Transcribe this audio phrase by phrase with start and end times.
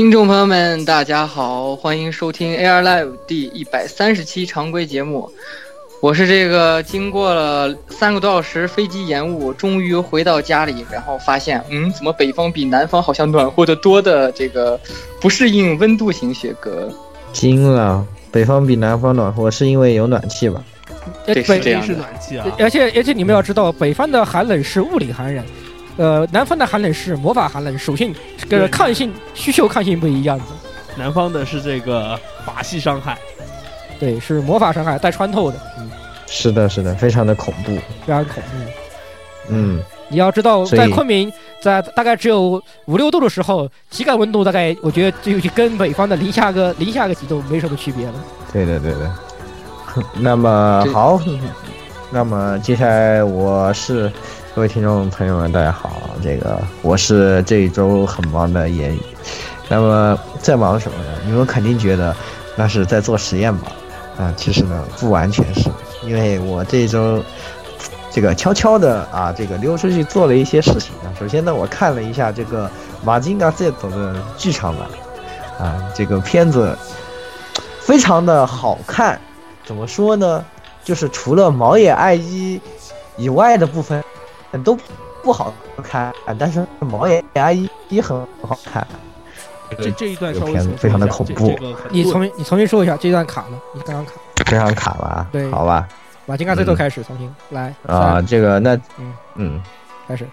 [0.00, 5.30] 听众朋友们，大家好，欢迎收听 AR Live 第一百三十期常规节目。
[6.00, 14.80] 我是这个经过了三个多小时飞机延误，终于回到家里，然后发现，嗯，怎么北方比南方好像暖和的多的这个
[15.20, 16.90] 不适应温度型雪哥。
[17.34, 20.64] 惊了，北方比南方暖和，是因为有暖气吧？
[21.26, 22.46] 这是这样是暖气啊！
[22.58, 25.44] 而且而且你们要知道，北方的寒冷是物理寒冷。
[25.96, 30.44] 呃，南方的寒冷是魔法寒冷，属性这个抗性需求抗性不一样的。
[30.96, 33.18] 南方的是这个法系伤害，
[33.98, 35.58] 对，是魔法伤害带穿透的。
[35.78, 35.90] 嗯，
[36.26, 38.72] 是的，是的，非常的恐怖，非常恐怖。
[39.48, 48.14] 嗯，你要知道，在昆明，在大概只有五六度的时候，体感温度大概我觉得就跟北方的零下个零下个几度没什么区别了。
[48.52, 49.14] 对的，对的。
[50.18, 51.20] 那么好，
[52.10, 54.10] 那么接下来我是。
[54.60, 56.10] 各位听众朋友们，大家好！
[56.22, 59.00] 这个我是这一周很忙的言语。
[59.70, 61.04] 那么在忙什么呢？
[61.24, 62.14] 你们肯定觉得
[62.56, 63.72] 那是在做实验吧？
[64.18, 65.70] 啊，其实呢不完全是，
[66.02, 67.24] 因为我这一周
[68.10, 71.08] 这个悄悄的啊，这个溜出去做了一些事情啊。
[71.18, 72.66] 首先呢，我看了一下这个
[73.02, 74.86] 《马金嘎 Z》的剧场版
[75.58, 76.76] 啊，这个片子
[77.80, 79.18] 非常的好看。
[79.64, 80.44] 怎么说呢？
[80.84, 82.60] 就是除了毛野爱一
[83.16, 84.04] 以外的部分。
[84.58, 84.76] 都
[85.22, 85.52] 不好
[85.82, 88.86] 看，但是毛野阿姨也很好看。
[89.78, 91.56] 这这一段片子非常的恐怖。
[91.90, 94.12] 你重新你重新说一下，这一段卡了，你刚刚卡。
[94.46, 95.86] 非常卡了，对，好吧。
[96.26, 99.62] 马金刚最后开始重新来啊，这个那嗯嗯
[100.08, 100.26] 开始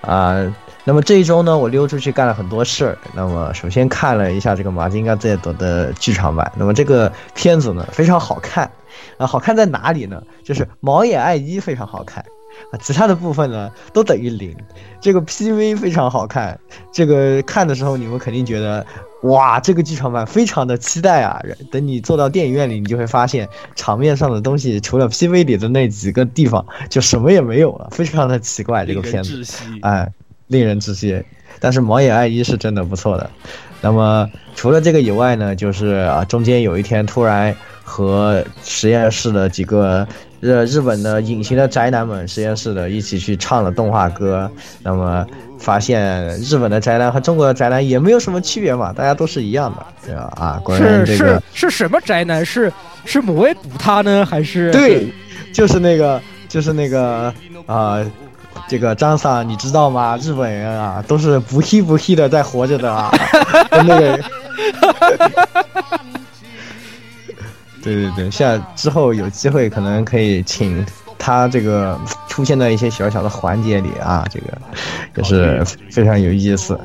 [0.00, 0.34] 啊。
[0.82, 2.98] 那么这一周呢，我溜出去干了很多事儿。
[3.12, 6.50] 那么首先看了一下这个马金刚在德的剧场版。
[6.56, 8.68] 那么这个片子呢非常好看
[9.18, 10.20] 啊，好看在哪里呢？
[10.42, 12.24] 就是毛野爱一非常好看。
[12.70, 14.54] 啊，其他的部分呢都等于零。
[15.00, 16.58] 这个 PV 非常好看，
[16.92, 18.84] 这个看的时候你们肯定觉得，
[19.22, 21.40] 哇，这个剧场版非常的期待啊。
[21.70, 28.84] 等你坐到电影院里，你就会发现场面上的东西除了 PV 里的那几个地方，就什么也没有了，非常的奇怪。
[28.84, 29.42] 这个片子，
[29.80, 30.12] 哎，
[30.48, 31.22] 令人窒息。
[31.60, 33.30] 但是毛野爱一是真的不错的。
[33.80, 40.06] 那么除了这个以外呢，就是啊，中间有一天突然和实验室的几个。
[40.40, 44.50] 日日本的隐形的宅男们实验室的一起去唱了动画歌，
[44.82, 45.26] 那么
[45.58, 50.32] 发现日本的宅男和中国的宅男也没有什么区别嘛，大家都是一样的，对吧？
[50.36, 52.44] 啊，果然这个是是什么宅男？
[52.44, 52.72] 是
[53.04, 55.12] 是某位补他呢，还是对，
[55.52, 57.32] 就是那个就是那个
[57.66, 57.98] 啊，
[58.66, 60.16] 这个张桑你知道吗？
[60.22, 63.12] 日本人啊都是不黑不黑的在活着的啊，
[63.70, 64.18] 那个。
[67.82, 70.84] 对对对，下之后有机会可能可以请
[71.18, 71.98] 他这个
[72.28, 74.46] 出现在一些小小的环节里啊，这个
[75.16, 76.78] 也是非常有意思。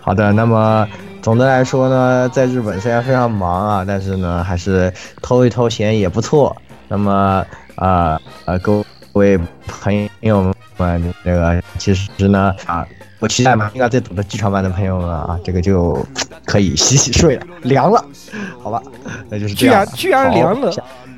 [0.00, 0.88] 好的，那么
[1.20, 6.56] 总的来说呢，在日本虽然非常忙啊，但是呢还是偷一偷闲也不错。
[6.88, 7.44] 那么
[7.76, 12.86] 啊啊各位朋友们，这个其实呢啊。
[13.20, 16.04] 我期待嘛，应该在等的剧场版的朋友们啊，这个就
[16.44, 18.04] 可以洗洗睡了，凉了，
[18.62, 18.80] 好吧，
[19.28, 19.84] 那就是这样。
[19.94, 20.72] 居然居然凉了，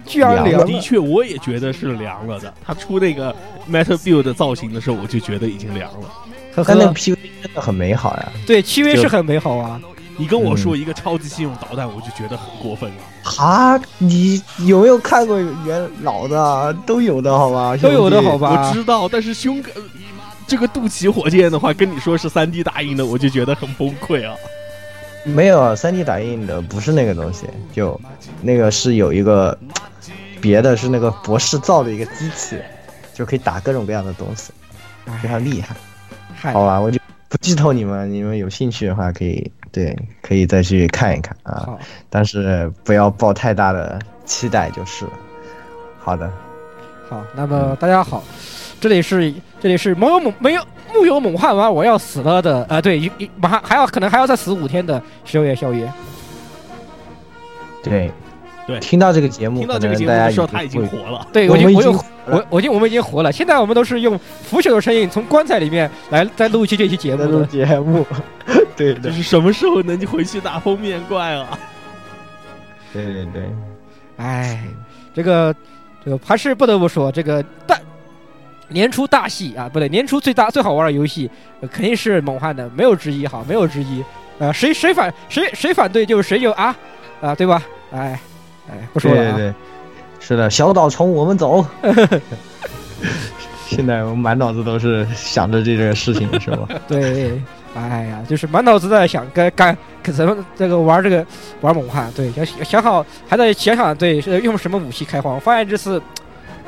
[0.07, 0.67] 居然凉了。
[0.67, 2.53] 的确，我也觉得是凉了的。
[2.65, 3.35] 他出那个
[3.71, 6.09] Metal Build 造型的时候，我就觉得已经凉了。
[6.55, 8.33] 他那个 PV 真的很美好呀。
[8.47, 9.81] 对，PV 是很美好啊。
[10.17, 13.43] 你跟我说一个超级信用导弹，我就觉得很过分了。
[13.43, 16.75] 啊，你有没有看过原老的？
[16.87, 17.77] 都有的好吧？
[17.77, 18.69] 都有的好吧？
[18.69, 19.71] 我知道，但是胸哥。
[20.51, 24.35] 这个肚脐火箭的话，跟你说是三 D 打印的，我就觉得很崩溃啊！
[25.23, 27.99] 没有三 D 打印的，不是那个东西，就
[28.43, 29.57] 那个是有一个
[30.41, 32.61] 别的，是那个博士造的一个机器，
[33.15, 34.53] 就可以打各种各样的东西，
[35.23, 35.77] 非常厉害。
[36.53, 36.99] 好吧，我就
[37.29, 45.13] 不剧透你们，你们有兴趣的话可以对，可以再去看一看啊，但是不要抱太大的期待就是了。
[46.01, 46.29] 好的，
[47.09, 48.25] 好，那么大家好，
[48.81, 50.63] 这里是这里是没有猛没有
[50.95, 55.91] 木有猛汉王我要死了的啊、对，一一马上还要可能还要再死五天的十六夜宵夜，
[57.83, 58.11] 对。
[58.67, 58.79] 对。
[58.79, 61.27] 听到这个节目，听到这个节目的时候，他已经活了。
[61.33, 61.93] 对我们已经我已经
[62.27, 68.07] 我有我我已经我们已经活了，现在我们都是用腐朽的声音从棺材里面来再录一期这期节目录节目，
[68.77, 71.59] 对的，就是什么时候能回去打封面怪啊？
[72.93, 73.43] 对对对，
[74.19, 74.63] 哎，
[75.15, 75.55] 这个
[76.05, 77.77] 这个还是不得不说，这个大
[78.71, 81.31] 年初大戏啊，不对，年初最大最好玩的游戏、
[81.61, 84.03] 呃肯定是猛汉的，没有之一哈，没有之一。
[84.39, 86.75] 呃，谁谁反谁谁反对就谁就啊
[87.21, 87.63] 啊，对吧？
[87.93, 88.19] 哎
[88.71, 89.37] 哎，不说了啊。
[89.37, 89.55] 对对对，
[90.19, 91.65] 是的，小岛虫，我们走。
[93.69, 96.67] 现在我满脑子都是想着这个事情，是吧？
[96.89, 97.41] 对，
[97.75, 101.25] 哎呀，就是满脑子在想该该可怎么这个玩这个
[101.61, 106.03] 玩猛汉，对，想想好还在想想对是用什么武器开荒，发现这次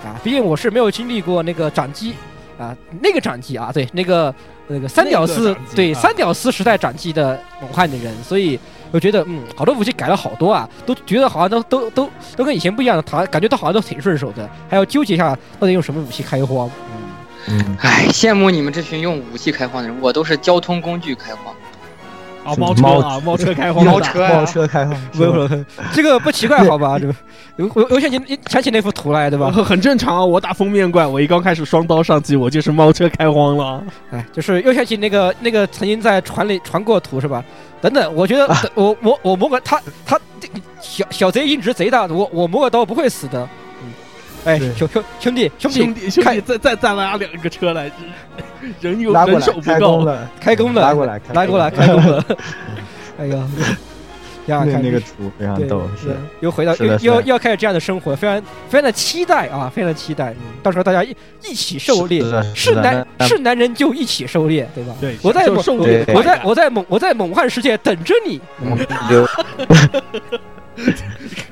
[0.04, 2.14] 啊，毕竟我是没有经历过那个掌机
[2.58, 4.34] 啊，那个掌机啊，对，那个
[4.66, 8.58] 那个三屌丝对啊三屌丝时代掌机的猛汉的人，所以
[8.90, 17.02] 我觉得嗯，好多武器改了好多啊，都觉得好像都都都都跟以前不一样的，好像感觉都好像都挺顺手的，还要纠结一下到底用什么武器开荒，嗯。
[17.48, 21.52] 嗯，唉，羡慕你们这群用武器开荒的人，我都是交通工具开荒。
[22.44, 26.98] 啊，猫车啊，猫车 开荒，猫车啊猫车开荒，不不不，这个不奇怪好吧？
[26.98, 27.14] 这个
[27.56, 29.50] 我我我想起想起那幅图来，对吧？
[29.50, 30.24] 很 很正常啊。
[30.24, 33.82] 我打封面怪，我一刚开始双刀上机，我就是猫车开荒了。
[34.10, 37.44] 哎，就是又想起那个那个曾经在船里传过图是吧？
[37.80, 40.48] 等等，我觉得我我我摸个他他这
[40.80, 43.48] 小小贼音值贼大，我我摸个刀不会死的。
[44.44, 47.90] 嗯，哎，兄兄兄弟兄弟兄弟弟兄弟，看再再再拉两个车来，
[48.80, 49.68] 人有拉过来人手不够。
[49.68, 52.24] 开工了，开工了，拉过来，开拉过来开工了。
[53.18, 53.48] 哎呀，
[54.46, 60.32] 呀，看那那个图非常逗，是是又回到又又要开始这样的生活，非常非常的期待啊，非常的期待。
[60.32, 61.14] 嗯，到时候大家一
[61.44, 62.20] 一起狩猎
[62.54, 64.94] 是，男是男人就一起狩猎，对吧？
[65.00, 65.64] 对，我在猛
[66.14, 68.40] 我在我在猛我在猛汉世界等着你。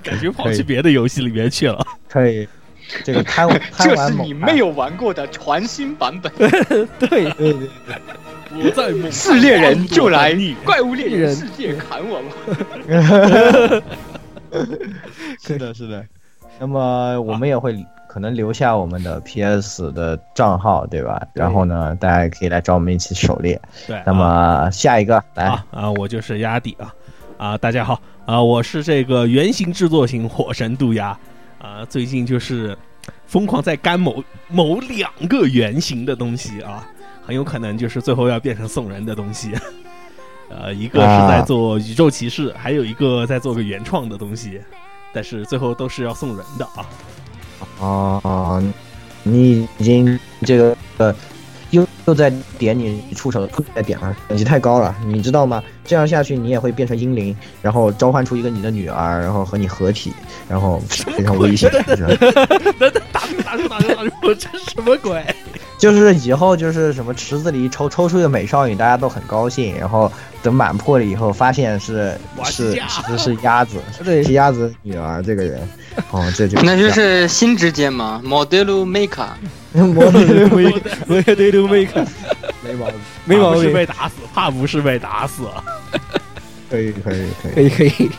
[0.03, 1.87] 感觉跑去别的游戏里面去了。
[2.09, 2.49] 可以
[3.05, 6.33] 这个贪 贪这玩猛汉是你没有玩过的全新版本。
[6.99, 7.69] 对，对对
[8.53, 11.37] 我在猛是猎人就来你，怪物猎人人。
[11.37, 13.83] 世界砍我吗？
[15.41, 16.05] 是的，是的。
[16.59, 17.75] 那么我们也会
[18.09, 21.23] 可能留下我们的 PS 的账号，对吧？
[21.33, 23.59] 然后呢，大家可以来找我们一起狩猎。
[23.87, 26.95] 对，那么下一个来，啊啊，我就是鸭底啊。
[27.39, 28.01] 啊，大家好。
[28.27, 31.17] 啊，我是这个原型制作型火神渡鸦
[31.61, 32.77] 啊，最近就是
[33.27, 36.89] 疯狂在干某某两个原型的东西啊，
[37.23, 39.53] 很有可能就是最后要变成送人的东西。
[40.49, 44.61] 呃，一个是在做宇宙骑士，还有一个在做个原创的东西，
[45.13, 46.89] 但是最后都是要送人的啊。
[47.79, 48.63] 啊，
[49.23, 51.15] 你已经这个呃，
[52.11, 52.29] 又又在
[52.59, 55.63] 点你触手在点了，等级太高了，你知道吗？
[55.85, 60.13] 这样下去你也会变成英灵，然后召唤出一个你的女儿，然后和你合体，
[60.49, 60.83] 然后
[61.17, 61.71] 非常危险。
[63.13, 65.25] 打住打住打住打住，这什么鬼？
[65.79, 70.11] 就是以后就是什么池子里抽抽出一个美少女，大家都很高兴，然后
[70.43, 75.61] 等满破了以后，发现是是其实是鸭子，对是鸭子女儿这个人，
[76.11, 82.07] 哦，这就那就是新之间嘛，Model maker，model maker，model maker，
[82.65, 82.95] 没毛病，
[83.25, 85.45] 没毛病被打死，怕不是被打死。
[86.71, 88.11] 可以可以可以可以可以。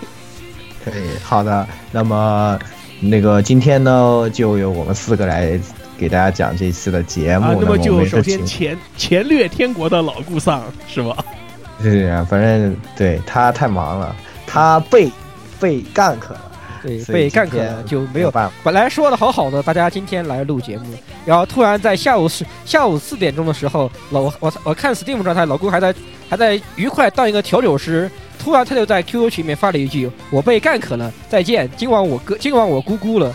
[0.83, 2.57] 可以，好的，那么
[2.99, 5.59] 那个今天呢，就由我们四个来
[5.97, 7.45] 给大家讲这一期的节目。
[7.45, 11.15] 啊，那么就首先前前略天国的老顾桑是吧？
[11.81, 15.09] 对啊，反正对他太忙了，他被
[15.59, 16.51] 被干渴了，
[16.83, 18.31] 对，被干渴了就没有。
[18.31, 18.53] 办法。
[18.63, 20.85] 本来说的好好的，大家今天来录节目，
[21.25, 25.93] 然后突然在下午四下午四点钟的时候，老我我看 Steam 状态，老顾还在
[26.29, 28.09] 还在愉快当一个调酒师，
[28.39, 33.33] 突然他就在 QQ 群里面发了一句：“我被干渴了，再见，今晚我哥今晚我咕咕了。”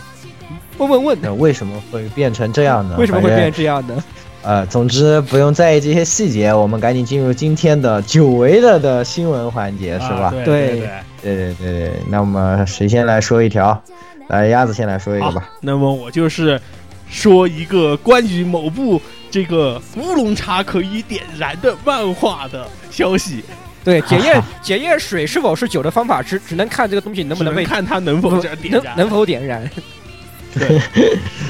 [0.77, 2.95] 问问问，那为什么会变成这样呢？
[2.99, 4.03] 为什么会变成这样呢？
[4.43, 10.27] 呃，总之不用在意这些细节，我们赶紧进入今天的久违了的新闻环节，是吧？
[10.27, 10.89] 啊对对对对。
[11.21, 13.81] 对对对对，那么谁先来说一条？
[14.27, 16.61] 来，鸭子先来说一个吧。，那么我就是
[17.09, 19.01] 说一个关于某部
[19.31, 23.43] 这个乌龙茶可以点燃的漫画的消息。
[23.83, 29.69] 对，检验 检验水是否是酒的方法只只能看这个东西能不能被看它能否点能能否点燃。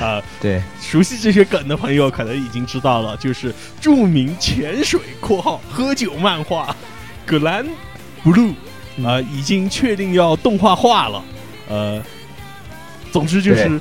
[0.02, 0.22] 啊。
[0.42, 6.76] 对，熟悉这些梗的朋友可能已经知道了，就是著名潜水（括号喝酒漫画）
[7.30, 7.66] 《格兰
[8.24, 8.54] Blue》
[9.08, 11.24] 啊，已经确定要动画化了。
[11.70, 12.02] 呃，
[13.12, 13.80] 总之就是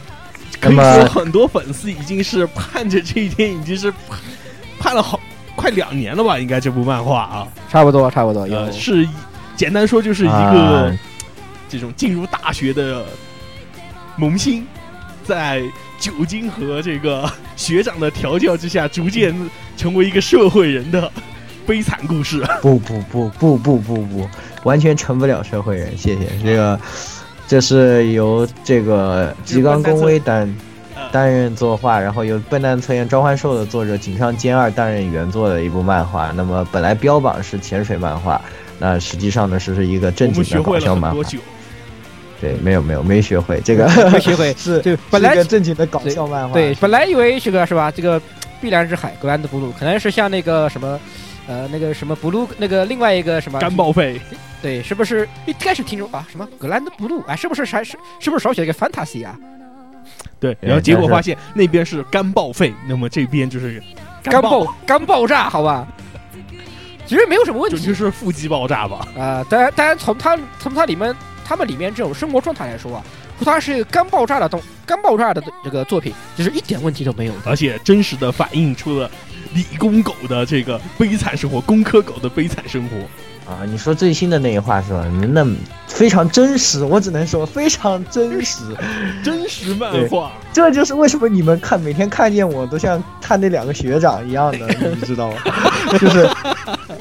[0.60, 4.18] 可以说很多粉丝已经是盼着这一天，已经是盼
[4.78, 5.20] 盼了好
[5.54, 6.38] 快两年了吧？
[6.38, 9.08] 应该这部漫画啊，差不多，差不多有呃，是
[9.56, 10.98] 简单说就是一个啊
[11.68, 13.04] 这种进入大学的
[14.16, 14.66] 萌新，
[15.26, 15.62] 在
[15.98, 19.34] 酒精和这个学长的调教之下，逐渐
[19.76, 21.10] 成为一个社会人的
[21.66, 22.44] 悲惨故事。
[22.62, 24.28] 不不不不不不不，
[24.62, 25.96] 完全成不了社会人。
[25.96, 26.80] 谢谢这个，
[27.48, 30.54] 这是由这个吉冈公威担
[31.10, 36.30] 担任作画，然后由《笨蛋测验召唤兽》的作者井上兼二担任原作的一部漫画。
[36.36, 38.40] 那么本来标榜是潜水漫画，
[38.78, 41.22] 那实际上呢是是一个正经的搞笑漫画
[42.40, 46.54] 对，没有没有没学会这个，没学会 是对本来是一个正经的搞笑漫画。
[46.54, 47.90] 对，本来以为这个是吧？
[47.90, 48.20] 这个
[48.60, 50.98] 碧蓝之海格兰德布鲁可能是像那个什么，
[51.46, 54.20] 呃，那个什么布鲁那个另外一个什么干报废。
[54.62, 57.22] 对，是不是一开始听说啊什么格兰德布鲁？
[57.26, 59.36] 哎，是不是还是是不是少写了一个 fantasy 啊？
[60.40, 63.82] 对，然后结果发现那边是干报废，那么这边就是
[64.22, 65.86] 干爆，爆干爆炸，好吧？
[67.06, 69.06] 其实没有什么问题准确是腹肌爆炸吧？
[69.16, 71.14] 啊、当然，当然从它从它里面
[71.46, 73.04] 他们里面这种生活状态来说啊，
[73.44, 77.38] 它是一个干爆炸的动干爆炸的这个作品，就是一点问题都没有的。
[77.46, 79.08] 而且真实的反映出了
[79.54, 82.96] 理工狗的这个悲惨生活，工科狗的悲惨生活。
[83.48, 85.06] 啊，你说最新的那一话是吧？
[85.32, 85.46] 那
[85.86, 88.64] 非常真实，我只能说非常真实。
[89.22, 95.36] 真实漫画，这就是为什么你们看每天看见我都像看那两个学长一样的， 你知道吗？
[95.92, 96.28] 就是，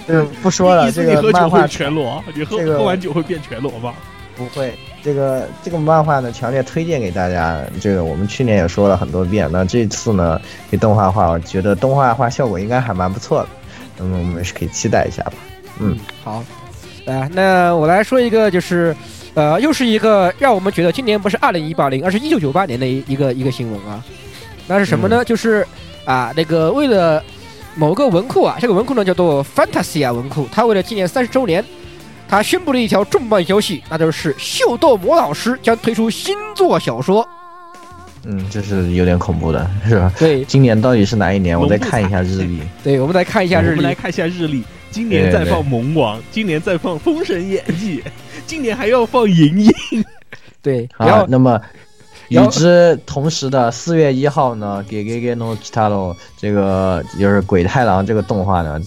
[0.06, 3.96] 嗯，不说了， 这你喝酒会个漫画全裸，你喝、这个喝完酒会变全裸吗？
[4.36, 7.62] 不会，这个这个漫画呢，强烈推荐给大家。
[7.80, 10.40] 这个我们去年也说了很多遍，那这次呢，
[10.70, 13.50] 给动画化，我觉得动画化效果应该还蛮不错的。
[13.98, 15.34] 那么我们是可以期待一下吧。
[15.80, 16.44] 嗯，好，
[17.06, 18.96] 啊，那我来说一个，就是，
[19.34, 24.04] 呃，又是一个让我们觉得今年不是二零一八年，而是一九九八年的一一个一个新闻啊。
[24.68, 25.24] 那是什么呢？
[25.24, 25.66] 就是
[26.04, 27.24] 啊，那个为了
[27.76, 31.64] 某个文库啊，这个文库呢叫做 Fantasia 文库，它为了纪念三十周年，
[32.36, 37.26] 它宣布了一条重磅消息，那就是秀逗魔老师将推出新作小说。
[38.26, 40.12] 嗯，这是有点恐怖的，是吧？
[40.20, 41.58] 对今年到底是哪一年？
[41.58, 42.60] 我再看一下日历。
[42.84, 43.96] 对，我们来看一下日历我们来。
[43.96, 48.02] 看一下日历，今年在放《萌王》，今年在放《封神演义》，
[48.46, 49.70] 今年还要放《银翼
[50.62, 51.62] 》。对，然后，啊那么
[52.28, 58.82] 与之同时的四月一号呢，给给给 no Kitaro 这个就是鬼太郎这个动画呢，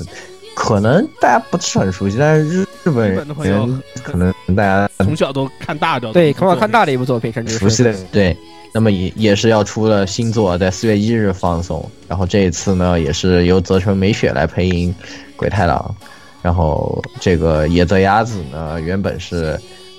[0.59, 8.37] 可能大家不是很熟悉，但是日日本日本的朋友人可能大家从小都看大的，对，从小看大的一部作品，甚至是熟悉的对。
[8.75, 11.89] 那么也也是要出了新作，在四月一日放送。
[12.09, 14.93] 然后这一次呢，也是由泽城美雪来配音
[15.37, 15.95] 鬼太郎。
[16.43, 19.59] 然后这个野泽雅子呢，原本是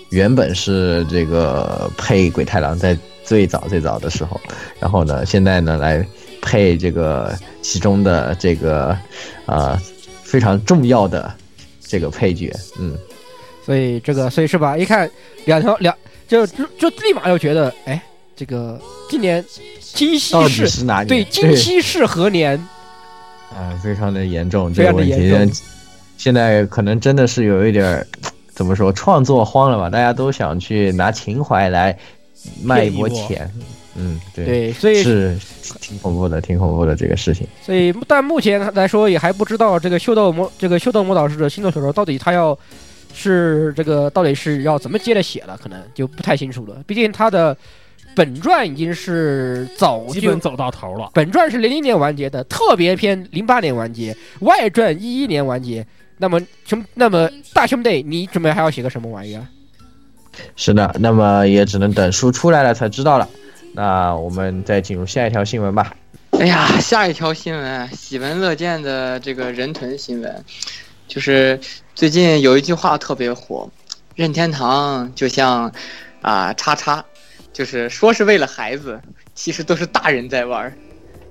[0.10, 4.40] 原本是这个配鬼太郎在最早最早的时候，
[4.80, 6.06] 然后呢，现在呢来
[6.42, 8.90] 配这个其中的这个
[9.46, 9.82] 啊、呃
[10.30, 11.34] 非常重要的
[11.82, 12.96] 这个配角，嗯，
[13.66, 14.78] 所以这个，所以是吧？
[14.78, 15.10] 一看
[15.46, 15.96] 两条两，
[16.28, 18.00] 就就就立马就觉得，哎，
[18.36, 19.44] 这个今年
[19.82, 21.08] 今夕是，是哪年？
[21.08, 22.56] 对，今夕是何年？
[23.50, 25.04] 啊，非常的严重这个问
[25.50, 25.64] 题。
[26.16, 28.08] 现在可能真的是有一点儿
[28.54, 29.90] 怎么说，创作荒了吧？
[29.90, 31.98] 大家都想去拿情怀来
[32.62, 33.52] 卖一波钱。
[34.00, 35.38] 嗯，对，对，所以是
[35.82, 37.46] 挺恐怖的，挺恐怖的这个事情。
[37.62, 42.58] 所以，但目前来说也还不知道这个秀逗魔这个秀逗魔导师的新作小说到底他要
[43.14, 46.82] 是这个到底是要怎么接着写了，可能就不太清楚了。
[46.88, 47.56] 毕竟他的
[48.16, 51.12] 本传已经是早就基本走到头了。
[51.14, 55.86] 本传是零零年完结的，特别篇零八年完结，外传一一年完结。
[56.18, 59.46] 那么兄，那么大兄弟，你准备还要写个什么玩意儿？
[60.56, 63.28] 是的，那么也只能等书出来了才知道了。
[63.80, 65.96] 那我们再进入下一条新闻吧。
[66.32, 70.44] 哎呀，下一条新闻，喜闻乐见的这个人豚新闻，
[71.08, 71.58] 就是
[71.96, 73.70] 最近有一句话特别火，
[74.16, 75.72] 任天堂就像
[76.22, 77.02] 啊叉叉，
[77.54, 79.00] 就是说是为了孩子，
[79.34, 80.74] 其实都是大人在玩儿。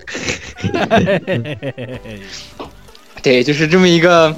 [3.22, 4.34] 对，就是这么一个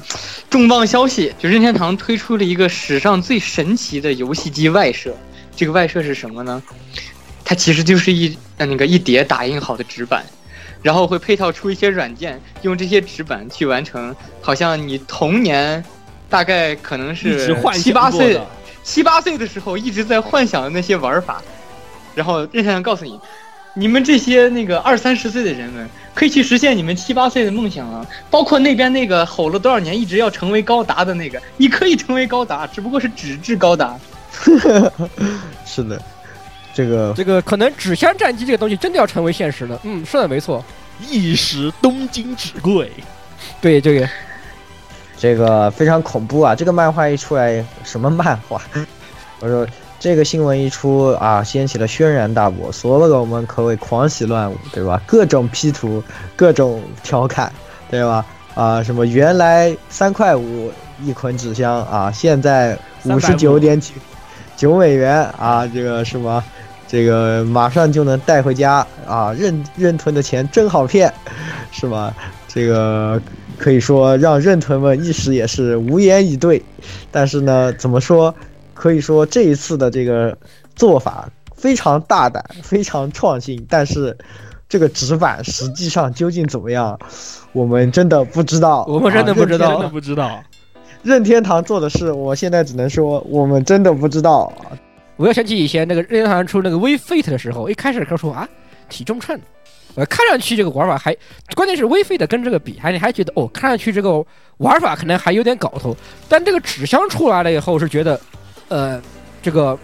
[0.51, 5.17] 重磅消息，就任天堂推出了一个史上最神奇的游戏机外设。
[5.55, 6.61] 这个外设是什么呢？
[7.51, 10.25] 它其实就是一呃那个一叠打印好的纸板，
[10.83, 15.85] 然后会配套出一些软件，用这些纸板去完成，好像你童年
[16.29, 18.41] 大概可能是七八岁
[18.85, 21.43] 七八岁的时候一直在幻想的那些玩法，
[22.15, 23.19] 然后任天堂告诉你，
[23.75, 28.07] 你们这些那个二三十岁的人们可以去实现你们七八岁的梦想啊！
[28.31, 33.99] 包括那边那个吼了多少年一直要成为高达的那个，你可以成为高达，只不过是纸质高达。
[35.67, 36.01] 是的，
[36.75, 39.79] 这个这个可能纸箱战机这个东西真的要成为现实了。
[39.85, 40.65] 嗯，是的没错。
[41.09, 42.91] 一时东京纸贵，
[43.59, 44.09] 对这个，
[45.17, 46.55] 这个非常恐怖啊！
[46.55, 48.61] 这个漫画一出来，什么漫画？
[49.41, 49.67] 我说
[49.99, 55.01] 这个新闻一出啊，掀起了轩然大波，所有的我们可谓狂喜乱舞，对吧？
[55.07, 56.05] 各种 P 图，
[56.37, 57.51] 各种调侃，
[57.91, 58.25] 对吧？
[58.55, 60.71] 啊，什么原来三块五
[61.03, 63.95] 一捆纸箱啊，现在五十九点九
[64.55, 66.45] 九美元啊，这个是吗？
[66.91, 69.33] 这个马上就能带回家啊！
[69.39, 71.13] 任任屯的钱真好骗，
[71.71, 72.13] 是吧？
[72.49, 73.23] 这个
[73.57, 76.61] 可以说让任屯们一时也是无言以对。
[77.13, 78.35] 但是呢，怎么说？
[78.75, 80.37] 可以说这一次的这个
[80.75, 83.65] 做法非常大胆，非常创新。
[83.69, 84.17] 但是
[84.69, 86.99] 这个纸板实际上究竟怎么样，
[87.53, 88.85] 我们真的不知道。
[88.91, 90.43] 我们真的不知道真的不知道。
[91.05, 94.53] 任天堂做的事，我现在只能说我们真的不知道。
[95.21, 98.49] 我要想起以前那个任天堂出那个 We Fit 的时候，一开始他说啊
[98.89, 99.39] 体重秤，
[99.95, 101.15] 呃看上去这个玩法还，
[101.55, 104.25] 关键是 We Fit 跟这个比，还你还觉得哦看上去这个
[104.57, 105.95] 玩法可能还有点搞头，
[106.27, 108.19] 但这个纸箱出来了以后是觉得，
[108.69, 108.99] 呃
[109.43, 109.79] 这个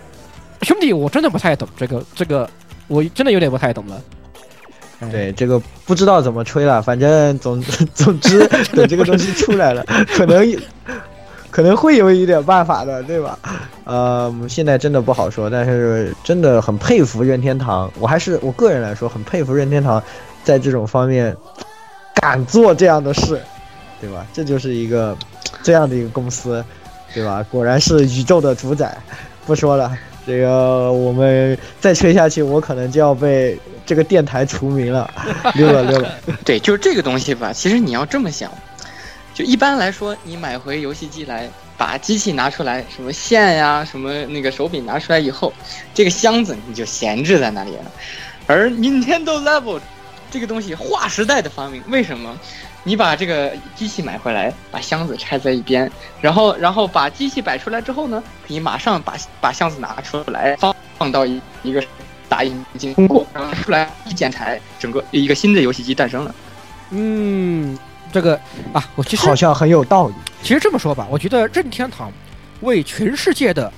[0.63, 2.49] 兄弟我真的不太懂这个这个
[2.89, 4.03] 我真的有点不太懂了。
[5.01, 5.11] 哎。
[5.11, 7.61] 对，这个不知道怎么吹了，反正总
[7.93, 10.43] 总之 等这个东西出来了，可能
[11.57, 13.39] 可能会有一点办法的，对吧？
[13.85, 20.03] 呃，现在真的不好说，但是真的很佩服任天堂，我还是我个人来说很佩服任天堂，
[20.45, 21.35] 在这种方面
[22.17, 23.41] 敢做这样的事，
[24.03, 24.27] 对吧？
[24.35, 25.17] 这就是一个
[25.63, 26.63] 这样的一个公司，
[27.15, 27.43] 对吧？
[27.51, 28.95] 果然是宇宙的主宰。
[29.47, 29.97] 不说了，
[30.27, 35.11] 这个我们再吹下去，我可能就要被这个电台除名了。
[35.55, 36.11] 溜了溜了。
[36.45, 37.51] 对，就是这个东西吧。
[37.51, 38.53] 其实你要这么想，
[39.37, 41.47] 就一般来说，你买回游戏机来，
[41.77, 45.53] 把机器拿出来，什么线呀、什么那个手柄拿出来以后，
[45.93, 47.93] 这个箱子你就闲置在那里了。
[48.47, 49.79] 而 Nintendo Level
[50.31, 52.35] 这个东西划时代的发明，为什么？
[52.83, 55.91] 你把这个机器买回来，把箱子拆在一边，
[56.23, 61.85] 然后然后把机器摆出来之后呢，你马上把把箱子拿出来，放放到一一个
[62.27, 66.35] 打印机通过，然后出来一剪裁，整个一个新的游戏机诞生了。
[66.91, 67.77] 嗯，
[68.17, 68.35] 这个
[68.73, 70.15] 啊，我其实好像很有道理。
[70.43, 72.11] 其实这么说吧，我觉得任天堂
[72.63, 73.71] 为全世界的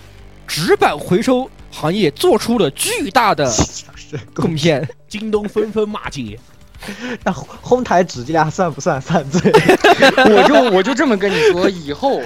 [0.46, 3.53] 纸板回收行业做出了巨大的
[4.33, 4.88] 贡献。
[5.09, 6.38] 京东纷纷骂街。
[7.24, 9.51] 那哄抬指甲算不算犯罪？
[10.31, 12.20] 我就我就这么跟你说，以后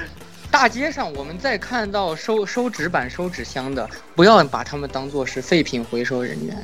[0.50, 6.54] 大街上我们再看到收收纸板、收纸箱的，不要把他们当做是废品回收人员，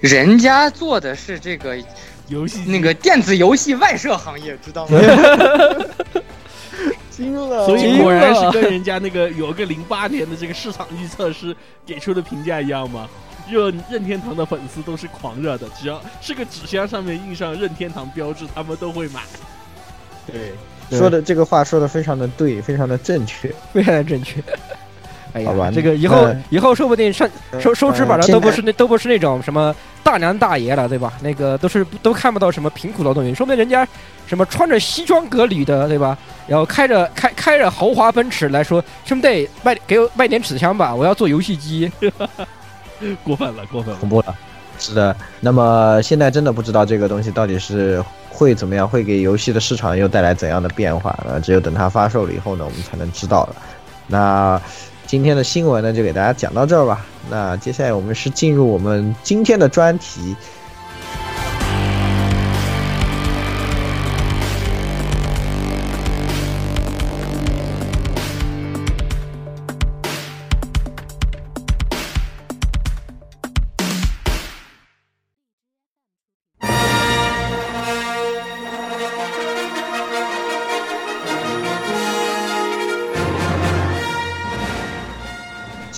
[0.00, 1.78] 人家做的是这个
[2.28, 4.98] 游戏那个电子游戏外设行业，知道吗？
[7.10, 7.66] 惊了！
[7.66, 13.08] 所以果然是跟人家那个有个零八年的这个市场预测师给出的评价一样吗？
[13.50, 19.22] 任任天堂的粉丝都是狂热的，只要是个纸箱上面印上任天堂标志，他们都会买。
[20.26, 20.52] 对，
[20.96, 24.40] 说的这个话说的非常的对，非常的正确，非常的正确。
[25.32, 27.28] 哎呀好吧，这个以后以后说不定上
[27.60, 31.12] 收收纸板的呃都不是那都不是那种什么大娘大爷了，对吧？
[31.22, 33.86] 那个都是都看不到什么贫苦劳动人，说不定人家
[34.26, 36.16] 什么穿着西装革履的，对吧？
[36.46, 41.90] 然后开着开开着豪华奔驰来说，兄弟卖给我卖点纸箱吧，我要做游戏机。
[43.22, 44.34] 过分了，过分了，恐怖了。
[44.78, 51.10] 是的，那么现在真的不知道这个东西到底是会怎么样，会给游戏的市场又带来怎样的变化？
[51.26, 53.56] 呢，只有等它发售了以后呢，我们才能知道了。
[54.06, 54.60] 那
[55.08, 57.06] 今天的新闻呢，就给大家讲到这儿吧。
[57.30, 60.36] 那接下来我们是进入我们今天的专题。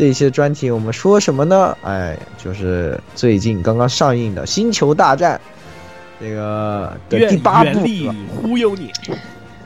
[0.01, 1.77] 这些专题我们说什么呢？
[1.83, 5.39] 哎，就是最近刚刚上映的《星球大战》
[6.19, 7.81] 这个的第八部
[8.35, 8.91] 忽悠你。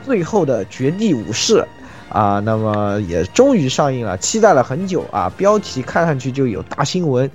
[0.03, 1.65] 最后的绝地武士
[2.09, 5.31] 啊，那么也终于上映了，期待了很久啊。
[5.37, 7.31] 标题看上去就有大新闻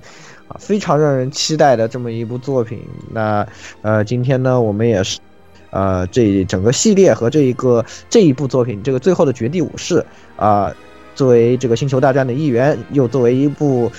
[0.47, 2.87] 啊，非常让人期待的这么一部作品。
[3.11, 3.43] 那
[3.81, 5.17] 呃，今天呢，我们也是
[5.71, 10.05] 呃这整个系列和这一个这一部作品，这个最后的绝地武士
[10.37, 10.71] 啊、
[11.15, 13.91] 作为这个星球大战的一员，又作为一部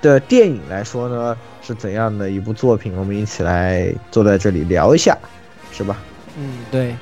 [0.00, 2.96] 的电影来说呢，是怎样的一部作品？
[2.96, 5.16] 我们一起来坐在这里聊一下，
[5.72, 5.96] 是吧？
[6.38, 6.94] 嗯，对。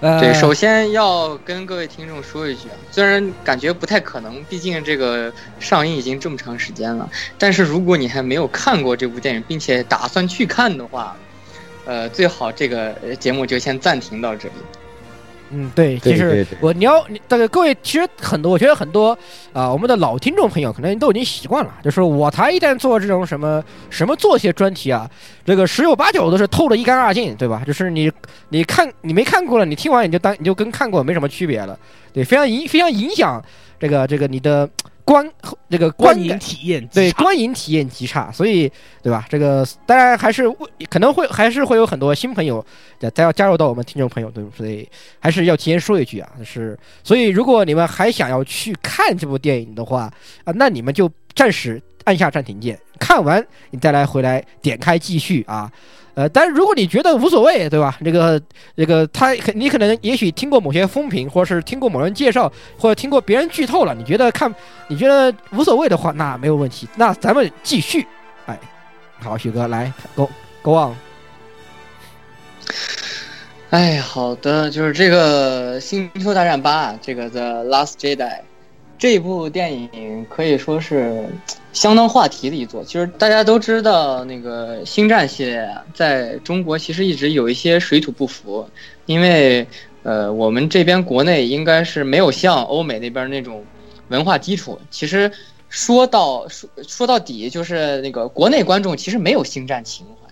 [0.00, 11.14] 呃，对，首先要跟各位听众说一句啊，虽然感觉不太可能，毕竟这个上映已经这么长时间了，但是如果你还没有看过这部电影，并且打算去看的话，
[11.84, 14.54] 呃，最好这个呃节目就先暂停到这里。
[15.50, 19.16] 嗯，对，其实我你要你这个各位，其实很多，我觉得很多
[19.52, 25.10] 啊、我们的老听众朋友可能都已经习惯了，就是我台一旦做这种什么什么做些专题啊，
[25.44, 27.62] 这个十有八九都是透的一干二净，对吧？
[27.66, 28.10] 就是你
[28.50, 31.78] 你看你没看过了，你听完你就当你就跟看过没什么区别了，
[32.12, 33.42] 对，非常影非常影响
[33.78, 34.68] 这个这个你的
[35.10, 35.28] 观
[35.68, 38.70] 这个观观影体验极对差观影体验极差，所以
[39.02, 39.26] 对吧？
[39.28, 40.56] 这个当然还是为
[40.88, 42.64] 可能会还是会有很多新朋友
[43.12, 44.88] 再要加入到我们听众朋友，对不对？
[45.18, 50.02] 还是要提前说一句啊，就是所以如果你们还想要去看这部电影的话
[50.44, 55.68] 啊，那你们就暂时按下暂停键，看完你再来回来点开继续啊。
[56.14, 57.96] 呃，但是如果你觉得无所谓，对吧？
[58.04, 58.40] 这个
[58.76, 64.52] 这个他你可能也许听过某些风评，或者是听过某人介绍，或者听过别人剧透了，你觉得看
[64.88, 66.88] 你觉得无所谓的话，那没有问题。
[66.96, 68.06] 那咱们继续，
[68.46, 68.58] 哎，
[69.20, 70.28] 好，许哥来，go
[70.62, 70.94] go on。
[73.70, 78.16] 哎，好的，就是这个《星球大战八》这个《The Last Jedi》
[79.00, 81.24] 这部电影可以说是
[81.72, 82.84] 相当话题的一作。
[82.84, 88.68] 其实大家都知道，那个《星战》系列，在中国其实一直有一些水土不服，
[89.06, 89.66] 因为
[90.02, 93.64] 呃，我们这边国内应该是没有像欧美那边那种
[94.08, 94.78] 文化基础。
[94.90, 95.32] 其实
[95.70, 100.30] 说到说说到底，就是那个国内观众其实没有星战情怀。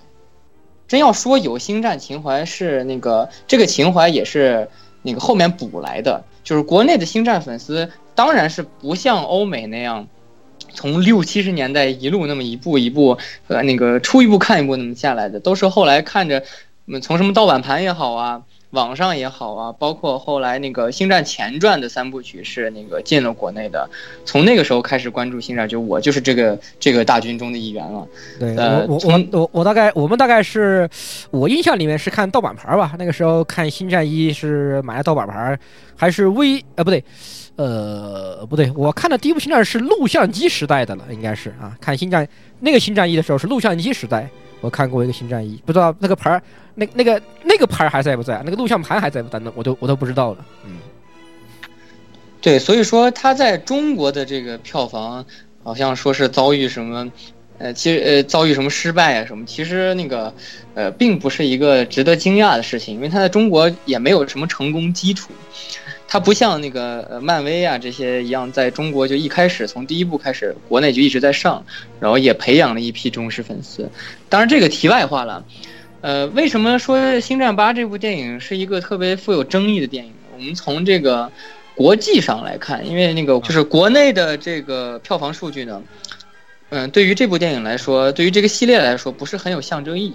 [0.86, 4.68] 真要说有星战情怀，是那个这个情怀也是
[5.00, 6.22] 那个后面补来的。
[6.44, 10.08] 就是国内的星战粉丝，当然是不像欧美那样，
[10.74, 16.42] 从六七十年代一路那么一步一步，呃，那个出一步看一步那么下来的，都是后来看着，
[16.86, 23.88] 嗯，从什么盗版盘也好啊，网上也好啊，包括后来那个《星战前传》的三部曲是那个进了国内的，
[24.24, 28.04] 从那个时候开始关注星战，就我就是这个这个大军中的一员了。
[28.40, 30.90] 对呃我我我我我大概我们大概是
[31.30, 35.60] 我印象里面是看盗版盘儿吧，那个时候看《星战一》是买了盗版盘儿，
[35.94, 37.04] 还是微呃不对，
[37.58, 42.26] 呃不对，我看的第一部星战是录像机时代的了，应该是啊，看星战
[42.60, 44.28] 那个星战一的时候是录像机时代，
[44.60, 46.42] 我看过一个星战一，不知道那个盘儿
[46.76, 49.52] 那那个那个盘儿还在不在，那个录像盘还在不在呢？
[49.56, 50.78] 我都我都不知道了，嗯。
[52.40, 55.26] 对，所以说他在中国的这个票房
[55.64, 57.10] 好像说是遭遇什么，
[57.58, 60.32] 呃，其实呃遭遇什么失败啊什么，其实那个
[60.74, 65.32] 呃并不是一个值得惊讶的事情，因为他在中国也没有什么成功基础，
[66.08, 71.64] 它不像那个呃漫威啊这些一样，在中国就一开始从第一部开始，国内就一直在上，
[72.00, 73.88] 然后也培养了一批忠实粉丝。
[74.28, 75.44] 当然这个题外话了，
[76.00, 80.12] 呃，为什么说《星战八》这部电影是一个特别富有争议的电影？
[80.34, 81.30] 我们从这个。
[81.74, 85.80] 国际上来看，因为那个就是国内的这个票房数据呢，
[86.70, 90.14] 嗯，对于这部电影来说，对于这个系列来说，不是很有象征意义。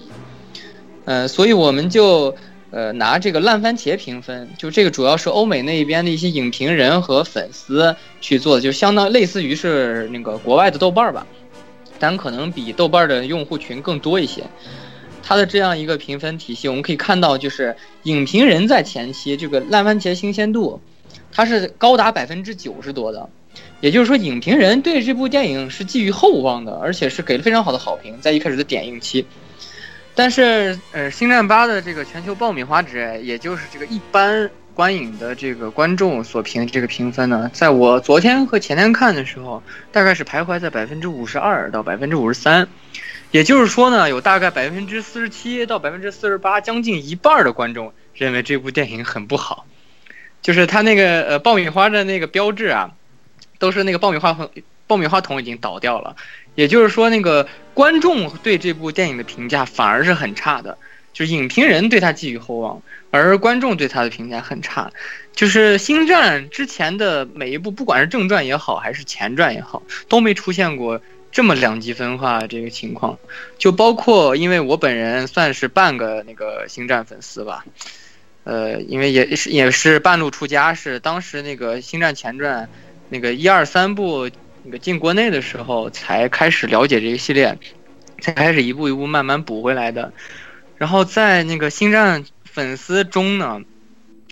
[1.06, 2.36] 呃，所以我们就
[2.74, 11.28] 呃拿这个烂番茄评分，就这个主要是欧美那边的一些影评人和粉丝去做的，就相当类似于是那个国外的豆瓣吧，
[12.00, 14.44] 但可能比豆瓣的用户群更多一些。
[15.22, 20.82] 它的这样一个评分体系，我们可以看到，就是影评人在前期这个烂番茄新鲜度。
[21.32, 23.30] 它是高达百分之九十多的，
[23.82, 29.26] 也就是说，影评人对这部电影是寄予厚望的，而且是给了非常好的好评，在一开始的点映期。
[30.16, 42.68] 但是，呃，《星战八》的这个全球爆米花值，也就是这个一般观影的这个观众所评这个评分呢，在我昨天和前天看的时候，大概是徘徊在百分之五十二到百分之五十三，
[43.32, 49.66] 也就是说呢，有大概百分之四十七到百分之四十八，将近一半的观众认为这部电影很不好。
[50.44, 52.92] 就是它那个呃爆米花的那个标志啊，
[53.58, 54.38] 都是那个爆米花，
[54.86, 56.16] 爆米花桶已经倒掉了。
[56.56, 60.78] 也就是说，那个观众对这部电影的评价反而是很差的，
[61.14, 64.92] 就是影评人对他寄予厚望，而观众对他的评价很差。
[65.34, 73.18] 就是《星战》之前的每一部，不管是正传也好，还是前传也好，都没出现过这么两极分化这个情况。
[73.58, 77.66] 就包括，因为我本人算是半个那个星战粉丝吧。
[78.44, 82.66] 呃，因为也是也是半路出家，是当时那个《星战前传》
[83.10, 84.30] 那个一二三部
[84.66, 87.58] 那个进国内的时候，才开始了解这个系列，
[88.22, 90.14] 才开始一步一步慢慢补回来的。
[90.78, 93.62] 然后在那个星战粉丝中呢，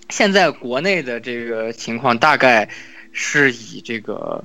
[0.10, 2.70] 现在国内的这个情况大概
[3.12, 4.44] 是以这个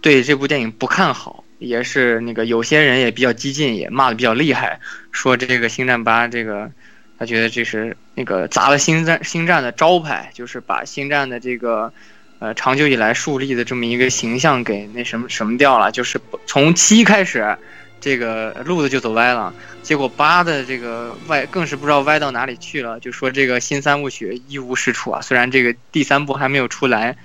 [0.00, 4.80] 对这部电影不看好，也是那个有些人也比较激进，也骂的比较厉害，
[5.12, 6.70] 说这个星战八这个
[7.18, 11.92] 他觉得这是那个砸了星战星战的招牌，就是把星战的这个。
[12.40, 17.56] 呃，长久以来树立的这么一个形象给那什么什么掉了，就是从七开始，
[18.00, 23.00] 这个路子就走歪了，结果八的这个歪更是不知道歪到哪里去了。
[23.00, 27.16] 就说这个新三部曲一无是处啊，虽然这个第三部还没有出来，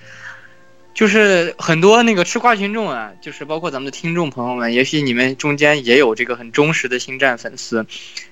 [0.93, 7.85] 就是很多那个吃瓜群众啊，就是包括咱们的听众朋友们，也许你们中间也有这个很忠实的星战粉丝，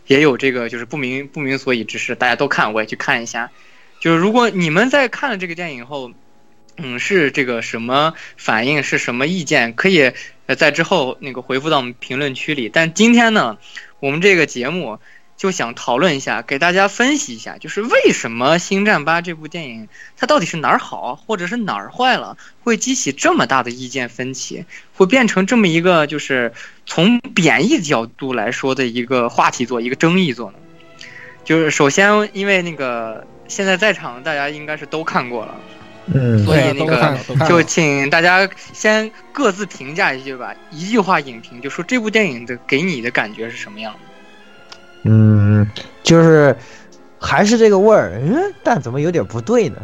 [0.05, 3.49] 也有这个就是不明不明所以之事，大家都看，我也去看一下。
[3.99, 6.11] 就是如果你们在看了这个电影后，
[6.77, 8.83] 嗯，是这个什么反应？
[8.83, 9.73] 是什么意见？
[9.73, 10.11] 可以
[10.45, 12.69] 呃在之后那个回复到我们评论区里。
[12.69, 13.57] 但今天呢，
[13.99, 14.99] 我们这个节目
[15.37, 26.53] 就想讨论一下，给大家分析一下，就是为什么《星战八》这部电影它到底是哪儿好，或者是哪儿坏了，会激起这么大的意见分歧，会变成这么一个就是
[26.85, 30.59] 从贬义角度来说的一个话题作，一个争议作呢？
[31.43, 35.55] 就是首先，因为那个现在在场的大家应该是都看过了。
[36.13, 43.99] 嗯，所以那个就就请大家先各自评价一句吧，一句话影评，就说这部电影的给你的感觉是什么样的？
[45.03, 45.69] 嗯，
[46.03, 46.55] 就是
[47.19, 49.77] 还是这个味儿，嗯，但怎么有点不对呢？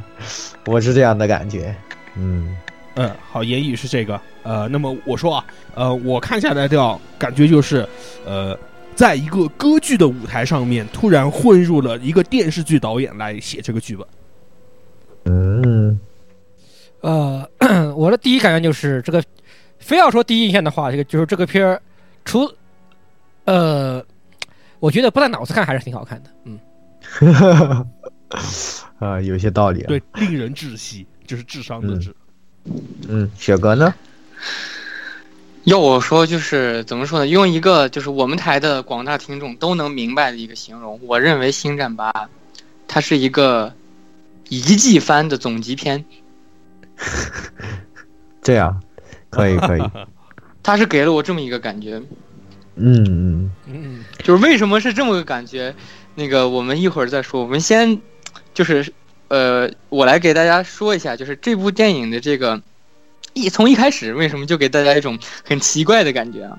[0.65, 1.75] 我是这样的感觉。
[2.15, 2.55] 嗯
[2.95, 4.19] 嗯，好，言语是这个。
[4.43, 7.87] 呃，那么我说啊，呃，我看下来的感觉就是，
[8.25, 8.57] 呃，
[8.95, 14.05] 在一个歌剧的舞台上面，突然混入了一个电视剧导演来写这个剧本。
[15.25, 15.97] 嗯，
[17.03, 17.45] 呃，
[17.97, 19.21] 我的第一感觉就是这个，
[19.77, 21.81] 非要说第一印象的话，这个就是这个片儿，
[22.23, 22.49] 除
[23.43, 24.01] 呃，
[24.79, 26.29] 我觉得不带脑子看还是挺好看的。
[26.45, 27.85] 嗯，
[28.99, 29.87] 啊，有些道理啊。
[29.89, 32.15] 对，令人窒息，就是智商的智。
[33.09, 33.93] 嗯，雪哥呢？
[35.65, 37.27] 要我说，就是怎么说呢？
[37.27, 42.09] 用一个就是我们台的广大听众都能明白的一个形容，我认为《星战八》
[42.87, 43.73] 它是一个
[44.47, 46.05] 一季番的总集篇，
[48.41, 48.81] 这样，
[49.29, 49.81] 可以可以。
[50.63, 52.01] 他是给了我这么一个感觉。
[52.75, 55.75] 嗯嗯嗯，就是为什么是这么个感觉？
[56.15, 57.41] 那个我们一会儿再说。
[57.41, 57.99] 我们先
[58.53, 58.91] 就是
[59.27, 62.61] 呃，我来给大家说一下，就是这部电影的这个
[63.33, 66.57] 一从一开始为什么就给大家一种很奇怪的感觉啊？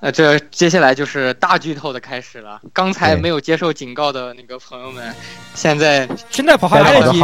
[0.00, 2.60] 呃，这接下来就是大剧透的开始了。
[2.72, 5.12] 刚才没有接受警告的那个朋友们，
[5.54, 7.18] 现在 现在跑还来得及，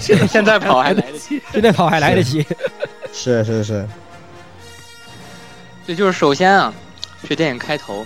[0.00, 1.40] 现在现在跑还来得及。
[1.52, 2.44] 现在跑还来得及。
[3.14, 3.86] 是是是。
[5.86, 6.74] 对，就是首先啊，
[7.28, 8.04] 这电影开头，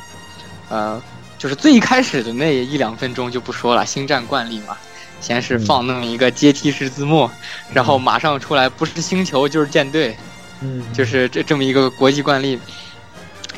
[0.68, 1.02] 呃，
[1.38, 4.76] 就是最一开始的那一两分钟就不说了，星战惯例嘛，
[5.18, 7.30] 先是放那么一个阶梯式字幕，
[7.72, 10.14] 然后马上出来不是星球就是舰队，
[10.60, 12.60] 嗯，就是这这么一个国际惯例。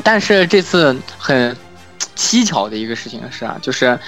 [0.02, 1.56] 但是这次很
[2.16, 3.98] 蹊跷的一个事情是啊，就是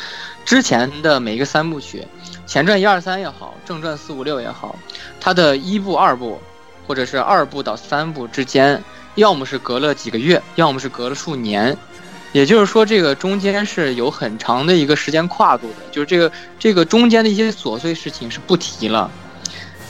[0.45, 2.07] 之前的每一个三部曲，
[2.47, 4.77] 前传一二三也好，正传四五六也好，
[5.21, 6.41] 它的一部、二部，
[6.87, 8.83] 或者是二部到三部之间，
[9.15, 11.77] 要么是隔了几个月，要么是隔了数年。
[12.33, 19.09] 也就是说，这个中间是有很长的一个时间跨度的，就是这个这个中间的一些琐碎事情是不提了，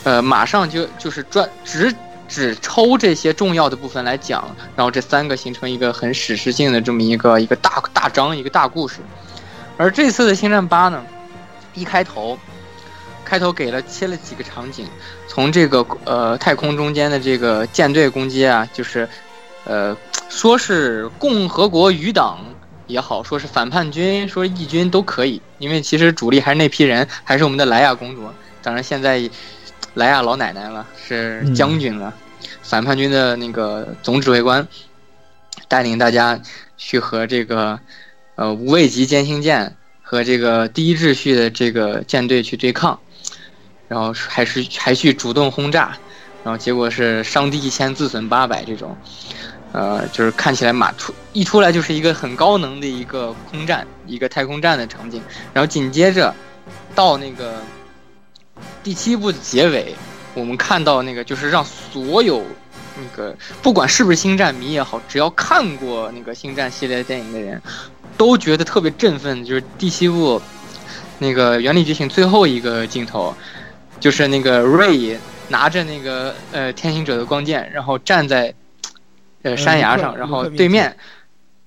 [0.03, 1.91] 呃，马上就就是专只
[2.27, 8.97] 只抽这些重要的部分来讲，然后这三个形成一个很史诗性的这么一个一个大大章一个大故事。
[9.77, 11.03] 而这次的《星战八》呢，
[11.73, 12.37] 一开头，
[13.23, 14.87] 开头给了切了几个场景，
[15.27, 19.07] 从这个呃太空中间的这个舰队攻击啊，就是
[19.65, 19.95] 呃
[20.29, 22.39] 说是共和国余党
[22.87, 28.23] 也好，说是反叛军，说义军都可以，因为其实主力还是那批人，还是我们的莱娅公主。
[28.61, 29.29] 当然现在
[29.95, 32.13] 莱亚老奶奶了，是将军了，
[32.61, 34.67] 反叛军的那个总指挥官，
[35.67, 36.39] 带领大家
[36.77, 37.79] 去和这个
[38.35, 42.99] 呃无畏级歼星舰和这个第一秩序的这个舰队去对抗，
[43.87, 45.97] 然后还是还去主动轰炸，
[46.43, 48.95] 然后结果是伤敌一千，自损八百这种，
[49.71, 55.21] 呃，就是看起来马出一出来就是一个很高能的一个空战，一个太空战的场景，
[55.53, 56.35] 然后紧接着
[56.93, 57.63] 到那个
[58.85, 59.95] 第七部的结尾，
[60.35, 62.43] 我们看到那个就是让所有
[62.95, 67.59] 那个不管是不是星战迷也好，只要看过那个星战系列电影的人，
[68.15, 69.43] 都觉得特别振奋。
[69.43, 70.39] 就是第七部
[71.17, 73.33] 那个《原力觉醒》最后一个镜头，
[73.99, 75.17] 就是那个瑞
[75.47, 78.53] 拿着那个呃天行者的光剑，然后站在
[79.41, 80.95] 呃山崖上，然后对面。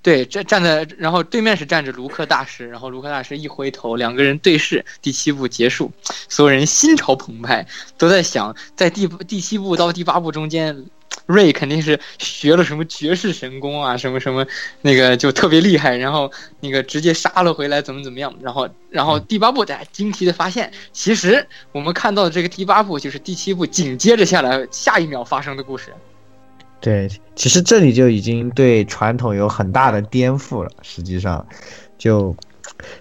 [0.09, 5.93] 对，站站在，然后对面是站着卢克大师，然后卢克大师一回头，两个人对视，第七部结束，
[6.31, 7.67] 所有人心潮澎湃，
[7.99, 10.87] 都在想，在第第七部到第八部中间，
[11.27, 14.47] 瑞肯定是学了什么绝世神功啊，什么什么
[14.81, 25.93] 那个就特别厉害，然后那个直接杀了回来，怎么怎么样，然后然后第八部大家惊奇的发现，其实我们看到的这个第八部就是第七部紧接着下来下一秒发生的故事。
[26.81, 30.71] 对，其实这里就已经对传统有很大的颠覆了。
[30.83, 31.45] 实际上，
[31.99, 32.35] 就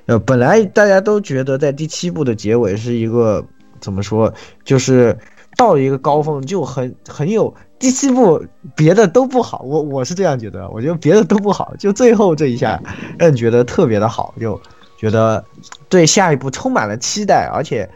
[0.08, 3.46] 呃，本来大家都觉得在第七部的结尾是一个
[3.80, 5.16] 怎么说，就是
[5.56, 8.44] 到了一个高峰，就很很有第七部
[8.76, 12.82] 别的都不好，我我是这样觉得，我觉得别的都不好，就最后这一下
[13.20, 14.60] 让人觉得特别的好，就
[14.98, 15.46] 觉得
[15.88, 17.88] 对下一步充满了期待，而且。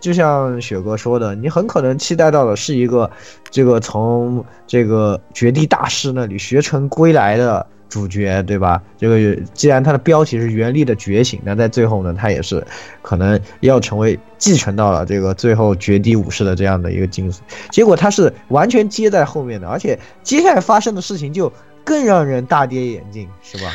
[0.00, 3.10] 就像雪哥说的，你很可能期待到的是一个
[3.50, 8.82] 这个从这个绝地大师那里学成归来的主角，对吧？
[8.98, 12.64] 这个既然他的标题是原力的觉醒，那在最后呢，他也是
[13.00, 17.38] 可能要成为继承到了这个最后绝地武士的这样的一个精髓。
[17.70, 23.72] 结果他是完全接在后面的，而且接下来发生的事情就更让人大跌眼镜，是吧？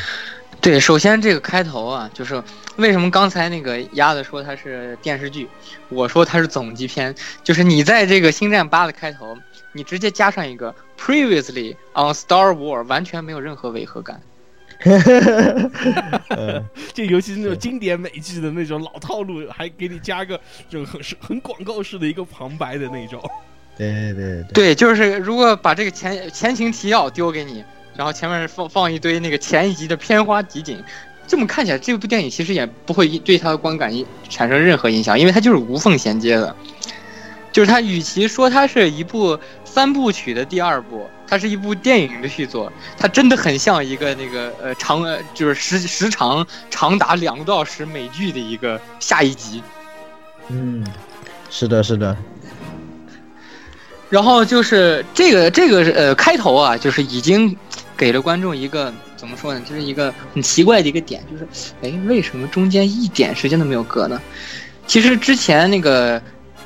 [0.60, 2.42] 对，首先这个开头啊，就是
[2.76, 5.48] 为什么刚才那个鸭子说它是电视剧，
[5.88, 9.36] 我说它是总集篇，就是你在这个星战八的开头，
[9.72, 14.20] 你直接加上一个 previously on Star War，完全没有任何违和感。
[16.92, 23.22] 就尤其是那种经典美剧的那种老套路，还给你加个这种很很广告式的一个旁白的那种。
[23.76, 27.64] 对对对对，就是如果把这个前前情提要丢给你。
[27.96, 30.82] 然后前面放放一堆那个前一集的片花集锦，
[31.26, 33.92] 这么看起来，这部电影其实也不会对它的观感
[34.28, 36.54] 产生任何影响，因为它就是无缝衔接的。
[37.50, 49.62] 就是它与其说它是一部三部曲的第二部，它是一部电影的续作，它真的很像一个那个呃长就是时时长长达两个多小时美剧的一个下一集。
[50.48, 50.86] 嗯，
[51.48, 52.16] 是的，是的。
[54.10, 57.56] 然后就是这个这个呃开头啊，就是已经。
[57.96, 58.92] 给了观众一个
[59.24, 59.60] 怎么说呢？
[59.66, 64.20] 就是一个很奇怪的一个点，就是，哎，为什么中间一点时间都没有隔呢？
[64.86, 66.20] 其实之前那个，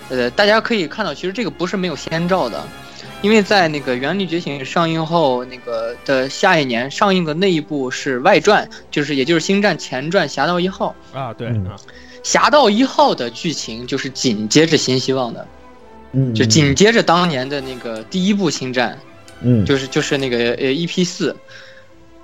[0.08, 2.60] 呃，大家可以看到，其实这个不是没有先兆的，
[3.22, 11.54] 因为在那个《原力觉醒》上映后，那个的下一年上映的那一部是外传，就是也就是《星战前传：侠盗一号》啊，对，
[12.24, 15.46] 侠盗一号的剧情就是紧接着新希望的，
[16.10, 18.98] 嗯，就紧接着当年的那个第一部星战。
[19.40, 21.36] 嗯，就是就是那个呃 EP 四，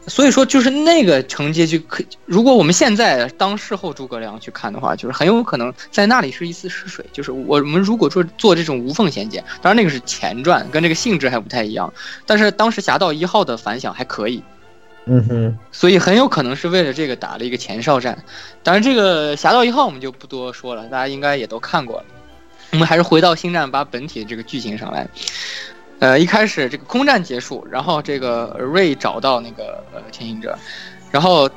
[0.06, 7.04] 所以说就是那个承接就可，如果我们现在当事后诸葛亮去看的话，就是很有可能在那里是一次试水。
[7.12, 11.92] 就是我们如果说做这种无缝衔接，当然那个是前传，跟这个性质还不太一样。
[12.26, 14.42] 但是当时侠盗一号的反响还可以，
[15.06, 18.22] 嗯哼，所以很有可能是为了这个打了一个前哨战。
[18.62, 22.04] 当然这个侠盗一号我们就不多说了，大家应该也都看过了。
[22.72, 25.08] 我们还是回到星战八本体的这个剧情上来。
[26.00, 30.59] 呃，一开始这个空战结束，然后这个瑞找到那个呃天行者，
[31.11, 31.48] 然后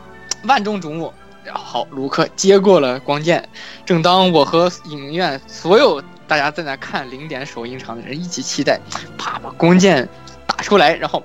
[0.44, 1.12] 万众瞩目，
[1.52, 3.44] 好，卢克接过了光剑。
[3.86, 8.80] 正当我和影院所有大家在那看零点首映场的人一起期待，
[9.18, 10.08] 啪把光剑
[10.46, 11.22] 打出来，然后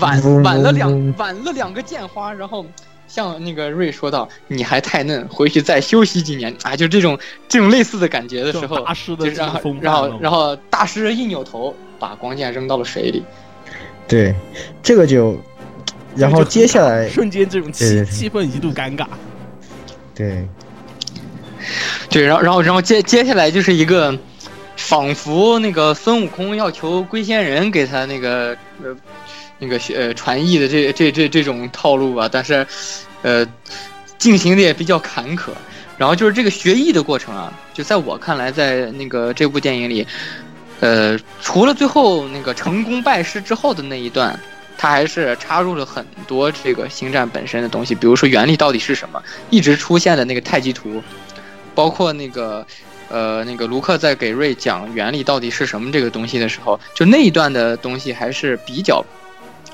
[0.00, 2.64] 挽挽了两挽了两个剑花，然后
[3.06, 11.72] 像那个瑞说道：“你还太嫩，回去再休息几年。”啊，就这种这种类似的感觉的时候，大师的然后然后然后大师一扭头。
[12.06, 13.24] 把光剑扔到了水里，
[14.06, 14.34] 对，
[14.82, 15.40] 这个就，
[16.14, 19.06] 然后接下来瞬间这种气气氛一度尴尬，
[20.14, 20.46] 对，
[22.10, 24.14] 对，然后然后然后接接下来就是一个，
[24.76, 28.94] 仿佛那个孙悟空要求龟仙人给他那个呃
[29.58, 32.66] 那个呃传艺的这这这这种套路吧，但是
[33.22, 33.46] 呃
[34.18, 35.52] 进行的也比较坎坷，
[35.96, 40.06] 然后就是这个学艺的过程啊，就在我看来，在那个这部电影里。
[40.84, 44.38] 呃，除了最后那个成功拜师之后的那一段，
[44.76, 51.02] 他还是插入了很多这个星战本身的东西，比如说原力到底是什么，一直出现的那个太极图，
[51.74, 52.66] 包括那个，
[53.08, 59.02] 呃，那个卢克在给瑞讲原力到底是什么这个东西的时候，就那一段的东西还是比较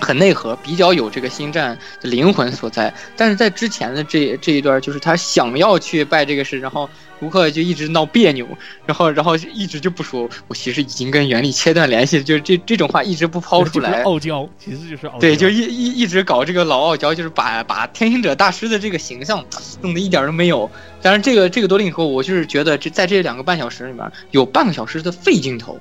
[0.00, 2.92] 很内核，比较有这个星战的灵魂所在。
[3.16, 6.88] 但是在之前的这这一段，就是他想要去拜这个师，然后。
[7.20, 8.48] 卢克就一直闹别扭，
[8.86, 14.02] 然后，然后一直就不说，我其实已经跟原力切断联系，就是这这种话一直不抛出来。
[14.04, 15.18] 傲娇，其实就是傲。
[15.18, 19.44] 对，就一一一直搞这个老傲娇，就是把把天行者大师的这个形象
[19.82, 20.70] 弄得一点都没有。
[21.02, 25.78] 当然，这个这个多林克，我就是觉得这在这两个半小时里面有半个小时的废镜头。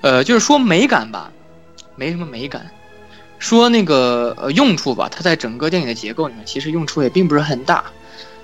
[0.00, 1.30] 呃，就是说美感吧，
[1.96, 2.66] 没什么美感。
[3.38, 7.84] 说那个呃用处吧，它在整个电影的结构里面其实用处也并不是很大，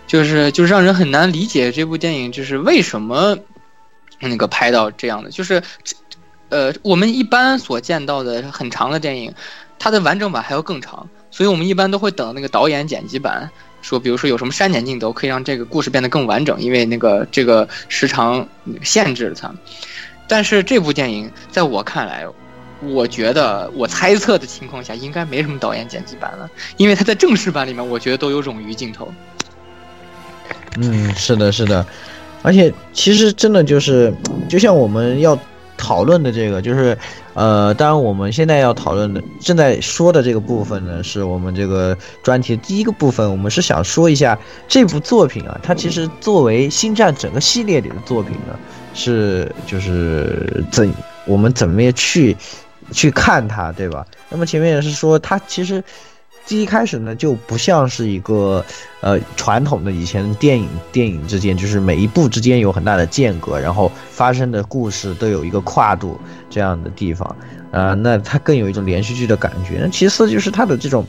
[0.07, 3.37] 就是就是让人很难理解这部电影就是为什么
[4.21, 5.63] 那个拍到这样的，就是
[6.49, 9.35] 呃我们一般所见到的很长的电影，
[9.79, 13.51] 它的完整版还要更长，所以我们一般都会等那个导演剪辑版。
[13.83, 18.49] 说，比如说有什么删减镜头可以让这个故事变得更完整，因为那个这个时长
[18.83, 19.55] 限制了它。
[20.27, 22.27] 但是这部电影在我看来，
[22.93, 29.13] 我觉得我猜测的情况下应该没什么导演剪辑版了，因为它在正式版里面，我觉得都有冗余镜头。
[30.77, 31.87] 嗯，是的，是的，
[32.43, 34.13] 而且其实真的就是，
[34.49, 35.39] 就像我们要
[35.77, 36.97] 讨论的这个，就是
[37.35, 43.29] 呃，当然我们现在要讨论的、正在说的这个部分呢，是我们这个专题第一个部分。
[43.31, 48.59] 我们是想说一下这部作品啊，它其实作为《星战》整个系列里的作品呢，
[48.95, 50.93] 是就是怎
[51.27, 52.37] 我们怎么去
[52.95, 54.07] 去看它，对吧？
[54.31, 55.85] 那么前面也是说，它其实。
[56.47, 58.63] 第一开始呢，就不像是一个，
[59.01, 66.21] 呃，传统的以前电影电影之间，就是每一部之间有很大的间隔，然后发生的故事都有一个跨度
[66.51, 67.35] 这样的地方，
[67.73, 69.79] 啊，那它更有一种连续剧的感觉。
[69.81, 71.03] 那其次就是它的这种，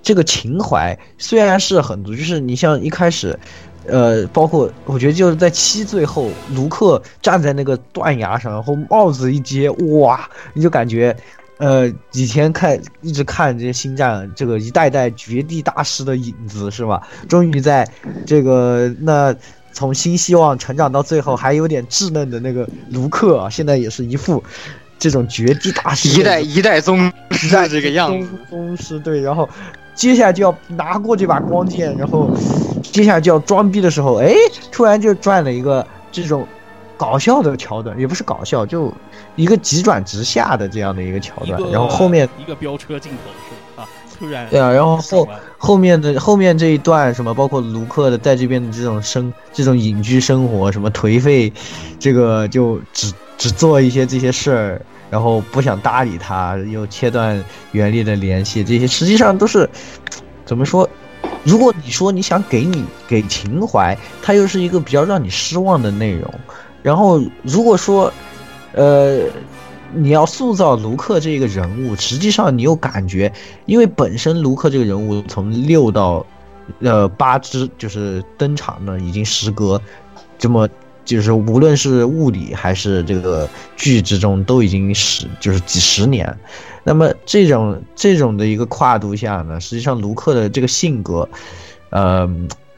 [0.00, 3.36] 这个情怀虽然是很足，就是你像一开始，
[3.86, 11.16] 呃，包括我觉得就是在七最后，卢克站在那个断崖上，然后帽子一接，哇，你就感觉。
[11.58, 17.06] 呃，以前看一直看这些星战，这个一代代绝地大师的影子是吧？
[17.28, 17.88] 终于在
[18.26, 19.32] 这个那
[19.72, 24.42] 从新希望成长到最后还有点稚嫩的那个卢克啊，现在也是一副
[24.98, 26.98] 这种绝地大师一代一代宗
[27.30, 28.28] 师这个样子。
[28.50, 29.48] 宗师对，然后
[29.94, 32.30] 接下来就要拿过这把光剑，然后
[32.82, 34.34] 接下来就要装逼的时候，哎，
[34.70, 36.46] 突然就转了一个这种
[36.96, 38.92] 搞笑的桥段，也不是搞笑，就。
[39.34, 43.82] 一个急转直下的这样的一个桥段，然后后面一个飙车镜头是吧？
[43.82, 43.88] 啊，
[44.18, 45.26] 突然对啊，然后后
[45.56, 51.50] 后面的后面这一段什么，包括卢克的在这边的这种生这种隐居生活，什么颓废，
[51.98, 54.82] 这个就只只做一些这些事儿，
[55.12, 59.68] 然后不想搭理他，又切断原力的联系，这些实际上都是
[60.46, 60.88] 怎么说？
[61.44, 66.32] 如果你说你想给你给情怀，它又是一个比较让你失望的内容。
[66.82, 68.10] 然后如果说。
[68.74, 69.26] 呃，
[69.92, 73.30] 你要塑造卢克这个人物，实际上你又感觉，
[73.66, 76.24] 因为本身卢克这个人物从六到，
[76.80, 79.78] 呃八只就是登场呢，已经时隔
[80.38, 80.66] 这么，
[81.04, 86.36] 就是无论是物理还是这个剧之中，都已经十就是几十年。
[86.84, 91.28] 那么这种这种的一个跨度下呢，实际上卢克的这个性格，
[91.90, 92.28] 呃。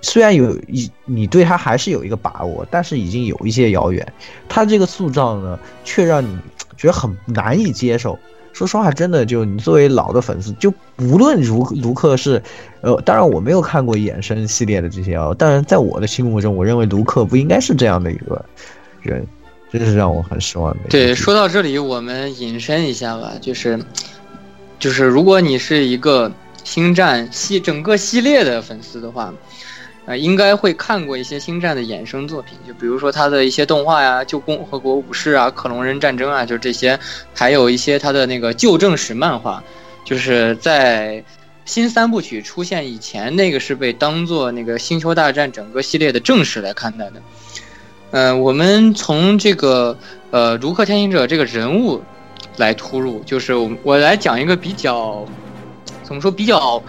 [0.07, 4.07] 虽然有一你对他还是有一个把握，但是已经有一些遥远。
[4.47, 6.39] 他这个塑造呢，却让你
[6.77, 8.19] 觉得很难以接受。
[8.55, 12.41] 说实话，真的就你作为老的粉丝，就无论如卢克是，
[12.83, 18.43] 呃，当然我没有看过衍生系列的这些啊，但是在我的心目中，我认为卢克不应该是这样的一个
[19.03, 19.27] 人，
[19.73, 20.81] 真是让我很失望的。
[20.89, 23.79] 对，说到这里，我们引申一下吧，就是，
[24.79, 26.31] 就是如果你是一个
[26.63, 29.35] 星战系整个系列的粉丝的话。
[30.07, 37.01] 啊，应该会看过一些星战的衍生作品，就比如说他的一些动画呀，《旧共和国武士》啊，《克隆人战争》啊，就这些，
[37.35, 39.65] 还有一些他的那个旧正史漫画，
[40.05, 41.25] 就是在
[41.65, 47.23] 新三部曲出现以前，那个是被当做那个《星球大战》整个系列的正史来看待的。
[48.11, 49.97] 嗯，我们从这个
[50.31, 52.03] 呃卢克天行者这个人物
[52.59, 55.27] 来突入，就是我我来讲一个比较
[56.03, 56.83] 怎么说比较。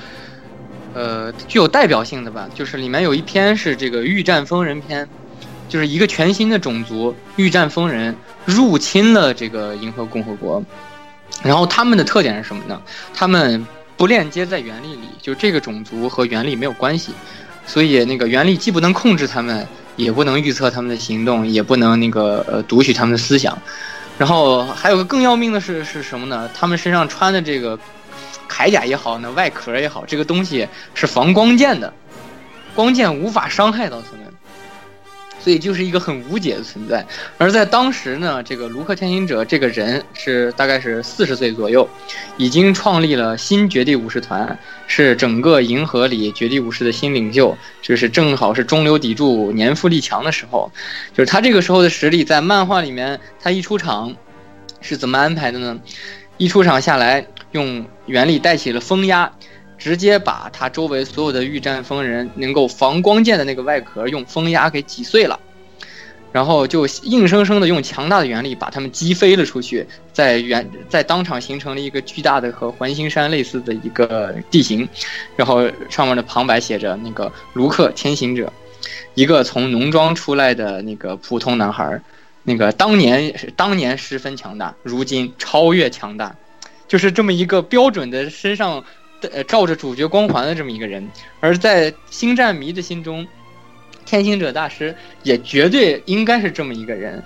[0.95, 5.05] 呃，具有代表性的吧，就是里面有一篇是这个御战疯人篇，
[5.67, 8.15] 就是一个全新的种族御战疯人
[8.45, 10.63] 入侵了这个银河共和国，
[11.43, 12.81] 然后他们的特点是什么呢？
[13.13, 13.67] 他们
[13.97, 17.11] 不链接在原力里，就这个种族和原力没有关系，
[17.67, 19.67] 所以那个原力既不能控制他们，
[19.97, 23.61] 也不能预测他们的行动，也不能那个呃读取他们的思想，
[24.17, 26.49] 然后还有个更要命的是是什么呢？
[26.53, 27.77] 他们身上穿的这个。
[28.47, 31.93] 铠甲也好，那外壳也好，这个东西是防光剑的，
[32.73, 34.21] 光剑无法伤害到他们，
[35.39, 37.05] 所以就是一个很无解的存在。
[37.37, 41.87] 而在当时呢，这个卢克天行者这个人是大概是四十岁左右，
[42.37, 44.57] 已经创立了新绝地武士团，
[44.87, 50.71] 是整个银河里绝地武士的新领袖，就是正好是中流砥柱、年富力强的时候。
[51.13, 54.15] 就是他这个时候的实力，在漫画里面，他一出场
[54.81, 55.79] 是怎么安排的呢？
[56.37, 57.25] 一出场下来。
[57.55, 59.31] 用原力带起了风压，
[59.77, 65.39] 直接把他周围所有的御战风人能够防光剑的那个外壳用风压给挤碎了。
[66.33, 74.85] 然后就硬生生的用强大的原力把他们击飞了出去，在原在当场形成了一个巨大的和环形山类似的一个地形，
[75.37, 78.51] 然后上面的旁白写着那个卢克天行者，
[79.13, 82.01] 一个从农庄出来的那个普通男孩，
[82.43, 86.35] 那个当年当年十分强大，如今超越强大，
[86.87, 88.83] 就是这么一个标准的身上
[89.31, 91.07] 呃照着主角光环的这么一个人，
[91.39, 93.25] 而在星战迷的心中。
[94.07, 97.23] 天行者大师也绝对应该是这么一个人，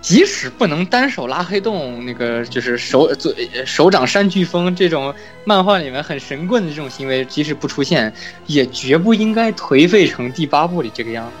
[0.00, 3.32] 即使不能单手拉黑洞，那个就是手手
[3.64, 8.12] 手掌扇飓风这种漫画里面很神棍的这种行为，即使不出现，
[8.48, 11.32] 也绝不应该颓废成第八部里这个样子。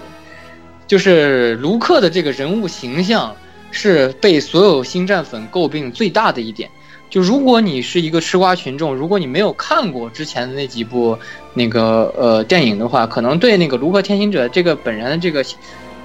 [0.86, 3.34] 就是卢克的这个人物形象
[3.72, 6.70] 是被所有星战粉诟病最大的一点。
[7.10, 11.18] 就如果你是一个吃瓜群众，如果你没有看过之前的那几部
[11.54, 15.44] 那个呃电影的话，可能对那个卢克天行者这个本人的这个，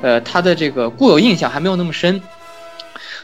[0.02, 2.22] 呃他的这个固有印象还没有那么深。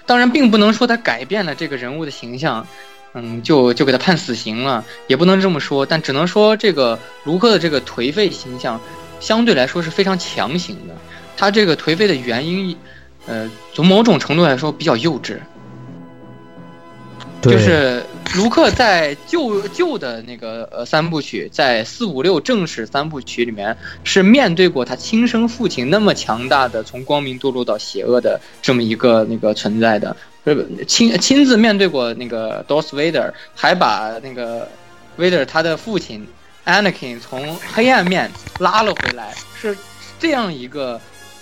[0.06, 2.66] 当然，并不能说他改变了这个人物的形象，
[3.14, 5.86] 嗯，就就给他判死刑了，也不能这么说。
[5.86, 8.82] 但只能说这个卢克的这个颓废形象
[9.20, 10.96] 相对来说是非常强行的。
[11.38, 12.76] 他这个颓废的原因，
[13.26, 15.38] 呃，从某种程度来说比较幼稚。
[17.42, 18.04] 就是
[18.36, 34.68] 卢克在旧旧的那个呃三部曲，在四五六正史三部曲里面，是面对过他亲生父亲那么强大的从光明堕落到邪恶的这么一个那个存在的，是亲亲自面对过那个 Darth Vader，还把那个
[35.18, 36.28] Vader 他的父亲
[36.66, 38.30] Anakin 从黑暗面
[38.60, 39.78] 拉了回来，是
[40.20, 41.00] 这样一个。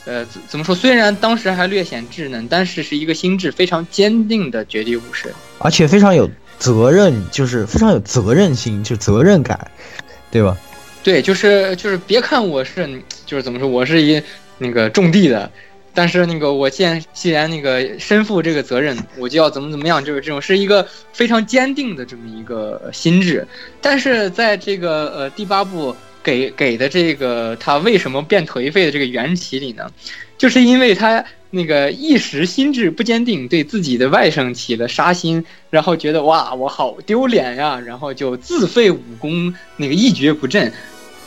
[0.08, 0.74] 呃，怎怎么说？
[0.74, 9.70] 虽然当时还略显稚嫩，但是是一个心智非常坚定的绝地武士，而且非常有责任，就是非常有责任心，就责任感，
[10.32, 10.58] 对吧？
[11.04, 12.90] 对，就是就是别看我是，
[13.26, 14.22] 就是怎么说，我是一
[14.58, 15.52] 那个种地的，
[15.94, 23.46] 但是那个我既然既然那个身负这个责任，我就要怎么怎么样，就是这种是一个非常坚定的这么一个心智。
[23.82, 25.94] 但是在这个呃第八部。
[26.24, 29.92] 给给的这个他为什么变颓废的这个缘起里呢？
[30.38, 40.72] 就是因为他那个一时心智不坚定，对自己的外甥起了杀心，然后觉得哇我好丢脸呀，然后就自废武功，那个一蹶不振。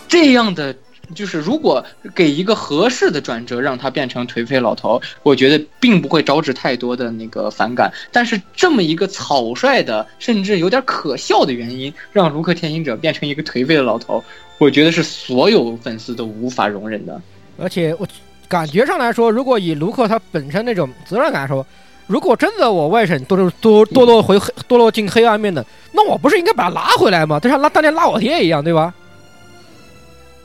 [0.07, 0.77] 这样的
[1.15, 1.85] 就是如果
[2.15, 7.93] 给一个合适的转折，让他变成颓废老头，我觉得并不会招致太多的那个反感。
[8.13, 14.23] 但是这么一个草率的，甚至有点可笑的原因，让卢克天行者变成一个颓废的老头。
[14.61, 17.19] 我觉得是所有粉丝都无法容忍的，
[17.59, 18.07] 而且我
[18.47, 21.65] 感觉上来说，如果以卢克他本身那种责任感说，
[22.07, 24.39] 如果真的我外甥堕落堕堕落回
[24.69, 27.41] 堕落进黑暗面的，那我不是应该把他拉回来吗？
[27.41, 28.93] 就像拉当年拉我爹一样，对吧？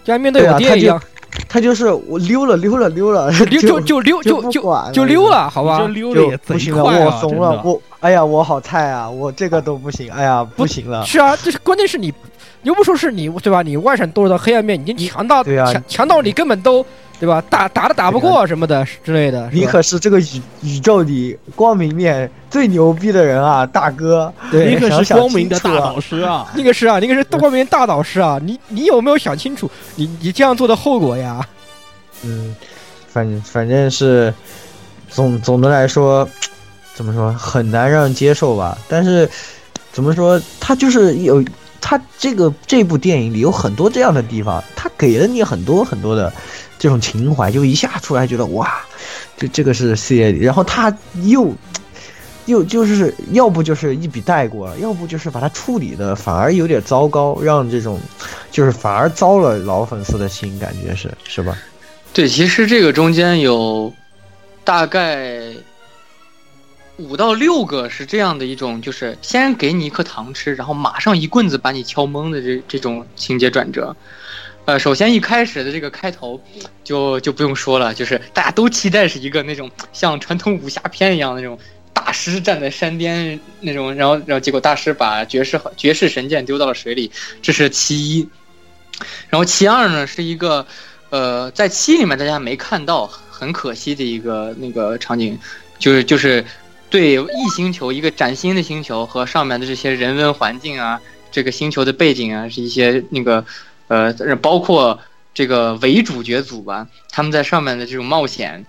[0.05, 0.97] 就像面对我爹一样，
[1.49, 5.77] 他就是我溜了溜了溜了，溜就就 溜就就就溜了，好吧？
[5.77, 11.03] 就溜了也不行了，我怂了，我哎呀，我好菜啊，我这个都不行，哎呀，不行了。
[11.05, 12.13] 是啊，就是关键是你。
[12.65, 13.61] 又不说是你对吧？
[13.61, 16.85] 你外省堕落到黑暗面，已经强到强强到你根本都
[17.19, 17.41] 对吧？
[17.49, 19.49] 打打都打不过什么的之类的。
[19.53, 24.33] 你可是这个宇宇宙里光明面最牛逼的人啊，大哥！
[24.51, 26.51] 你可是 光明的大导师啊！
[26.55, 28.39] 那个是啊，那个是光明大导师啊！
[28.43, 31.47] 你你有没有想清楚你你这样做的后果呀？
[32.23, 32.55] 嗯，
[33.07, 34.33] 反反正是
[35.09, 36.27] 总总的来说，
[36.95, 38.77] 怎么说很难让人接受吧？
[38.89, 39.29] 但是
[39.91, 41.43] 怎么说，他就是有。
[41.87, 46.33] 他这个这部电影里有很多这样的地方，他给了你很多很多的
[46.79, 48.83] 这种情怀，就一下出来觉得哇，
[49.37, 50.91] 这这个是四爷，然后他
[51.25, 51.53] 又
[52.47, 57.99] 又就是要不就是一笔带过了，要不就是把它处理的反而有点糟糕，让这种
[58.49, 61.55] 就是反而糟了老粉丝的心，感觉是是吧？
[62.11, 63.93] 对，其实这个中间有
[64.63, 65.53] 大概。
[66.97, 73.95] 五到六个是这样的一种，就是先给你一颗糖吃，然后马上一棍子把你敲懵的这这种情节转折。
[74.63, 76.41] 呃，首先一开始的这个开头，
[76.85, 81.59] 就就不用说了，就是大家都期待是一个那种像传统武侠片一样的那种
[81.93, 88.29] 大师站在山巅那种，然后然后结果大师把绝世绝世神剑丢到了水里，这是其一。
[89.29, 90.65] 然后其二呢，是一个
[91.09, 95.37] 呃，在七里面大家没看到，很可惜的一个那个场景，
[95.77, 96.43] 就是就是。
[96.89, 103.43] 对异星球一个崭新的星球和上面的这些人文环境啊，这个星球的背景啊，是一些那个，
[103.87, 104.99] 呃，包括
[105.33, 108.65] 这个伪主角组吧，他们在上面的这种冒险，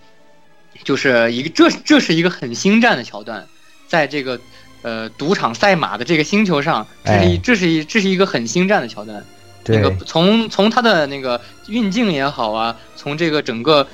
[0.82, 3.46] 就是一个这这是一个很星战的桥段，
[3.86, 4.40] 在这个
[4.82, 9.24] 呃赌场赛马的这个星球上，这是一这是一这是一个很星战的桥段，
[9.66, 13.86] 那个从从它的那个运镜也好啊，从这个整个。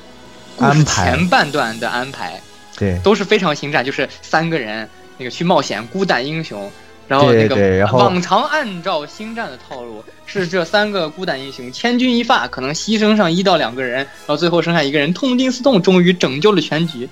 [0.55, 1.05] 故事安排。
[1.07, 2.39] 前半段的安排
[2.83, 6.71] 对都是非常星战，就是三个人那个去冒险，孤胆英雄。
[7.09, 17.07] 然后那个对然后往常按照星战的套路，是这三个孤胆英雄千钧一发，可能牺牲上一到两个人，然后最后剩下一个人痛定思痛，终于拯救了全局。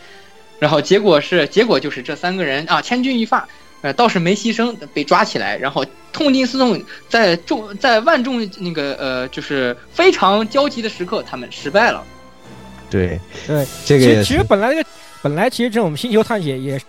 [0.58, 3.46] 然后结果是， 结果就是这三个人啊千钧一发，
[3.82, 12.02] 呃倒是没牺牲，被抓起来，然后痛定思痛，在众在万众那个呃就是非常焦急的时刻，他们失败了。
[12.88, 14.88] 对对，这个其实本来这个
[15.22, 16.80] 本来其实这种星球探险也，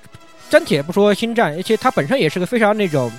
[0.50, 3.12] 暂且不说星战，而且它本身也是个非常那种，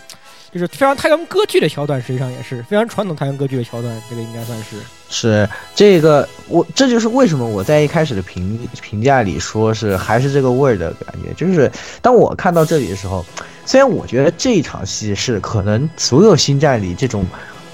[0.52, 4.76] 就是非常太阳歌剧的桥段，实际上也是非常传统太阳歌剧的桥段，这个应该算是。
[5.10, 13.22] 是这个，我这就是为什么我在一开始的评评价里说是还是这个味儿的感觉，就是当我看到这里的时候，
[13.66, 17.26] 虽然我觉得这一场戏是可能所有星战里这种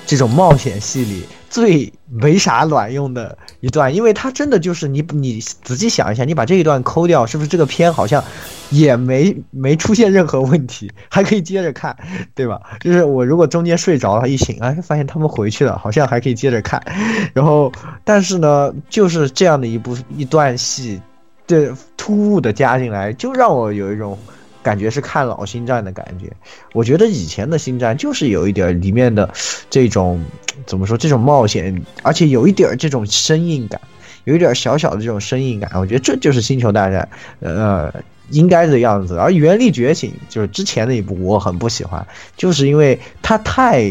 [0.05, 8.23] 这种冒险戏里最没啥卵用的一段，因为它真的就是你你仔细想一下，你把这一段抠掉，是不是这个片好像
[8.71, 11.97] 也没没出现任何问题，还可以接着看，
[12.35, 12.61] 对吧？
[12.81, 16.83] 就是我如果中间睡着了，一醒哎，发现他们回去了，好像还可以接着看。
[17.33, 17.73] 然后，
[18.05, 21.01] 但是呢，就是这样的一部一段戏，
[21.47, 24.19] 这突兀的加进来，就让我有一种
[24.69, 26.31] 感觉是看老星战的感觉。
[26.75, 29.33] 我觉得以前的星战就是有一点儿里面的
[29.71, 30.23] 这种
[30.67, 33.81] 怎么说，这种冒险，而且有一点儿这种生硬感，
[34.25, 35.71] 有一点小小的这种生硬感。
[35.75, 37.09] 我觉得这就是星球大战，
[37.41, 37.93] 呃。
[38.31, 42.07] 应该的样子，而《原力觉醒》就是之前那一部，我很不喜欢，
[42.37, 43.83] 就是因为它太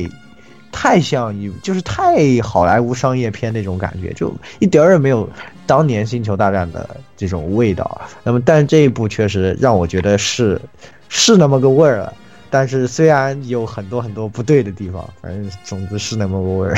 [0.80, 5.28] 太像一，就是太好莱坞商业片那种感觉，就一点儿也没有
[5.66, 8.00] 当年《星球大战》的这种味道。
[8.24, 10.62] 那么，但这一部确实让我觉得是
[11.10, 12.14] 是那么个味儿了。
[12.52, 16.78] 但是虽然有很多很多不对的地方，反正总之是那么个味儿。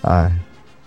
[0.00, 0.32] 啊，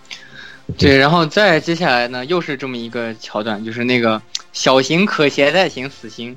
[0.76, 4.20] 对，然后再接下来呢，又是这么一个桥段，就是那个
[4.52, 6.36] 小型可携带型死星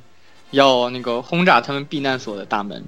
[0.51, 2.83] 要那个轰炸他们避难所的大门，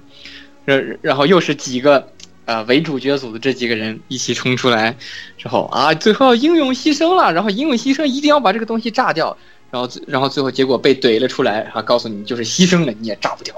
[0.64, 2.08] 然然后又是几个
[2.50, 4.96] 呃为主角组的这几个人一起冲出来
[5.38, 9.36] 之后啊，最后英勇牺牲了，然后英勇牺牲一定要把这个东西炸掉，
[9.70, 13.54] 然后最然后最后结果被怼了出来，啊，告诉你就是牺牲了你也炸不掉。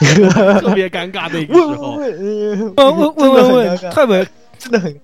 [0.60, 1.92] 特别尴尬的一个时候。
[1.96, 4.26] 问问问问问，特别
[4.60, 4.94] 真的很。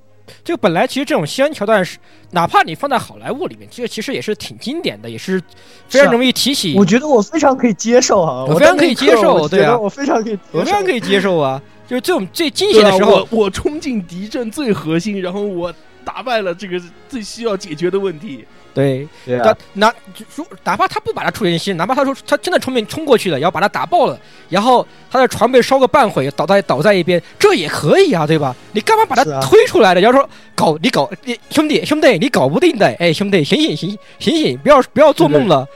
[0.44, 1.96] 就本来其实这种西安桥段是，
[2.30, 5.42] 哪怕你放在好莱坞里面，这个其实也是挺经典的，也是
[5.88, 6.74] 非常容易提起。
[6.76, 11.60] 我觉得我非常可以接受啊，我非常可以接受，对啊，我非常可以，我非常可以接受啊。
[11.90, 15.74] 就是这种最惊险的时候，我我冲进敌阵最核心，然后我
[16.04, 18.44] 打败了这个最需要解决的问题。
[18.72, 19.92] 对，对啊，哪
[20.36, 24.16] 如哪怕他不把他出人心，哪怕他说他真的冲面冲过去了，然后把他打爆了，
[24.48, 28.54] 然后他的船被烧个半毁，倒在倒在一边，这也可以啊，对吧？
[28.70, 30.00] 你干嘛把他推出来的？
[30.00, 35.66] 然后说搞你搞你兄弟兄弟你搞不定的，哎兄弟醒醒醒醒醒，不要不要做梦了，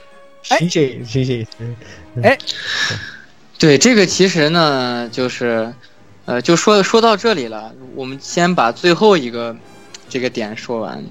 [0.43, 1.45] 醒醒醒醒，
[2.23, 2.37] 哎，
[3.59, 5.73] 对这个其实呢，就是
[6.25, 9.55] 呃，就说说到这里了，我们先把最后一个
[10.09, 11.03] 这个点说完。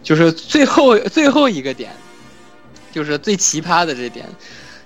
[0.00, 1.90] 就是最后最后一个点，
[2.92, 4.24] 就是最奇葩的这点，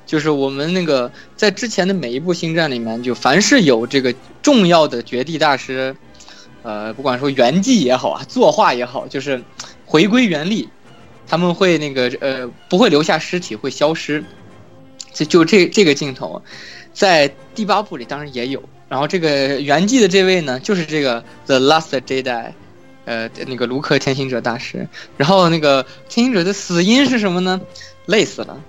[0.07, 5.95] 就是我们那个在之前的每一部星战里面，就凡是有这个重要的绝地大师，
[6.63, 9.43] 呃，不管说圆寂也好啊，作画也好，就是
[9.85, 10.71] 回归原力，
[11.29, 14.25] 他们会那个呃不会留下尸体，会消失。
[15.13, 16.43] 就就这这个镜头，
[16.95, 18.63] 在第八部里当然也有。
[18.93, 22.53] 然后这个圆寂的这位呢，就是这个 The Last Jedi。
[23.05, 24.87] 呃，那个卢克天行者大师，
[25.17, 27.59] 然后那个天行者的死因是什么呢？
[28.05, 28.61] 累死了。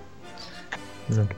[1.10, 1.28] 嗯，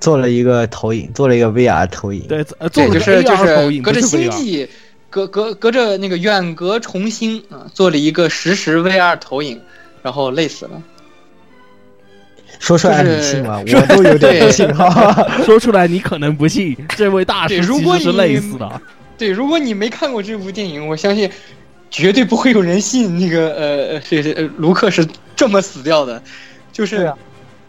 [0.00, 2.26] 做了一个投影，做了一个 VR 投影。
[2.28, 4.66] 对，呃，做就是就是隔着星际，
[5.10, 9.60] 隔隔隔着那个远隔重星啊，做了一个实时 VR 投影，
[10.02, 10.82] 然后累死了。
[12.58, 13.62] 说出来你信吗？
[13.66, 15.26] 我都有点不信哈。
[15.44, 18.80] 说出来你可能不信，这位大师其实是累死的。
[19.16, 21.30] 对，如果你没看过这部电影，我相信。
[21.90, 26.22] 绝对不会有人信那个呃，这这卢克是这么死掉的，
[26.70, 27.10] 就是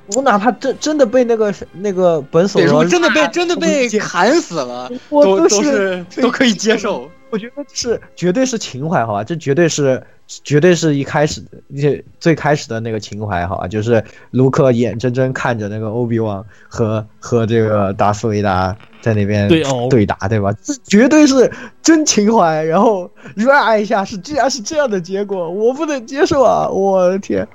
[0.08, 7.10] 我哪怕真真的被那个那个本所罗真的被真的被砍死了，都都是都可以接受。
[7.32, 10.02] 我觉得是绝对是情怀，好吧，这绝对是
[10.44, 20.54] 绝对是一开始的最开始的那个情怀，好吧，就是卢克眼睁睁看着那个欧比旺和和这个达斯维达在那边对对打，对吧？
[20.64, 21.52] 这绝对是
[21.82, 22.64] 真情怀。
[22.64, 23.10] 然后
[23.48, 26.68] 哇一下是竟然是这样的结果，我不能接受啊！
[26.68, 27.48] 我的天，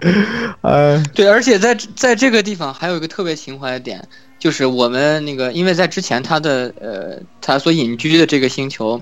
[0.63, 4.07] 呃，对，而且在在这个地方还有一个特别情怀的点，
[4.39, 9.01] 就是我们那个因为在之前他的呃他所隐居的这个星球。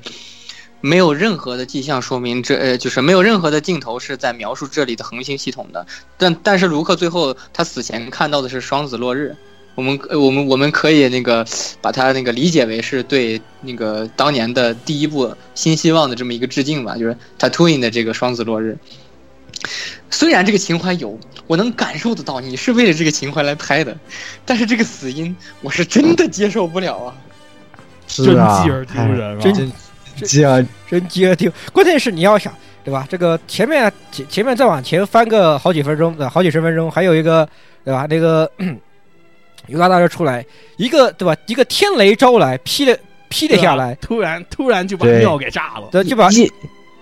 [0.82, 5.86] 没有任何的迹象说明这呃，就是没有任何的镜头是在描述这里的恒星系统的。
[6.18, 9.34] 但但是卢克最后他死前看到的是双子落日，
[9.74, 11.46] 我们呃我们我们可以那个
[11.80, 18.76] 把它那个理解为是对那个当年的第一部新希望的这么一个致敬吧，就是 Tatooine 的这个双子落日。
[20.10, 23.96] 虽然这个情怀有，我能感受得到你是为了这个情怀来拍的，
[24.44, 27.14] 但是这个死因我是真的接受不了啊！
[28.08, 29.40] 真是啊继而丢人啊！
[29.40, 29.72] 真
[30.22, 31.52] 真这样真接着听。
[31.72, 32.52] 关键是你要想，
[32.84, 33.06] 对吧？
[33.08, 36.28] 这个前面前前面再往前翻个好几分钟，对吧？
[36.28, 37.48] 好几十分钟，还有一个，
[37.84, 38.06] 对吧？
[38.08, 38.50] 那个
[39.68, 40.44] 尤达大师出来，
[40.76, 41.36] 一个对吧？
[41.46, 42.96] 一个天雷招来，劈了
[43.28, 45.88] 劈了下来，突然突然就把对庙给炸了。
[45.92, 46.50] 对，就把已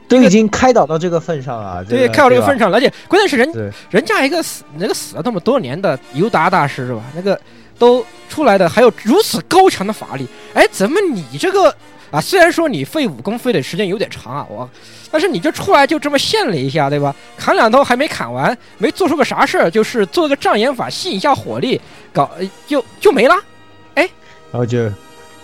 [0.08, 7.02] 都已经开导到这个份上了，对个看到这个份上，上了，而且关键是人人家一个死那个死了那么多年的尤达大师是吧？
[7.14, 7.40] 那个
[7.78, 11.74] 都出来的还有如此高强的法力，哎，怎么你这个
[12.11, 12.20] 啊？
[12.20, 14.68] 虽然说你废武功废的时间有点长啊，我，
[15.11, 17.14] 但是你这出来就这么现了一下，对吧？
[17.36, 21.80] 砍两刀还没砍完，没做出个啥事儿，就是做个障眼法吸引一下火力，
[22.12, 23.34] 搞呃就就没了。
[23.94, 24.08] 哎
[24.52, 24.90] 然后就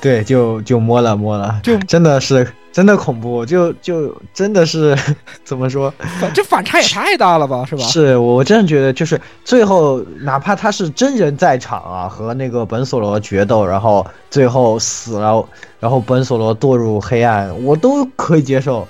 [0.01, 2.47] 对就就摸了摸了，就 真的是
[2.77, 4.95] 真的恐怖，就就真的是
[5.45, 5.91] 怎么说？
[6.35, 7.83] 这反差也太大了吧，是吧？
[7.85, 15.43] 是我真的觉得，就是最后哪怕他是真人在场啊，和那个本索罗决斗，然后最后死了，
[15.81, 18.87] 然后本索罗堕入黑暗，我都可以接受。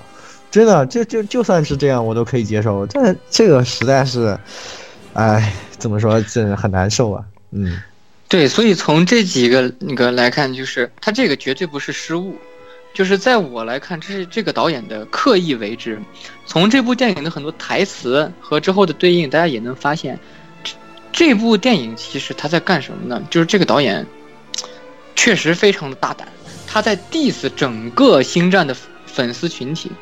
[0.51, 2.85] 真的，就就就算是这样，我都可以接受。
[2.87, 4.37] 但这个实在是，
[5.13, 7.23] 哎，怎么说，这很难受啊。
[7.53, 7.79] 嗯，
[8.29, 12.35] 对，所以从这几个那个来看，就是他这个绝对不是失误，
[12.97, 16.01] 就是在我来看，这是这个导演的刻意为之。
[16.47, 20.19] 从这部电影的很多台词和之后的对应，大家也能发现，
[20.65, 20.73] 这
[21.13, 23.23] 这部电影其实他在干什么呢？
[23.29, 24.07] 就是这个导演
[25.15, 26.27] 确实非常的大胆，
[26.67, 28.75] 他在 diss 整个星战的
[29.05, 29.93] 粉丝群体，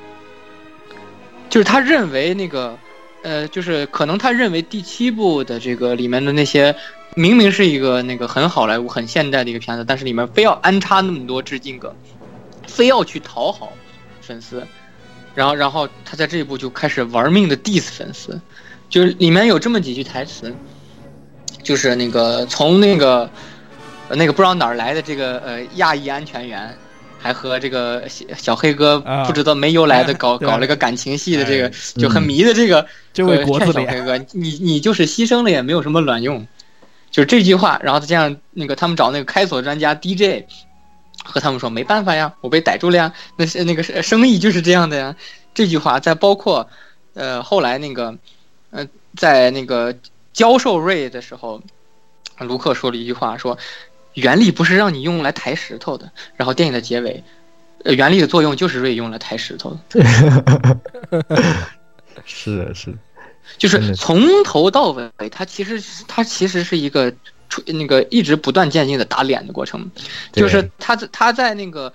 [1.50, 2.78] 就是他认为那个。
[3.24, 6.76] 呃，就是可能他认为第七部的这个里面的那些
[7.14, 11.90] 明明是一个那个很好莱坞、很现代的一个片子，但是里面非要安插那么多致敬梗，
[12.74, 13.72] 非要去讨好
[14.20, 14.66] 粉丝，
[15.34, 18.40] 然后然后他在这一步就开始玩命的 diss 粉丝，
[18.88, 20.52] 就是里面有这么几句台词，
[21.62, 23.30] 就是那个从那个
[24.08, 26.76] 呃那个不知道哪儿来的这个呃亚裔安全员。
[27.24, 36.46] 还和这个小小黑哥啊不知道没由来的 搞对搞了个感情戏的这个哎就很迷的这个这位国字脸，黑哥，你你就是牺牲了也没有什么卵用，
[37.10, 40.44] 就是这句话，然后再加上那个他们找那个开锁专家 DJ，
[41.24, 45.16] 和他们说没办法呀，我被逮住了呀，那是那个生意就是这样的呀。
[45.54, 46.68] 这句话在包括，
[47.14, 48.16] 呃，后来那个，
[48.70, 49.96] 呃，在那个
[50.32, 51.62] 教授瑞的时候，
[52.38, 53.56] 卢克说了一句话，说
[54.12, 56.10] 原力不是让你用来抬石头的。
[56.36, 57.22] 然后电影的结尾，
[57.84, 60.78] 呃，原力的作用就是瑞用来抬石头的。
[62.26, 62.94] 是是，
[63.58, 67.16] 就是从头到尾，它其实它其实是一个出
[67.66, 69.90] 那个一直不断渐进的打脸的过程，
[70.32, 71.92] 就是他在他在那个，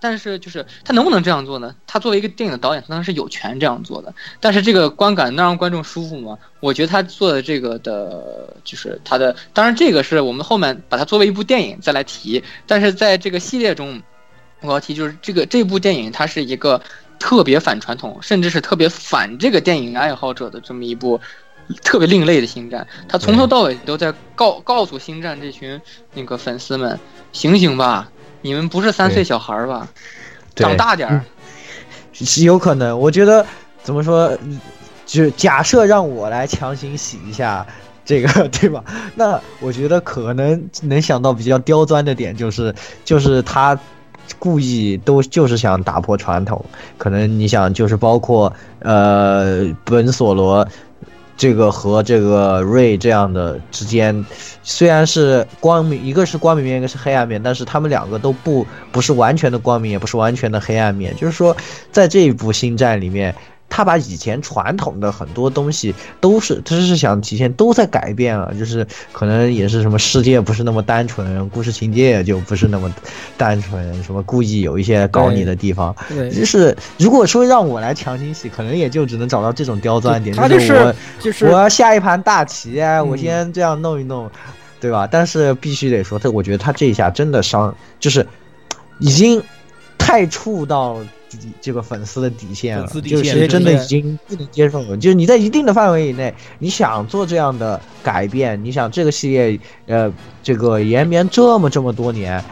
[0.00, 1.74] 但是就是他能不能这样做呢？
[1.86, 4.14] 他作为一个电影的导演，他当然是有权这样做的。
[4.40, 6.38] 但是这个观感能让观众舒服吗？
[6.60, 14.02] 我觉得他做的这个的，就是他的，当然这个是我们后面把它作为一部电影再来提，但是在这个系列中，
[14.60, 16.80] 我要提就是这个这部电影它是一个
[17.18, 21.20] 特别反传统，甚至是特别反这个电影爱好者的这么一部
[21.82, 22.86] 特别另类的星战。
[23.08, 25.80] 他从头到尾都在告告诉星战这群
[26.14, 26.98] 那个粉丝们，
[27.32, 28.10] 醒醒吧，
[28.40, 29.88] 你们不是三岁小孩儿吧？
[30.54, 31.24] 长大点儿。
[32.12, 32.98] 是有可能。
[32.98, 33.44] 我觉得
[33.82, 34.60] 怎么说，嗯
[35.06, 37.66] 就假设让我来强行洗一下
[38.04, 38.84] 这个， 对吧？
[39.14, 43.78] 那我觉得可能能想到比较刁钻的点，就是就是他
[44.38, 46.64] 故意都就是想打破传统，
[46.96, 50.66] 可能你想就是包括呃本索罗。
[51.42, 54.24] 这个和这个瑞这样的之间，
[54.62, 61.12] 虽然是光明，一个是光明面，一个是黑暗面，但是他们两个都不不是完全的光明，也不是完全的黑暗面。
[61.16, 61.56] 就是说，
[61.90, 63.34] 在这一部星战里面，
[63.74, 72.94] 他把以前传统的很多东西都是，他是想体现都在改变了，就是可能也是什么世界不是那么单纯，故事情节也就不是那么
[73.38, 75.96] 单纯，什么故意有一些搞你的地方。
[76.10, 84.30] 对，就是如果说让我来强行洗，可能也就只能找到这种刁钻点，他就是我就是我要下一盘大棋啊，我嗯先这样弄一弄，
[84.80, 85.08] 对吧？
[85.10, 88.26] 但是必须得说，他我觉得他这一下真的伤，就是
[88.98, 89.42] 已经
[89.96, 91.08] 太触到底
[91.60, 94.96] 这个粉丝的底线了，就线是真的已经不能接受了。
[94.96, 100.12] 就是你在一定的范围以内，你想做这样的改变，你想这个系列呃
[100.42, 102.42] 这个延绵这么这么多年。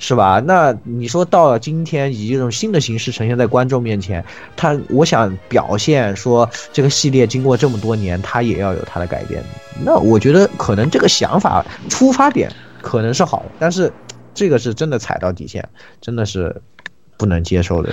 [0.00, 0.40] 是吧？
[0.46, 4.24] 那你说到了今天以这种新的形式呈现在观众面前，
[4.56, 9.42] 他我想表现说这个系列经过这么多年，它也要有它的改变。
[9.84, 12.48] 那我觉得可能这个想法出发点
[12.80, 13.92] 可能是好的，但是
[14.32, 15.68] 这个是真的踩到底线，
[16.00, 16.62] 真的是
[17.18, 17.90] 不能接受的。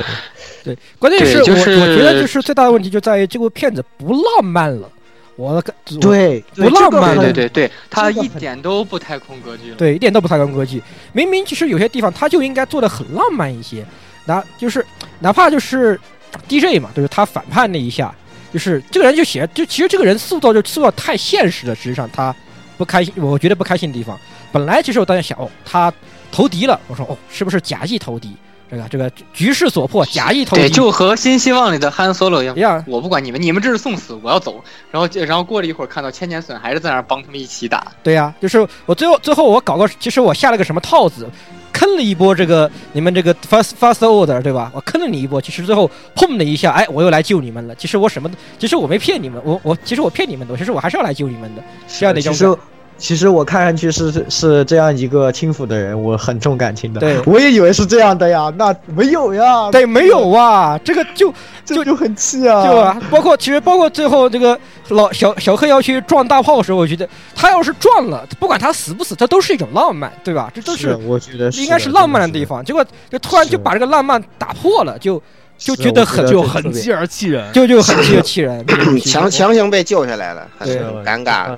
[0.64, 4.90] 对，关键是我、就是我觉得就是最大的问题就在于这部片子不浪漫了。
[5.36, 9.76] 我的我对，不浪漫对这个很对对，他一点都不太空格局了。
[9.76, 10.82] 对，一点都不太空科技。
[11.12, 13.86] 明明其实有些地方他就应该做的很浪漫一些，
[14.24, 14.86] 哪就是
[15.20, 16.00] 哪怕就是
[16.48, 18.16] DJ 嘛，就是他反叛那一下，
[18.54, 21.76] 就是这个人就写，就其实这个人塑造就塑造太现实了。
[21.76, 22.34] 实际上他
[22.78, 24.18] 不开心，我觉得不开心的地方，
[24.54, 25.92] 本来其实我当时想，哦，他
[26.32, 28.34] 投敌了，我说哦，是不是假意投敌？
[28.70, 32.59] 这个这个局势所迫，假意投敌，对，就和新希望里的 Han Solo 一样一。
[32.59, 32.84] 样。
[32.88, 34.63] 我不管你们，你们这是送死，我要走。
[34.91, 37.91] 然后，然后过了一会儿，看到千年隼还是在那儿帮他们一起打。
[38.01, 41.30] 对呀、就是我最后最后我搞个，其实我下了个什么套子，
[41.72, 44.72] 坑了一波这个你们这个 fast fast order 对吧？
[44.74, 47.76] 我坑了你一波，其实最后砰的一下，哎，我又来救你们了。
[47.76, 52.57] 其实我什么都，其实我没骗你们，我我其实我骗你们的，其实我还是要来救你们的，这样的一种
[52.98, 57.00] 其实我看上去是是是这样一个轻浮的人，我很重感情的。
[57.02, 59.70] 对我也以为是这样的呀，那没有呀。
[59.70, 61.34] 对，没有啊，这个就
[61.66, 62.66] 这就很气啊。
[62.66, 64.58] 就啊，包括其实包括最后这个
[64.89, 70.50] 老小小黑要去撞大炮的时候，我觉得他要是撞了，不管他死不死，这都是一种浪漫，对吧？
[70.56, 75.22] 这都是我觉得应该是浪漫的地方，结果就突然就把这个浪漫打破了，就
[75.58, 78.66] 就觉得很就很气而气人，就就很气 气人，
[79.02, 81.58] 强强行被救下来了，很对尴尬。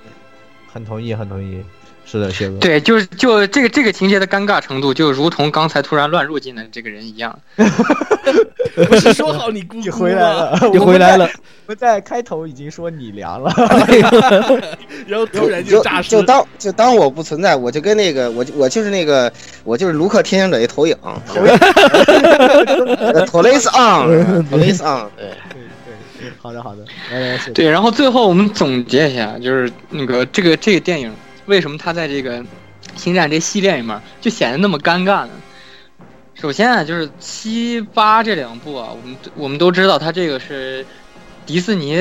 [0.78, 1.64] 很同意，很同意。
[2.06, 2.58] 是的，谢哥。
[2.60, 7.38] 对，就是就这个这个情节的尴尬程度，就如同刚才突然乱入进来这个人一样。
[8.88, 11.26] 不是说好你姑姑你回来了， 你回来了。
[11.66, 13.52] 我们在开头已经说你凉了，
[15.08, 21.58] 然后突然就诈尸，就当就当我不存在，我就跟那个我我就是那个我就是卢克天行者一投影，投影
[23.26, 24.08] 托雷斯昂，
[24.48, 25.26] 托雷斯昂，对。
[26.40, 27.50] 好的好的， 来来来。
[27.54, 31.14] 对，然后最后我们总结一下，就是那个这个这个电影
[31.46, 32.44] 为什么它在这个
[32.96, 35.30] 星战这系列里面就显得那么尴尬呢？
[36.36, 40.86] 首先啊，就是七八这两部啊，我们我们都知道它这个是
[41.46, 41.98] 迪士尼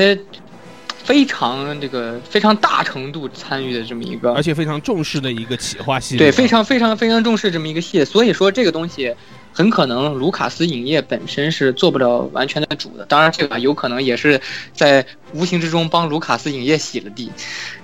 [1.03, 9.15] 非常这个非常大程度参与的这么一个，而且非常重视的一个企划系列对，非常非常非常重视这么一个系列，所以说这个东西
[9.57, 14.39] 很可能卢卡斯影业本身是做不了完全的主的，当然这个有可能也是
[14.71, 15.03] 在
[15.33, 17.31] 无形之中帮卢卡斯影业洗了地，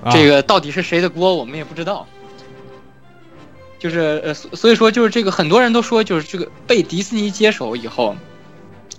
[0.04, 2.06] 啊这个到底是谁的锅我们也不知道。
[3.80, 8.16] 就是呃，所所以说就是这个很多人都说，就是这个被迪士尼接手以后，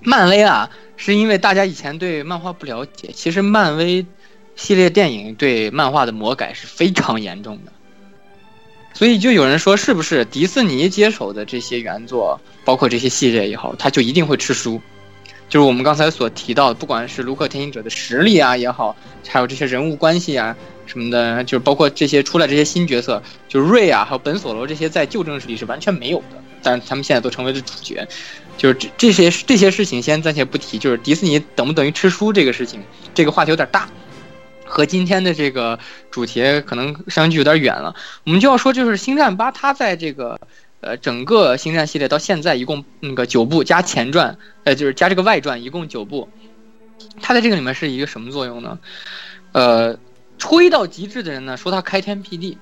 [0.03, 4.05] 漫威啊，是因为大家以前对漫画不了解，其实漫威
[4.57, 7.71] 系列电影对漫画的魔改是非常严重的。
[8.95, 14.81] 所以就有人说，是不是迪士尼接手的这些原作，包括这些系列也好，他就一定会吃书？
[15.49, 18.97] 就是我们刚才所提到的，不管是卢克天行者的实力啊也好，
[19.29, 20.57] 还有这些人物关系啊
[20.87, 28.07] 什么的，就是包括这些出来这些新角色，就是瑞啊，还有本索罗这些在旧正史里是完全没有的，但是他们现在都成为了主角。
[28.57, 32.81] 就是这这些这些事情先暂且不提，就是迪士尼等不等于吃书这个事情，
[33.15, 33.89] 这个话题有点大。
[34.67, 35.79] 和今天的这个
[36.11, 37.95] 主题可能相距有点远了，
[38.25, 40.41] 我们就要说，就是《星战八》它在这个
[40.85, 46.29] 呃整个星战系列到现在一共那个九部加前传，呃就是加这个外传，一共九部。
[47.21, 48.79] 它在这个里面是一个什么作用呢？
[49.53, 49.99] 呃，
[50.39, 52.59] 吹到极致的人呢说它开天辟地，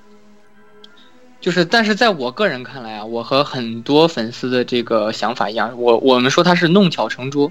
[1.41, 7.51] 就是但是在我个人看来啊，我和很多粉丝的这个想法一样，我我们说它是弄巧成拙。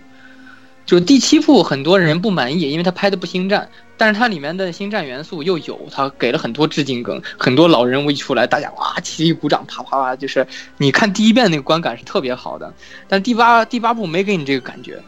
[0.92, 10.46] 就第七部很多人不满意，因为他拍的不星战，但是它里面的星战元素又有，他给了很多致敬梗，很多老人物一出来，大家哇起立鼓掌，啪啪啪，就是
[10.80, 12.74] 你看第一遍那个观感是特别好的，
[13.08, 15.02] 但第八第八部没给你这个感觉，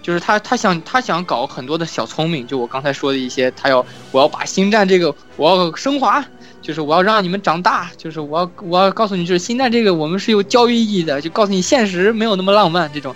[0.00, 6.24] 就是他他想他想搞很多的小聪明，就我刚才说的一些，他要我要把星战这个我要升华，
[6.62, 13.12] 就是我要让你们长大，就是我要我要告诉你，就是星战这个我们是有教育意义的，就告诉你现实没有那么浪漫这种。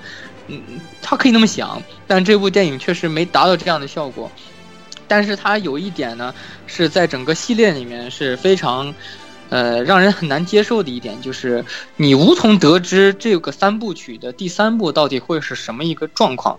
[0.50, 4.30] 嗯，他可以那么想，但这部电影确实没达到这样的效果。
[5.06, 6.32] 但是它有一点呢，
[6.66, 8.94] 是在整个系列里面是非常，
[9.48, 11.64] 呃，让人很难接受的一点，就是
[11.96, 16.58] 你无从得知这个三部曲的第三部到底会是什么一个状况。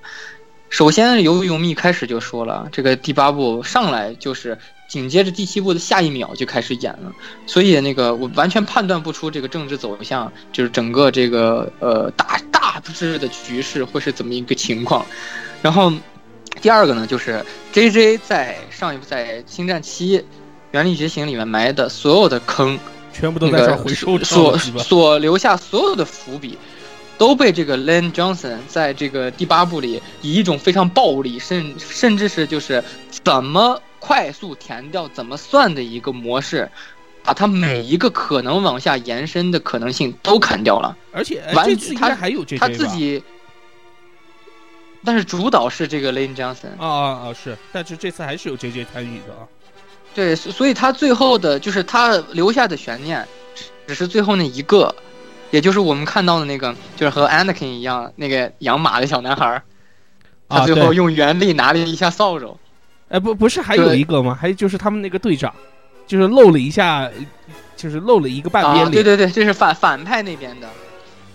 [0.72, 4.58] 首先，由于我们一开始就说了，这个第八部上来就是
[4.88, 7.12] 紧接着第七部的下一秒就开始演了，
[7.46, 15.06] 所以那个我完全判断不出这个政治走向，就是整个这个呃大大致的局势会是怎么一个情况。
[15.62, 15.92] 然后
[16.62, 20.24] 第二个呢，就是 J J 在上一部在《星战七：
[20.72, 22.80] 原力觉醒》里面埋的所有的坑，
[23.12, 24.58] 全部都在回收所？
[24.58, 26.58] 所留下所有的伏笔，
[27.22, 32.84] 都被这个 Len Johnson 在这个第八部里以一种非常暴力，甚甚至是就是
[33.24, 36.68] 怎么快速填掉、怎么算的一个模式，
[37.24, 40.98] 把他每一个可能往下延伸的可能性都砍掉了。
[41.12, 43.24] 而且呃完这次应该他还有他自己，
[45.06, 46.72] 但是主导是这个 Len Johnson。
[46.80, 49.46] 啊啊啊是，但是这次还是有 JJ 参与的啊。
[50.16, 54.96] 对，所所以他最后的就是他留下的悬念，只只是最后那一个，
[55.52, 59.62] 也就是我们看到的那个，就是和 Anakin 一样那个养马的小男孩，
[60.50, 62.58] 他啊，最后，用原力拿了一下扫帚。
[63.10, 64.38] 哎不不是还有一个吗？
[64.40, 65.54] 还有就是他们那个队长，
[66.08, 67.10] 就是露了一下，
[67.76, 68.92] 就是露了一个半啊，边脸。
[68.92, 70.70] 对对对，这是反反派那边的，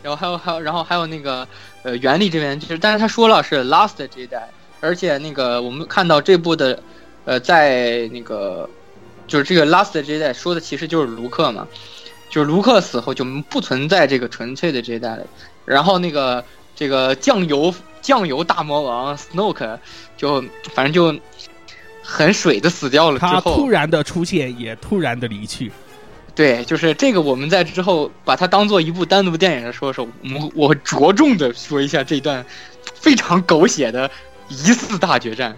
[0.02, 1.46] 然后还有还有然后还有那个
[1.82, 4.48] 呃原力这边，就是但是他说了是 Last 这一代，
[4.80, 6.82] 而且那个我们看到这部的，
[7.26, 8.66] 呃，在那个
[9.26, 11.68] 就是这个 Last 这一代说的其实就是卢克嘛，
[12.28, 15.24] 就是卢克死后就不存在这个纯粹的这一代了，
[15.64, 19.78] 然后那个这个酱油酱油大魔王 Snoke
[20.16, 20.42] 就
[20.74, 21.18] 反正就
[22.02, 25.72] 很水的死掉了之他后，突然的出现，也突然的离去。
[26.34, 32.44] 对，就是这个，我们在之后把它当做一部单独电影的说的时候，我们我着重的说一下这段
[32.94, 34.10] 非常狗血的
[34.48, 35.56] 疑似大决战。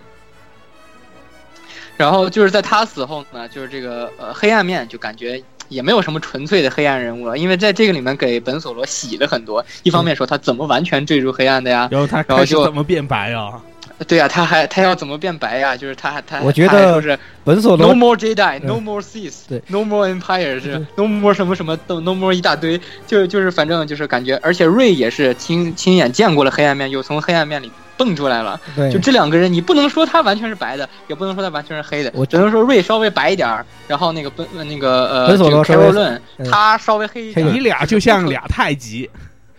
[1.96, 9.64] 然后就是在他死后呢，就是这个呃黑暗面就感觉也没有什么纯粹的黑暗人物了，因为在这个里面给本索罗洗了很多。
[9.82, 13.60] 一方面说他怎么完全坠入黑暗的呀，然后他然后就怎么变白啊？
[14.06, 15.76] 对呀、他还他要怎么变白呀？
[15.76, 21.98] 就是他还他我觉得就是本所 No more Jedi, 嗯 No more Sith, 对 No more Empire 是 No more 什么什么都
[21.98, 28.58] No more 一大堆，就就是反正就是感觉，而且瑞也是亲亲眼见过了黑暗面，又从黑暗面里蹦出来了。
[28.74, 37.46] 对就这两个人，你不能说他完全是白的，也不能说他完全是黑的，我只能说瑞稍微白一点儿，然后那个奔那个呃本索罗这个 Carol 嗯他稍微黑一点。
[37.52, 39.10] 你俩就像俩太极，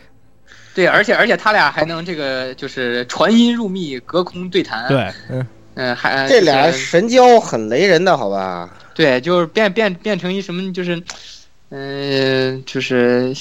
[0.74, 5.12] 对，而且而且他俩还能这个就是传音入密，隔空对谈。，对，
[5.76, 8.70] 嗯，还这俩神交很雷人的，好吧？
[8.94, 11.02] 对，就是变变变成一什么，就是，
[11.70, 13.34] 嗯、就是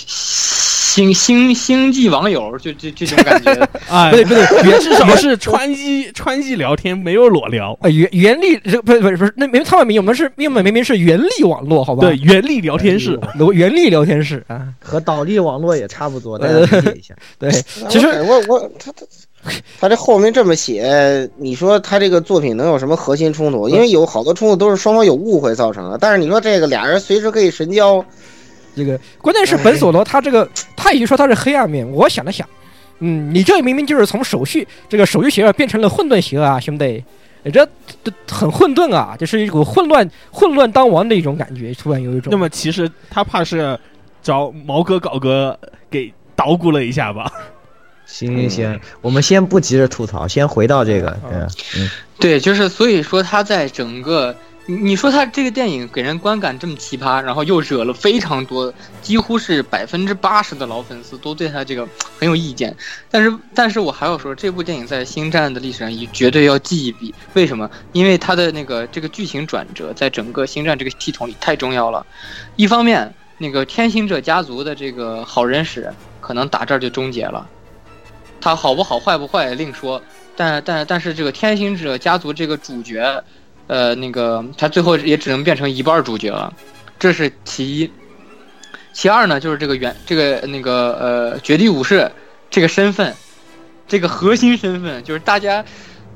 [0.98, 3.52] 星星星际网友，就这这种感觉。
[3.88, 7.78] 哎不，对不对，原至少是川机川机聊天，没有裸聊。
[7.82, 12.00] 呃原原力这不是不是不是，那明他们明我们是因为明明是原力网络，好吧？
[12.00, 17.14] 对，原力聊天室，原原力聊天室啊，和倒立网络也差不多，大呃家理解一下。
[17.38, 17.50] 对，
[17.88, 19.06] 其实我我他他
[19.80, 23.68] 他这后面这么写，你说他这个作品能有什么核心冲突？
[23.68, 25.96] 因为有好多冲突都是双方有误会造成的。
[25.96, 28.04] 但是你说这个俩人随时可以神交，
[28.78, 32.48] 这个 关键是本索罗他这个 他已经说他是黑暗面，我想了想，
[33.00, 37.04] 嗯，你这明明就是从手续这个手续邪恶变成了混沌邪恶啊，兄弟，
[37.42, 37.68] 你这
[38.04, 42.30] 这很混沌啊，就是一股混乱混乱当王的一种感觉，突然有一种。
[42.30, 43.78] 那么其实他怕是
[44.22, 45.58] 找毛哥搞哥
[45.90, 47.30] 给捣鼓了一下吧？
[48.06, 51.46] 行行行，我们先不急着吐槽，先回到这个，嗯。
[51.76, 54.34] 嗯，对，就是所以说他在整个，
[54.70, 61.88] 你说他这个电影给人观感这么奇葩，然后又惹了非常多，几乎是百分之八十的老粉丝都对他这个
[62.18, 62.76] 很有意见。
[63.10, 67.14] 但是，但是我还要说，这部电影在星战的历史上也绝对要记一笔。
[67.32, 67.70] 为什么？
[67.94, 72.04] 因为它的那个这个剧情转折，在整个星战这个系统里太重要了。
[72.56, 75.90] 一方面，那个天行者家族的这个好人史
[76.20, 77.48] 可能打这儿就终结了，
[78.38, 80.02] 他好不好坏不坏另说。
[80.36, 83.24] 但但但是这个天行者家族这个主角，
[83.68, 86.52] 呃，那个他最后也只能变成一半主角了，
[86.98, 87.90] 这是其一。
[88.92, 92.10] 其二呢，就是这个原这个那个呃绝地武士
[92.50, 93.14] 这个身份，
[93.86, 95.64] 这个核心身份，就是大家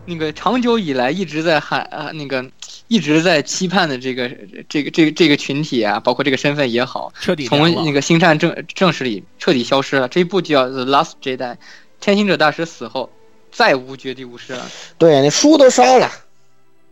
[0.04, 2.44] 那个长久以来一直在喊啊那个
[2.88, 4.28] 一直在期盼的这个
[4.68, 10.08] 这个这个这个群体啊，包括这个身份也好，彻底从那个星战正正史里彻底消失了。
[10.08, 11.36] 这一部就叫《The Last Jedi》，
[12.00, 13.12] 天行者大师死后
[13.52, 14.66] 再无绝地武士了。
[14.98, 16.10] 对，那书都烧了。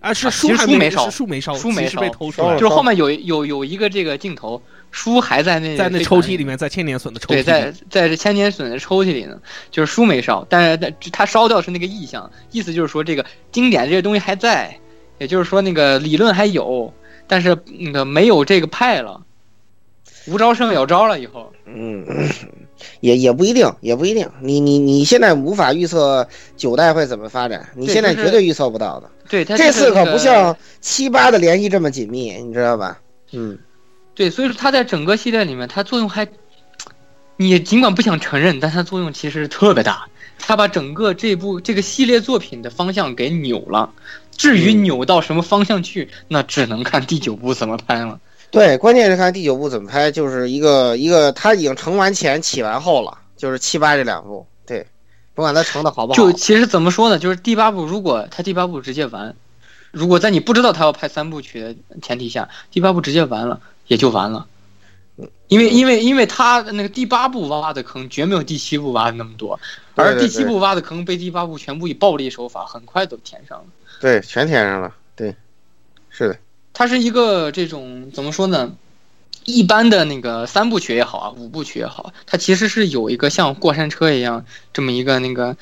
[0.00, 9.38] 啊，是书还没书没烧书没烧，书没其实被烧偷出来了，就是后面有有有一个这个镜头，书还在那在那抽屉里面，在千年隼的抽屉对，里，在在这千年隼的抽屉里呢，
[9.70, 14.74] 就是书没烧，但是但它烧掉是那个意象，意思就是说这个经典这些东西还在，
[15.18, 16.92] 也就是说那个理论还有，
[17.26, 19.20] 但是那个没有这个派了，
[20.26, 21.52] 无招胜有招了以后。
[21.66, 22.04] 嗯，
[23.00, 24.28] 也也不一定，也不一定。
[24.40, 26.26] 你你你现在无法预测
[26.56, 29.10] 九代会怎么发展，你现在绝对预测不到的。
[29.28, 32.98] 对，它这次可不像七八的联系这么紧密，你知道吧？
[33.32, 33.58] 嗯，
[34.14, 36.26] 对，所以说它在整个系列里面，它作用还，
[37.36, 40.06] 你尽管不想承认，但它作用其实特别大。
[40.42, 43.90] 它把整个这部这个系列作品的方向给扭了。
[44.36, 48.18] 至于嗯扭到什么方向去，那只能看第九部怎么拍了。
[48.50, 54.86] 对，关键是看第九部怎么拍，就是一个一个他已经成完前起完后了，就是七八这两部，对，
[55.34, 59.34] 不管他成的好不好，就其实怎么说呢，就是第八部如果他第八部直接完，
[59.90, 64.46] 如果在你不知道他要拍三部曲的前提下，第八部直接完了也就完了。
[65.48, 69.58] 因为因为因为他那个第八部挖的坑绝没有第七部挖的那么多，
[69.94, 73.64] 而第七部挖的坑被第八部全部以暴力手法很快都填上了。
[74.00, 74.94] 对，全填上了。
[75.14, 75.34] 对，
[76.08, 76.38] 是的。
[76.80, 78.72] 它是一个这种怎么说呢？
[79.44, 85.58] 一般的那个三部曲也好啊，五部曲也好，它其实是有一个像过山车一样这么一个那个，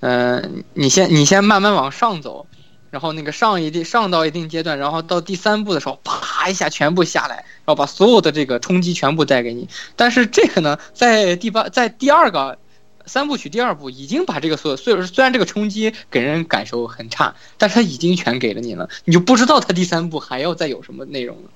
[0.00, 0.42] 呃，
[0.74, 2.48] 你先你先慢慢往上走。
[2.90, 9.68] 然后那个上一定上到一定阶段，然后到第三步的时候，啪一下全部下来，然后把所有的这个冲击全部带给你。
[9.94, 12.58] 但是这个呢，在第八在第二个
[13.06, 21.50] 三部曲第二部已经把这个所有，虽虽然这个冲击给人感受很差，但是他已经全给了你了，你就不知道他第三部还要再有什么内容了。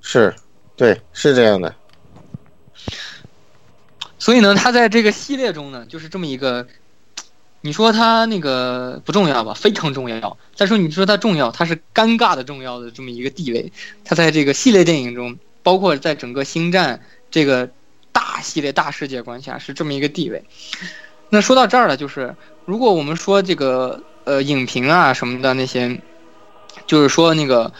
[0.00, 0.34] 是，
[0.76, 1.74] 对，是这样的。
[4.18, 6.66] 所以呢，他在这个系列中呢，就是这么一个。
[7.64, 9.54] 你说他那个不重要吧？
[9.54, 10.36] 非常重要。
[10.52, 13.72] 再说你说他重要，他是尴尬的重要的这么一个地位。
[14.04, 17.70] 他在这个系列电影中，包括在整个星战这个
[18.32, 20.42] 大系列大世界观下是这么一个地位。
[21.28, 26.00] 那说到这儿了，就是如果我们说这个呃影评啊什么的那些，
[26.86, 27.70] 就是说那个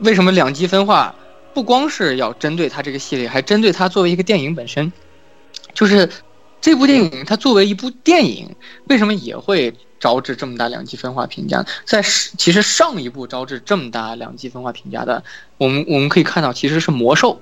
[0.00, 1.14] 为什么两极分化
[1.54, 4.92] 不光是要针对它这个系列，还针对它作为一个电影本身，
[5.72, 6.08] 就是。
[6.58, 8.56] 这部电影它作为一部电影，
[8.88, 11.64] 为什么也会招致这么大两极分化评价？
[11.84, 15.22] 在其实上一部招致这么大两极分化评价的，
[15.58, 17.40] 我们我们可以看到其实是魔兽。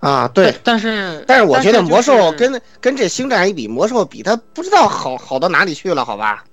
[0.00, 6.44] 啊，对，但是但是我觉得魔兽跟跟这星战一比，魔兽比它不知道好好到哪里去了，好吧？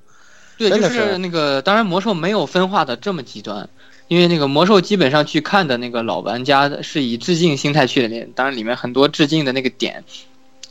[0.58, 3.68] 对，就是那个，当然魔兽没有分化的这么极端。
[4.08, 10.04] 因为那个魔兽基本上去看的那个老玩家是以致敬心态去的，当然里面很多致敬的那个点，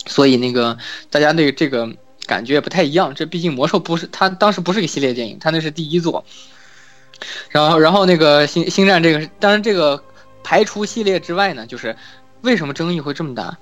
[0.06, 0.78] 所以那个
[1.10, 1.90] 大家那个这个
[2.26, 3.12] 感觉也不太一样。
[3.12, 6.24] 这毕竟魔兽不是它当时不是个系列电影，它那是第一作。
[7.50, 10.00] 然后然后那个星星战这个，当然这个
[10.44, 11.96] 排除系列之外呢，就是
[12.44, 13.58] 为什么争议会这么大？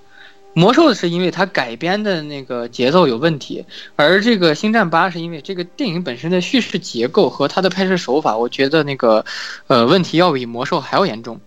[0.55, 3.64] 魔兽是因为它改编的那个节奏有问题，
[3.97, 9.24] 而这个星战八是因为这个电影本身的叙事结构和它的拍摄手法，我觉得那个，
[9.68, 11.41] 呃，问题要比魔兽还要严重。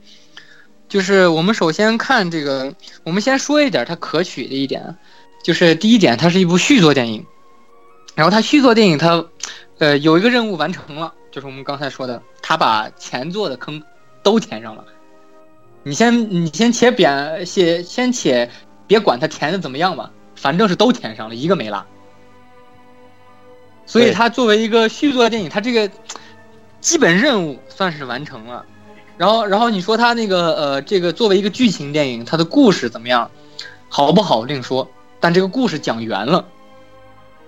[0.90, 2.74] 就是我们首先看这个，
[3.04, 4.96] 我们先说一点它可取的一点，
[5.44, 7.24] 就是第一点，它是一部续作电影，
[8.16, 9.24] 然后它续作电影它，
[9.78, 13.84] 呃，有一个任务完成了，就是我们刚才说的，它把前作的坑
[14.24, 14.84] 都填上了。
[15.86, 18.50] 你先你先且扁先先且。
[18.88, 21.84] 别管它填的怎么样吧，反正是都填上了，一个没落。
[23.88, 25.90] 所以它作为一个续作电影，它这个
[26.82, 28.64] 基本任务算是完成了。
[29.18, 33.32] 然后，然后你说它那个呃，这个作为一个剧情电影，它的故事怎么样，
[33.90, 34.88] 好不好另说。
[35.20, 36.46] 但这个故事讲圆了，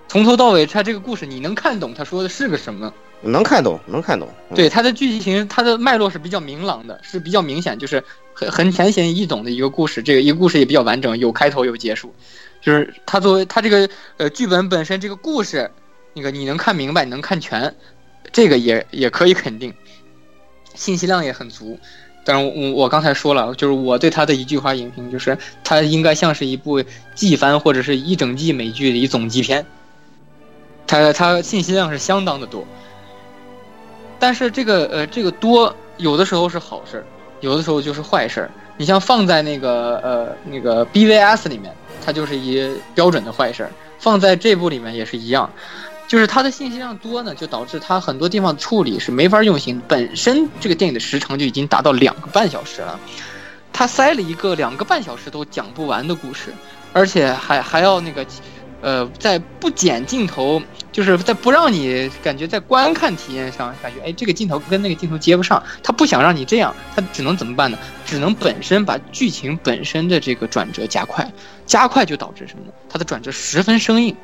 [0.08, 2.92] 从头到尾，它这个故事你能看懂他说的是个什么？
[3.20, 4.28] 能看懂，能看懂。
[4.56, 8.02] 对它的剧情，它的脉络是比较明朗的，是比较明显，就是
[8.38, 10.02] 很很浅显易懂的一个故事。
[10.02, 12.14] 这个一个故事也比较完整，有开头有结束。
[12.60, 15.70] 就是它作为它这个呃剧本本身这个故事，
[16.14, 17.74] 那个你能看明白，你能看全，
[18.32, 19.74] 这个也也可以肯定，
[20.74, 21.78] 信息量也很足。
[22.24, 26.82] 但是我我刚才说了，就是我对它的一句话影评，就是它应该像是一部
[27.14, 29.64] 季番或者是一整季美剧的一总集片。
[30.86, 32.66] 它它信息量是相当的多。
[34.18, 37.06] 但是这个呃，这个多有的时候是好事儿，
[37.40, 38.50] 有的时候就是坏事儿。
[38.76, 41.74] 你像放在那个呃那个 BVS 里面，
[42.04, 45.50] 它就是一标准的坏事儿；放在这部里面也是一样，
[46.06, 49.82] 就是它的信息量多呢，就导致它很多地方处理是没法用心。
[49.88, 52.98] 本身这个电影的时长就已经达到两个半小时了，
[53.72, 56.54] 它塞了一个两个半小时都讲不完的故事，
[56.92, 58.24] 而且还还要那个。
[58.80, 67.76] 呃，在不剪镜头，就是在不让你感觉在观看体验上感觉，哎，这个镜头跟那个镜头接不上，他不想让你这样，他只能怎么办呢？
[68.06, 71.28] 只能本身把剧情本身的这个转折加快，
[71.66, 72.72] 加快就导致什么呢？
[72.88, 74.16] 它的转折十分生硬，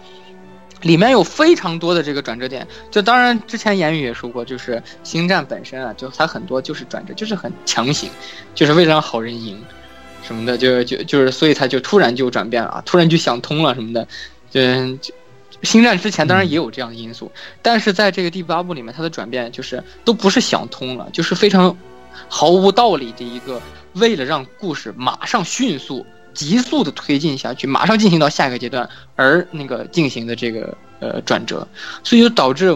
[0.82, 2.66] 里面有非常多的这个转折点。
[2.93, 8.09] 就当然之前言语也说过，就是星战本身啊，就它很多就是转折，就是很强行，
[8.55, 9.60] 就是为了让好人赢，
[10.22, 14.06] 什么的，就就就是所以他就突然就转变了，突然就想通了什么的。
[14.55, 14.98] 嗯，
[15.62, 21.76] 星战之前当然也有这样的因素，但是在这个第八部里面，它的转变就是都不是想通了，就是非常
[22.28, 23.60] 毫无道理的一个，
[23.94, 31.66] 为了让故事马上迅速、急速的推进下去，马上进行到下一个阶段而那个进行的这个呃转折，
[32.02, 32.70] 所以就导致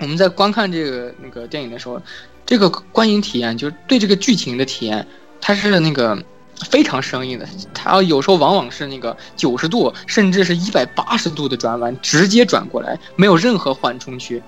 [0.00, 2.00] 我们在观看这个那个电影的时候，
[2.46, 5.06] 这个观影体验，就是对这个剧情的体验，
[5.40, 6.16] 它是那个
[6.64, 7.46] 非常生硬的。
[7.72, 14.42] 它有时候往往是那个九十度，甚至是一百八十度的转弯，直接转过来，没有任何缓冲区。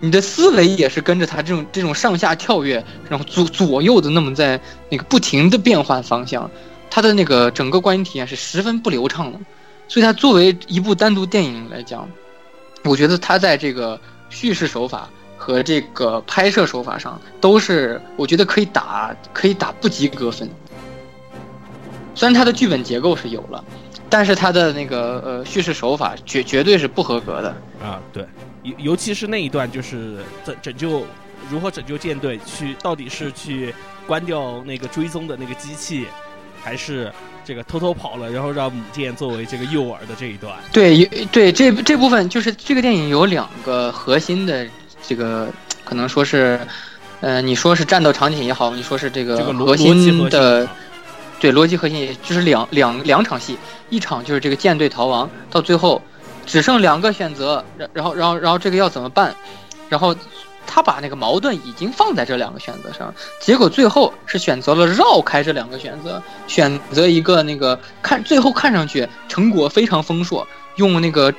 [0.00, 6.48] 你的思维也是跟着它这种这种上下跳跃，然后左左右的那么在那个不停的变换方向，
[6.88, 9.38] 它的那个整个观影体验是十分不流畅的。
[9.88, 12.08] 所以它作为一部单独电影来讲，
[12.84, 14.00] 我觉得它在这个
[14.30, 15.08] 叙事手法
[15.48, 20.46] 和这个拍摄手法上都是我觉得可以打可以打不及格分。
[22.14, 23.64] 虽然它的剧本结构是有了，
[24.10, 27.48] 但是它的那个呃叙事手法绝绝对是不合格的。
[27.82, 28.26] 啊，对，
[28.62, 31.06] 尤尤其是那一段，就是拯拯救
[31.48, 33.74] 如何拯救舰队，去到底是去
[34.06, 36.06] 关掉那个追踪的那个机器，
[36.62, 37.10] 还是
[37.42, 40.54] 这个偷偷跑了，然后让母舰作为这个诱饵的这一段。
[40.70, 44.68] 对，有对这这部分就是这个电影有两个核心的
[45.08, 45.48] 这个
[45.86, 46.60] 可能说是，
[47.22, 50.68] 呃，你说是战斗场景也好，你说是这个这个逻辑心的
[51.40, 53.56] 对逻辑核心，也就是两两两场戏，
[53.88, 56.02] 一场就是这个舰队逃亡，到最后
[56.44, 59.34] 只剩两个选择，然然后然后然后这个要怎么办？
[59.88, 60.14] 然后
[60.66, 71.32] 他把那个矛盾已经放在这两个选择上，结果最后是选择了绕开这两个选择，选择一个那个看最后看上去成果非常丰硕，用那个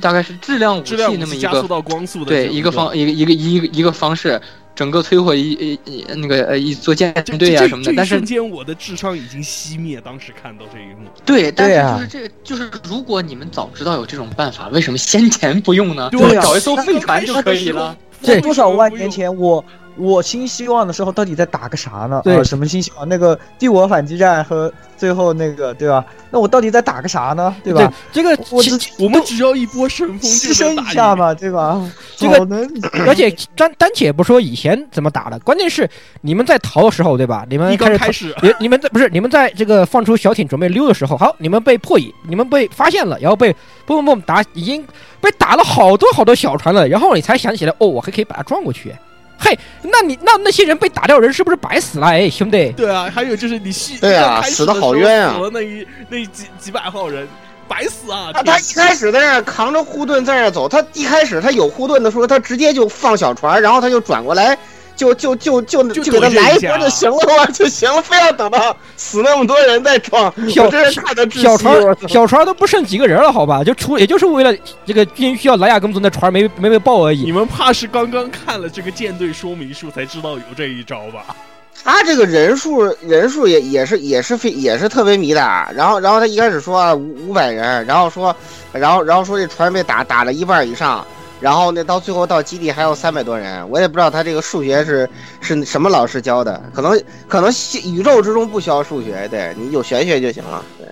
[0.00, 4.40] 大概是质量武器那么一个加速到光速的对一个方一个一个一个一个方式，
[4.74, 10.00] 整个摧毁一一一那个呃一座舰这队啊什么的，但是瞬间我的智商已经熄灭。
[10.00, 16.10] 当时看到这一幕，对，但是就是这个，就是如果你们早知道有这种办法，为什么先前不用呢？
[16.10, 17.96] 对啊找一艘飞船就可以了。
[18.22, 19.64] 这多少万年前我
[19.96, 22.20] 我新希望的时候，到底在打个啥呢？
[22.24, 23.08] 对呃什么新希望？
[23.08, 26.04] 那个帝国反击战和最后那个，对吧？
[26.30, 27.54] 那我到底在打个啥呢？
[27.64, 27.92] 对吧？
[28.12, 31.16] 这个我只我们只要一波神风牺牲就打赢一下。
[31.16, 31.90] 嘛，对吧？
[32.16, 32.68] 这个能
[33.06, 35.88] 而且单单且不说以前怎么打的，关键是
[36.20, 37.46] 你们在逃的时候，对吧？
[37.48, 43.52] 你们一开始开始，你你们在不是你们在这个放出小艇准备溜的时候，好，你们被破译，你们被发现了，然后被
[43.86, 44.86] 嘣嘣嘣打，已经
[45.20, 48.94] 被打了好多好多小船了，然后你才想起来，哦，我还可以把它撞过去。
[49.38, 52.06] 嘿，那你那那些人被打掉人是不是白死了？
[52.06, 57.28] 哎，兄弟，对啊，还有就是你戏对啊死的好冤啊死了那一那几几百号人，
[57.68, 58.30] 白死啊！
[58.32, 64.56] 他他一开始在那儿扛着护盾在那儿走，他一开始他有护盾的时候，他直接就放小船，然后他就转过来，
[64.96, 71.42] 就就就就就就给他来一波就行了嘛， 就行了，非要等到死那么多人再撞，小我真是看得窒息。
[71.42, 73.62] 小船小船都不剩几个人了，好吧？
[73.62, 74.52] 就出也就是为了
[74.84, 77.32] 这个军需要莱雅跟踪那船没没被爆而已你。
[77.32, 81.36] 们怕是刚刚看了这个舰队说明书才知道有这一招吧？
[81.84, 85.40] 他这个人数人数也也是也是非也是特别迷的，
[85.74, 88.34] 然后然后他一开始说啊五五百人，然后说，
[88.72, 91.06] 然后然后说这船被打打了一半以上，
[91.40, 95.08] 然后呢到最后到基地还有三百多人，我也不知道他这个数学是
[95.40, 100.88] 是什么老师教的，可能可能系宇宙之中不需要数学，对你有玄学就行了，对。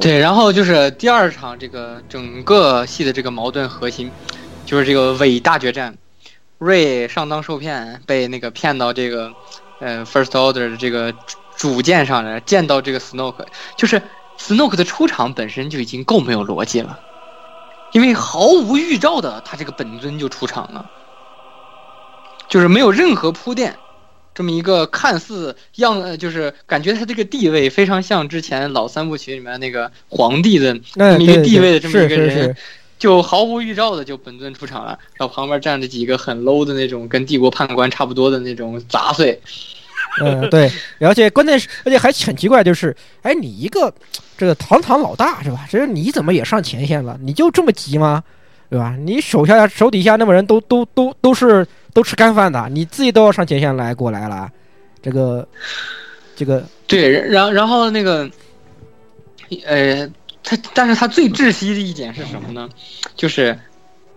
[0.00, 4.10] 对，然后就是第二场这个整个戏的这个矛盾核心，
[4.64, 5.94] 就是这个伪大决战，
[6.56, 9.30] 瑞上当受骗，被那个骗到这个
[9.78, 13.44] 呃 First Order 的这个主主舰上来，见到这个 Snoke，
[13.76, 14.00] 就是
[14.38, 16.98] Snoke 的出场本身就已经够没有逻辑了，
[17.92, 20.90] 因为毫无预兆的他这个本尊就出场了，
[22.48, 23.76] 就是没有任何铺垫。
[24.32, 32.56] 这么一个看似样，呃，就是感觉他这个地位非常像之前老三部曲里面那个皇帝的那这么一个地位的这么一个人，
[32.96, 39.38] 就毫无预兆的就本尊出场了，然后旁边站着几个很 low 的那种跟帝国判官差不多的那种杂碎，
[40.22, 43.92] 嗯，对，而且关键是，而且还很奇怪，就是，哎，你一个
[44.40, 45.68] 这个堂堂老大是吧？
[45.68, 47.14] 这你怎么也上前线了？
[47.20, 48.24] 你就这么急吗？
[48.70, 48.96] 对吧？
[48.98, 54.50] 你手下手底下那么人都都都都是都吃干饭的，你自己都要上前线来过来了，
[55.02, 55.46] 这个
[56.34, 58.30] 这个对，然然后那个，
[59.66, 60.10] 呃，
[60.42, 62.66] 他但是他最窒息的一点是什么呢？
[63.14, 63.58] 就是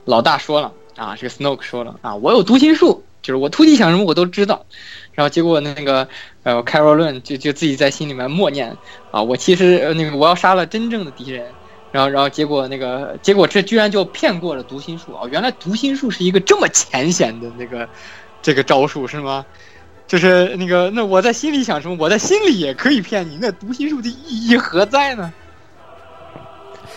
[0.05, 4.65] 老大说了啊，这个 Snoke 说了啊，我有读心术，就是我徒弟想什么我都知道。
[5.13, 6.07] 然后结果那个
[6.43, 8.75] 呃，凯罗伦就就自己在心里面默念
[9.11, 11.45] 啊，我其实那个我要杀了真正的敌人。
[11.91, 15.27] 然后然后结果那个结果这居然就骗过了读心术啊！
[15.31, 17.87] 原来读心术是一个这么浅显的那个
[18.41, 19.45] 这个招数是吗？
[20.07, 23.37] 就是那个，那我在心里想什么，我在心里也可以骗你。
[23.39, 25.31] 那读心术的意义何在呢？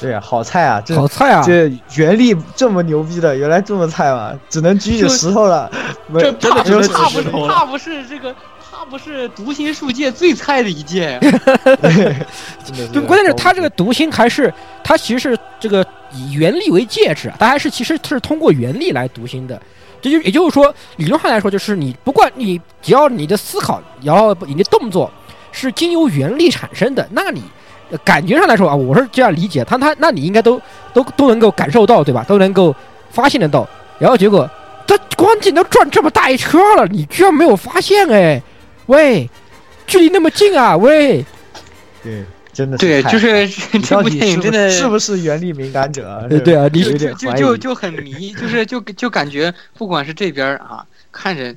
[0.00, 1.42] 对啊，好菜啊，这好菜啊！
[1.44, 5.70] 这原力这么牛逼的，原来这么菜嘛，只能举起石头了。
[6.08, 7.54] 没这怕真的只能举怕不是石头了。
[7.54, 8.34] 怕不是这个
[8.70, 11.18] 怕不是读心术界最菜的一届呀
[12.64, 14.52] 真的对，关键是他这个读心还是
[14.84, 19.60] 他其实是这个以原力为介质，他还是其实是通过原力来读心的。
[20.02, 25.10] 这就也就是说，理论上来说，就是你不管你只要你的思考，然后你的动作
[25.50, 27.46] 是经由原力产生的，那你呃
[28.04, 30.60] 感觉上来说啊，我是这样理解，他他那你应该都
[30.92, 32.24] 都都能够感受到，对吧？
[32.26, 32.74] 都能够
[33.10, 33.68] 发现得到。
[33.98, 34.48] 然后结果
[34.86, 38.42] 他关键都转这么大一圈了，你居然没有发现哎？
[38.86, 39.28] 喂，
[39.86, 40.76] 距离那么近啊？
[40.76, 41.24] 喂，
[42.02, 43.48] 对，真的是对，就是
[43.80, 46.22] 这部电影真的是不是原力敏感者啊？
[46.30, 51.52] 呃对啊，你有就点就就就很迷，就是就就感觉不管是这边啊，看着，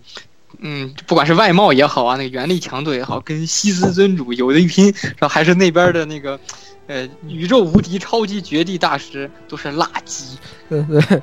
[0.61, 6.39] 嗯，不管是外貌也好啊，那个原力强度也好，跟西斯尊主有的一拼，然后还是那边的那个，
[6.87, 10.35] 呃，宇宙无敌超级绝地大师都是垃圾。
[10.69, 11.21] 呃呃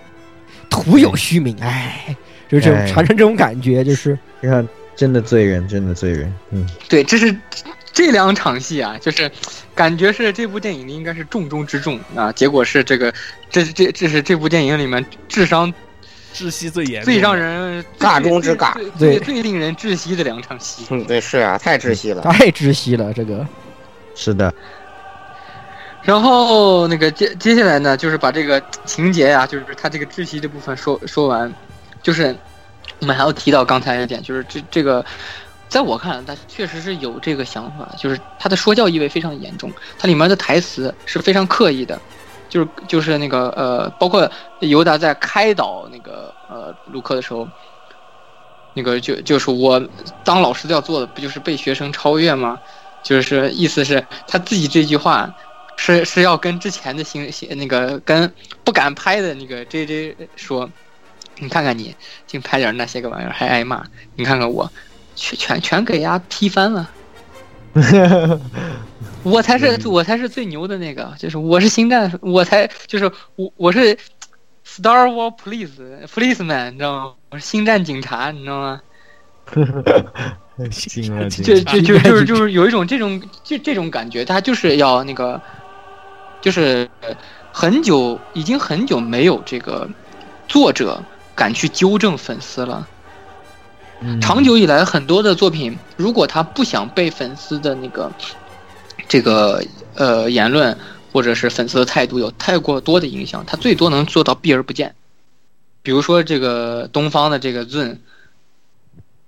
[0.68, 2.16] 徒有虚名，哎，
[2.48, 7.34] 就是这种哎产生这种感觉，就是你看，真的罪人，真的罪人，嗯，对，这是
[7.92, 9.30] 这两场戏啊，就是
[9.74, 13.12] 感觉是这部电影应该是重中之重啊，结果是这个，
[13.48, 15.72] 这这这是这部电影里面智商
[16.36, 20.84] 窒息最严重，最让人尬中之尬最最对最最令人窒息的两场戏。
[20.90, 22.20] 嗯，对，是啊，太窒息了。
[22.20, 23.12] 太窒息了。
[23.14, 23.46] 这个
[24.14, 24.52] 是的，
[26.02, 31.50] 然后那个接接下来呢，就是把这个情节呀、就是他这个窒息的部分说说完，
[32.02, 32.36] 就是
[32.98, 35.04] 我们还要提到刚才一点，就是这这个，
[35.68, 42.00] 在我看来，他确实是有这个想法，就是他的说教意味非常严重，它里面的台词是非常刻意的，
[42.56, 44.30] 就是就是那个呃，包括
[44.60, 47.48] 尤达在开导那个呃卢克的时候。
[48.78, 49.82] 那个就就是我
[50.22, 52.60] 当老师要做的不就是被学生超越吗？
[53.02, 55.34] 就是意思是他自己这句话
[55.76, 58.30] 是是要跟之前的星星那个跟
[58.64, 60.68] 不敢拍的那个 J J 说，
[61.38, 61.96] 你看看你
[62.26, 63.82] 净拍点那些个玩意儿还挨骂，
[64.14, 64.70] 你看看我，
[65.14, 66.95] 全全全给丫踢翻了。
[69.22, 73.96] 我才是我才是最牛的那个，就是我是星战，我才就是我我是
[74.66, 77.12] Star War Police Policeman，你知道吗？
[77.30, 78.80] 我是星战警察，你知道吗？
[80.70, 85.38] 惊了，惊就了就就就是就是有一种这种就这种感觉，他就是要那个，
[86.40, 86.88] 就是
[87.52, 89.86] 很久已经很久没有这个
[90.48, 90.98] 作者
[91.34, 92.88] 敢去纠正粉丝了。
[94.00, 98.12] 嗯长久以来，很多的作品，如果他不想被粉丝的那个
[99.08, 99.64] 这个
[99.94, 100.76] 呃言论
[101.12, 104.94] 或者是粉丝的态度有太过多的影响，他最多能做到避而不见。
[105.82, 107.98] 比如说这个东方的这个 Zun，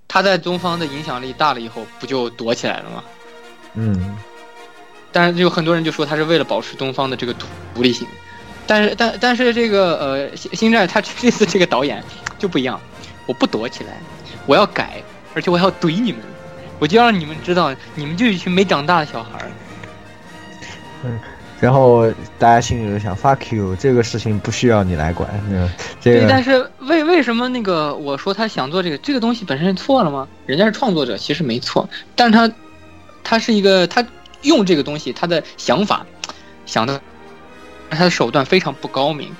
[0.07, 3.03] 他在东方的影响力大了以后，不就躲起来了吗？
[3.75, 4.17] 嗯，
[5.11, 8.07] 但是有很多人就说他是为了保持东方的这个独独立性，
[8.67, 12.03] 但是但但是这个呃星星战他这次这个导演
[12.37, 12.79] 就不一样，
[13.25, 14.01] 我不躲起来，
[14.49, 15.03] 我要改，
[15.35, 16.21] 而且我要怼你们，
[16.79, 19.45] 我就让你们知道你们就一群没长大的小孩儿。
[21.59, 22.09] 然后
[22.39, 25.69] 大家心里就想 fuck you，这个事情不需要你来管，嗯，
[26.01, 30.27] 这对，但是为为什么那个我说他想做这个这个东西本身错了吗？
[30.47, 32.51] 人家是创作者，其实没错，但是他
[33.23, 34.03] 他是一个他
[34.41, 36.03] 用这个东西，他的想法
[36.65, 36.99] 想的
[37.91, 39.31] 他的手段非常不高明。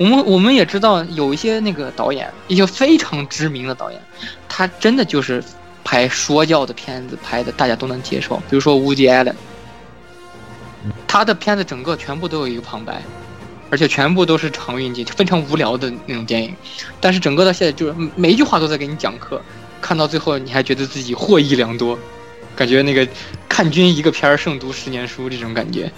[0.00, 4.00] 我们我们也知道有一些那个导演，一些非常知名的导演，
[4.48, 5.44] 他真的就是
[5.84, 9.36] 拍说教的片子拍的大家都能接受，比如说乌迪艾伦
[11.06, 13.02] 他的片子整个全部都有一个旁白，
[13.68, 16.56] 而且全部都是长运镜，非常无聊的那种电影。
[16.98, 19.42] 但是整个到现在就是每一句话都在给你讲课，
[19.82, 21.98] 看到最后你还觉得自己获益良多，
[22.56, 23.06] 感觉那个
[23.50, 25.92] 看君一个片儿胜读十年书这种感觉。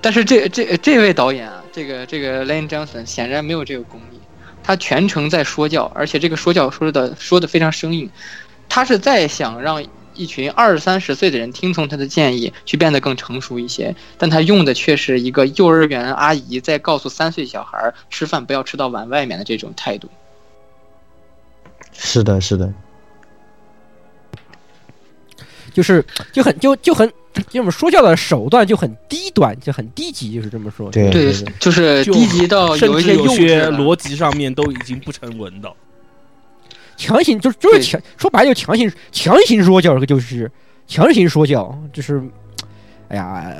[0.00, 4.18] 但是这这这位导演啊，这个这个 Lane Johnson 显然没有这个功力，
[4.62, 8.08] 他全程在说教，而且这个说教说的说的非常生硬，
[8.66, 9.84] 他是在想让
[10.14, 20.08] 一群二三十岁的人听从他的建议，去变得更成熟一些，但他用的却是一个幼儿园阿姨在告诉三岁小孩儿吃饭不要吃到碗外面的这种态度。
[21.92, 22.72] 是的，是的，
[25.74, 27.12] 就是就很就就很
[27.48, 30.90] 就我们说教的手段就很低端，就很低级，就是这么说。
[30.90, 33.70] 对对，就是低级到甚有一些有些。
[33.70, 35.72] 逻辑上面都已经不成文的。
[36.96, 40.50] 强行就就是强说白了就强行强行说教，这个就是
[40.86, 42.22] 强行说教，就是
[43.08, 43.54] 哎呀，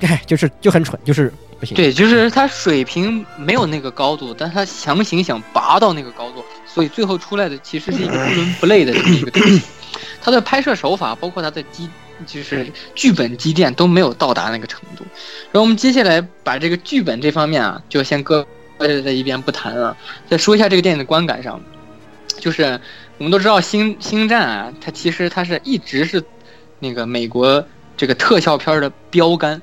[0.00, 1.74] 哎，就是就很蠢，就是不行。
[1.74, 9.62] 对，就是他水平没有那个高度，但他强行想拔到那个高度，所以最后出来的其实是一个不伦不类的这么一个东西。
[10.22, 11.88] 他的拍摄手法，包括他的积，
[12.24, 15.04] 就是剧本积淀都没有到达那个程度。
[15.52, 18.46] 然后我们接下来把这个剧本这方面啊，就先搁
[18.78, 19.96] 在一边不谈了，
[20.28, 21.60] 再说一下这个电影的观感上。
[22.38, 22.80] 就是
[23.18, 26.22] 我们都知道星星战啊，它其实它是一直是
[26.78, 27.66] 那个美国
[27.96, 29.60] 这个特效片的标杆。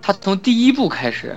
[0.00, 1.36] 他从第一部开始，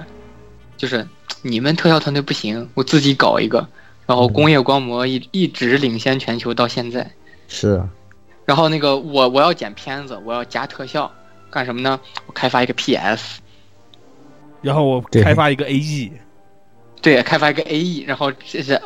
[0.76, 1.08] 就是
[1.42, 3.68] 你们特效团队不行，我自己搞一个。
[4.08, 7.12] 然后工业光魔一一直领先全球到现在。
[7.48, 7.84] 是，
[8.46, 11.12] 然后那个我我要剪片子，我要加特效，
[11.50, 12.00] 干什么呢？
[12.28, 13.40] 我开发一个 PS，
[14.62, 16.12] 然后我开发一个 AE，
[17.02, 18.82] 对，开发一个 AE，然后这是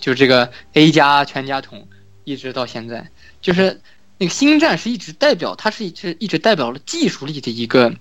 [0.00, 1.86] 就是这个 A 加全家桶，
[2.24, 3.08] 一直到现在，
[3.40, 3.80] 就是
[4.18, 7.92] 那个星战是一直代表，它是一直一直代表了技术力的一个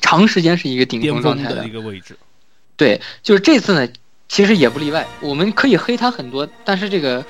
[0.00, 2.16] 长时间是一个顶峰状态峰的一个位置。
[2.76, 3.88] 对，就是这次呢，
[4.28, 5.06] 其实也不例外。
[5.20, 7.24] 我们可以黑它很多，但是这个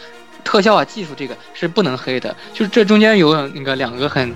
[0.44, 2.36] 特效啊、技术这个是不能黑的。
[2.52, 4.32] 就是这中间有那个两个很，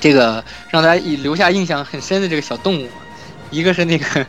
[0.00, 2.88] 这个让大家以留下印象很深的这个小动物，
[3.50, 4.26] 一个是那个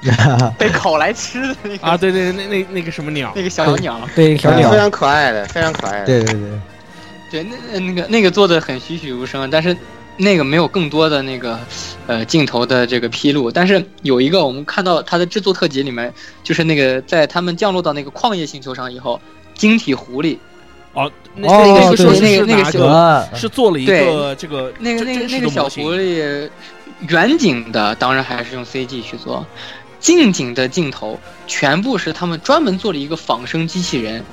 [0.56, 6.06] 被烤来吃的那个啊，对对，那那那个什么鸟那个小小鸟，对小鸟非常可爱的，非常可爱的。
[6.06, 6.34] 对对
[7.30, 9.76] 对，对，那那个那个做的很栩栩如生，但是
[10.16, 11.58] 那个没有更多的那个
[12.06, 13.50] 呃镜头的这个披露。
[13.50, 16.12] 但是有一个我们看到它的制作特辑里面，
[16.42, 19.20] 就是那个在他们降落到那个矿业星球上以后，
[19.58, 20.38] 晶体狐狸
[20.94, 26.48] 哦，那哦那个那个那个小是做了一个这个那个那个那个小狐狸，
[27.08, 29.46] 远景的当然还是用 CG 去做，
[30.00, 34.24] 近景的镜头全部是他们专门做了一个仿生机器人，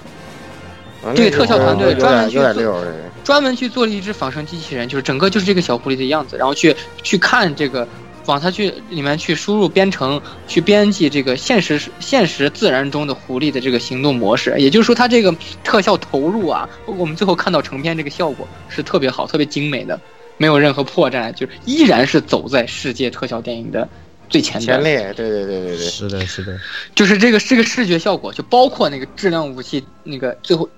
[1.03, 2.85] 啊这个特效团队专门去做。
[3.23, 7.87] 专门去做了一只仿生机器人，就是整个就是这个小狐狸的样子，然后去去看这个，
[8.25, 14.55] 往它去里面去输入编程，去编辑这个现实现实自然中的狐狸的这个行动模式。
[14.57, 19.99] 也就是说，它这个特效投入啊，我们最后看到成片这个效果是特别好、特别精美的，
[20.37, 23.87] 没有任何破绽，就是依然是走在世界特效电影的
[24.29, 24.81] 最前端。
[24.81, 26.59] 前列，对对对对对，是的，是的，
[26.95, 30.69] 就是这个这个视觉效果，就包括那个质量武器，那个最后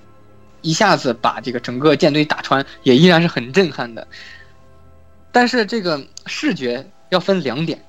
[0.62, 4.06] 一下子把这个整个舰队打穿，也依然是很震撼的。
[5.32, 7.80] 但是这个视觉要分两点，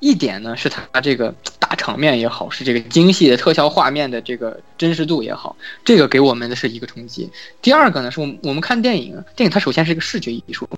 [0.00, 7.30] 一点呢是它这个大场面也好，是这个精细的特效画面的这个真实度也好，这个给我们的是一个冲击。
[7.62, 10.68] 第二个呢是我们我们看电影，电影它首先是一个视觉艺术，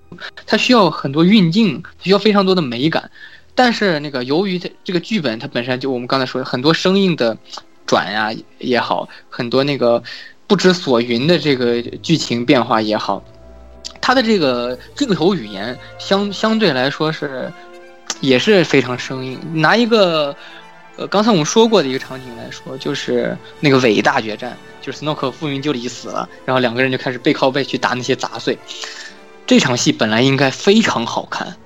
[0.47, 3.11] 它需要很多运镜，需要非常多的美感。
[3.55, 7.37] 但是那个由于它这个剧本它本身就我们刚才说的很多生硬的
[7.87, 10.03] 转呀、也好，很多那个
[10.47, 13.23] 不知所云的这个剧情变化也好，
[14.01, 17.53] 它的这个镜头语言相相对来说是
[18.21, 19.39] 也是非常生硬。
[19.55, 20.35] 拿一个
[20.97, 28.59] 呃刚才我们说过的一个场景来说，就是那个伟大决战，就是斯诺克傅明就里死了，然后两个人就开始背靠背去打那些杂碎。
[29.47, 31.57] 这场戏本来应该非常好看。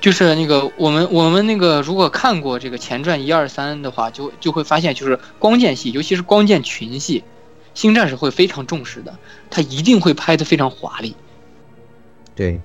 [0.00, 7.22] 就是那个我们我们那个如果看过这个前传一二三的话，就就会发现，就是光剑戏，尤其是光剑群戏，
[7.74, 9.14] 星战是会非常重视的，
[9.50, 11.14] 他一定会拍得非常华丽。
[12.34, 12.58] 对，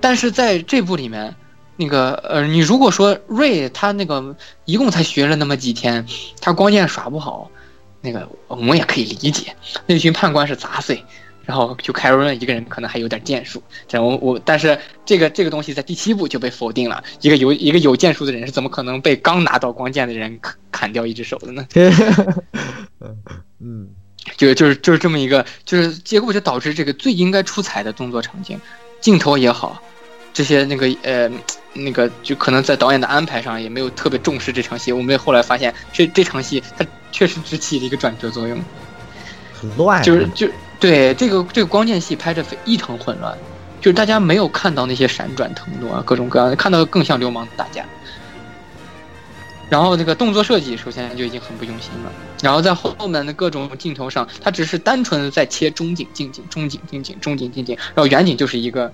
[0.00, 1.36] 但是在这部里面，
[1.76, 6.06] 那个呃，你如果说瑞他那个一共才学了那么几天，
[6.40, 7.50] 他光剑耍不好，
[8.00, 9.54] 那个我们也可以理解，
[9.86, 11.02] 那群判官是杂碎。
[11.46, 17.04] 然后就凯瑞伦一个人可能还有点剑术，这我我但是这个这个东西在第七部就被否定了。
[17.20, 21.68] 一个有一个有剑术的人是怎么可能被刚拿到光剑的人砍砍掉一只手的呢？
[23.60, 23.90] 嗯，
[24.38, 28.58] 就就是就是这么一个，就是结果就导致这个最应该出彩的动作场景，
[29.02, 29.82] 镜头也好，
[30.34, 31.30] 这些那个呃
[31.72, 34.92] 那个就可能在导演的安排上也没有特别重视这场戏。
[34.92, 38.62] 我们后来发现，这这场戏它确实只起了一个转折作用，
[39.58, 40.46] 很乱，就是就
[40.78, 43.34] 对这个这个光剑戏拍的非异常混乱，
[43.80, 47.86] 就是大家没有看到那些闪转腾挪啊，各种各样的，看到更像流氓打架。
[49.70, 52.12] 然后这个动作设计首先就已经很不用心了，
[52.42, 58.92] 然后在后面的各种镜头上，它只是单纯的在切中景、近景、中景、近景、中景、近景，然后远景就是一个，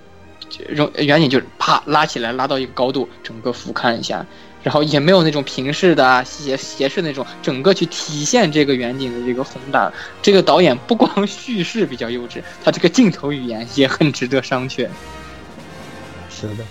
[0.75, 4.25] 就远景就是啪拉起来拉到一个高度，整个俯瞰一下，
[4.63, 9.91] 然后也没有那种平视的啊、斜斜视那种，整个去体现这个远景的这个宏大。
[10.21, 14.87] 这个导演不光 叙事比较幼稚，他这个镜头语言也很值得商榷。
[16.29, 16.63] 是的，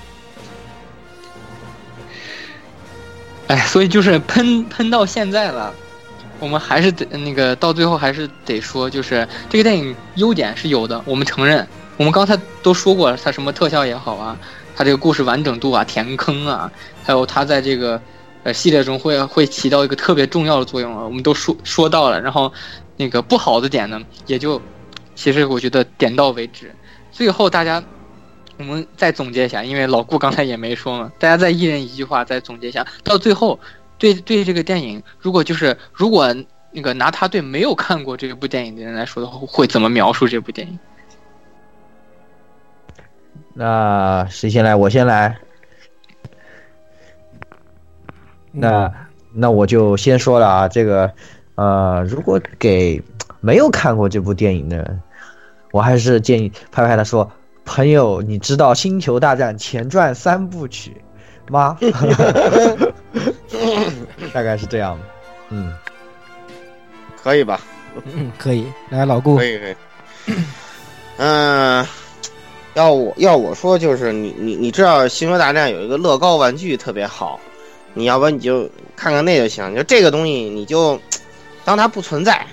[3.49, 5.73] 哎，所以就是喷喷到现在了，
[6.39, 11.67] 我们还是得那个到最后还是得说，就是这个电影优点是有的，我们承认。
[12.01, 14.35] 我们刚才都说过了，它什么特效也好啊，
[14.75, 16.73] 它这个故事完整度啊、填坑啊，
[17.05, 18.01] 还有它在这个
[18.43, 22.19] 呃系列中会会起到一个特别重要的作用啊，我们都说说到了。
[22.19, 22.51] 然后
[22.97, 24.59] 那个不好的点呢，也就
[25.15, 26.75] 其实我觉得点到为止。
[27.13, 27.85] 最后大家
[28.57, 33.61] 我们再总结一下，因为老顾刚才也没说嘛，大家再一人一句话再总结一下，到最后
[33.99, 36.35] 对对这个电影，如果就是如果
[36.73, 40.79] 那个拿他对没有看过这部电影的人来说的话，会怎么描述这部电影？
[43.55, 44.75] 那谁先来？
[44.75, 45.37] 我先来。
[48.53, 48.93] 那
[49.33, 51.13] 那我就先说了啊，这个
[51.55, 53.01] 呃，如果给
[53.41, 55.03] 没有看过这部电影的人，
[55.73, 57.31] 我还是建议拍拍他说
[57.65, 61.01] ：“朋友，你知道《星球大战前传三部曲》
[61.53, 61.79] 吗？”
[64.35, 64.99] 大概是这样。
[65.51, 65.73] 嗯，
[67.23, 67.61] 可以吧？
[68.15, 68.67] 嗯，可以。
[68.89, 69.77] 来，老顾可，以可以。
[71.19, 71.87] 嗯，
[72.75, 77.41] 要我要我说，就是你你你知道《星球大战》有一个乐高玩具特别好，
[77.95, 79.75] 你要不然你就看看那就行。
[79.75, 81.01] 就这个东西，你就
[81.65, 82.47] 当它不存在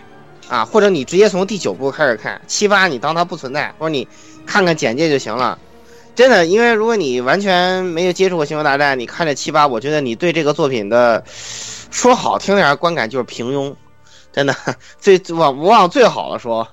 [0.50, 4.08] 啊，或者你直接从第九部开始看，七八你当它不存在，或者你
[4.46, 5.58] 看看简介就行了。
[6.16, 11.24] 真的，因为如果你完全没有接触过《星球大战》，你看这七八，我觉得你对这个作品的
[11.92, 13.72] 说好听点观感就是平庸，
[14.32, 14.56] 真的。
[15.00, 16.68] 最往往最好的说，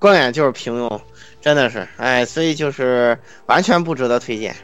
[0.00, 1.00] 观感就是平庸，
[1.42, 4.56] 真的是，哎，所以就是完全不值得推荐。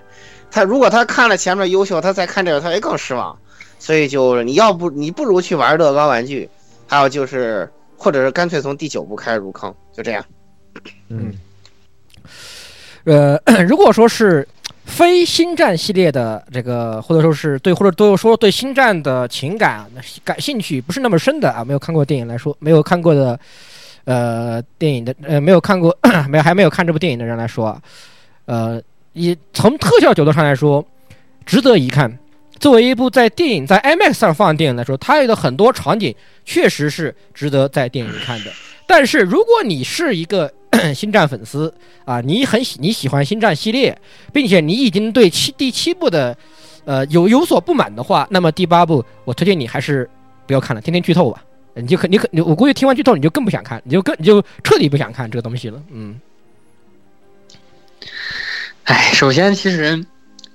[0.51, 3.39] 他如果他看了前面优秀，他再看这个他会更失望。
[3.81, 6.51] 所以就是你要不你不如去玩乐高玩具，
[6.89, 10.25] 还有就是或者是干脆从第九部开始入坑，就这样。
[11.09, 11.33] 嗯，
[13.05, 14.47] 呃， 如果说是
[14.85, 19.89] 非星战系列的这个，或者说是对，或者都说对星战的情感
[20.25, 23.39] 感兴趣不是那么深的啊，没有看过电影来说，没有看过的，
[24.09, 25.95] 呃，电影的呃，没有看过，
[26.31, 27.79] 没有还没有看这部电影的人来说，
[28.47, 28.81] 呃，
[29.13, 30.83] 以从特效角度上来说，
[31.45, 32.19] 值得一看。
[32.59, 36.15] 作为一部在电影在 IMAX 上放的电影来说，它有的很多场景
[36.47, 38.51] 确实是值得在电影里看的。
[38.87, 40.51] 但是如果你是一个
[40.97, 41.73] 星战粉丝
[42.07, 43.95] 啊，你很喜你喜欢星战系列，
[44.33, 46.35] 并且你已经对七第七部的
[46.87, 50.09] 呃有有所不满的话，那么第八部我推荐你还是
[50.47, 51.45] 不要看了，天天剧透吧。
[51.81, 55.83] 你就可你可你我估计听完剧透你就更不想看，你就更你就彻底不想看这个东西了。
[55.91, 56.21] 嗯，
[58.85, 60.05] 哎，首先其实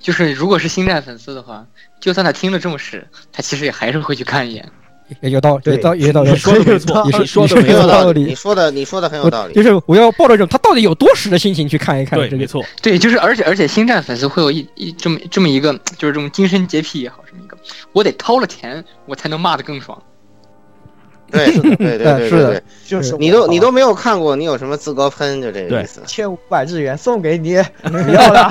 [0.00, 1.66] 就是如果是星战粉丝的话，
[2.00, 4.68] 就算他听了这么屎，他其实也还是会去看一眼。
[5.20, 9.62] 也有道理，有对道有道理，你说的没错，也是你说的没有道理你说的你说的很有道理就。
[9.62, 12.40] 是我要抱着一种他到底有多实的心情去看一看对，这个。
[12.40, 17.56] 没错，对，就是而且而且星战粉丝会有一一这么这么一个就是这种精神洁癖也好，这么一个，
[17.92, 20.02] 我得掏了钱我才能骂的更爽。
[21.34, 25.42] 对对对对对是的，就是你都你都没有看过，你有什么资格喷？
[25.42, 26.00] 就这个意思。
[26.06, 28.50] 欠五百日元送给你，不要了，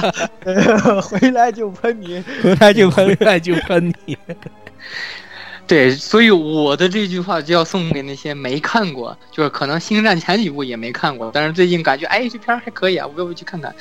[1.01, 2.23] 回来就喷你。
[2.43, 4.17] 回来就喷回来就喷你。
[5.65, 13.73] 对，所以我的这句话就要送给那些没看过，就是可能星战前几部也没看过，但是最近感觉哎这片儿还可以啊，我要不去看看？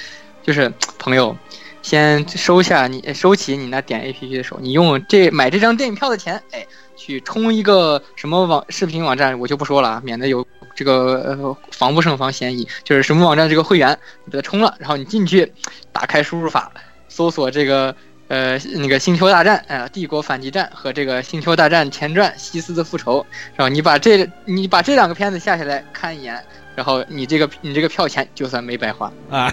[0.45, 1.37] 就是朋友，
[1.83, 12.67] 先收下你收起你那点 A P P 的手，你用这买这张电影票的钱，哎，去充一个什么网视频网站，我就不说了啊，免得有这个呃防不胜防嫌疑。
[12.85, 15.53] 就是什么网站这个会员，你给它充了，然后你进去，
[15.93, 16.73] 打开输入法，
[17.09, 17.95] 搜索这个。
[18.29, 23.21] 呃，那个《星球大战》呃，《帝国反击战》和这个《星球大战前传：西斯的复仇》，
[23.55, 26.43] 然后你把这你把这两个片子下下来看一眼，
[26.75, 29.13] 然后你这个你这个票钱就算没白花。
[29.31, 29.53] 啊，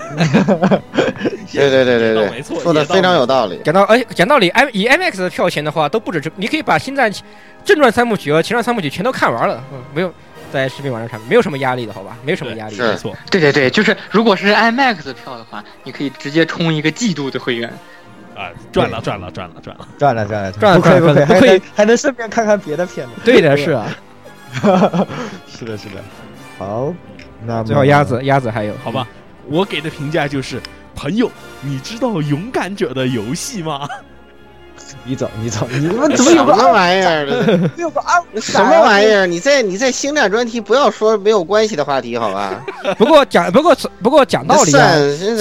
[1.52, 3.60] 对对对对对，没错，说的非常有道理。
[3.64, 7.12] 讲到哎，讲道理，i 以 IMAX 的票钱的话，都不止这，你可以把《星战
[7.66, 10.14] 正传三部曲》和《前传三部曲》全都看完了，嗯，没有
[10.52, 12.18] 在视频网站上，没有什么压力的，好吧？
[12.24, 12.78] 没有什么压力。
[12.78, 17.72] 没错，对对对，就是如果是 IMAX 的票的话，你可以直接充一个季度的会员。
[18.36, 23.14] 啊，赚了赚了赚了赚了，赚了赚了赚了不亏不亏，赚了不亏还能还能顺便看看别的片子。
[23.26, 23.86] 对的，是啊。
[25.48, 26.02] 是的，是的。
[26.60, 26.94] 好，
[27.46, 29.08] 那么最后鸭子，鸭子还有好吧，
[29.48, 30.62] 我给的评价就是，
[30.94, 31.32] 朋友，
[31.62, 33.88] 你知道勇敢者的游戏吗？
[35.06, 37.26] 你 走你走，你们 怎么有个什么玩意儿？
[37.26, 39.26] 这怎么有个二 什么玩意儿？
[39.26, 42.62] 你在你在星战专题不要说没有关系的话题，好吧？
[42.98, 44.72] 不过讲不过不过讲道理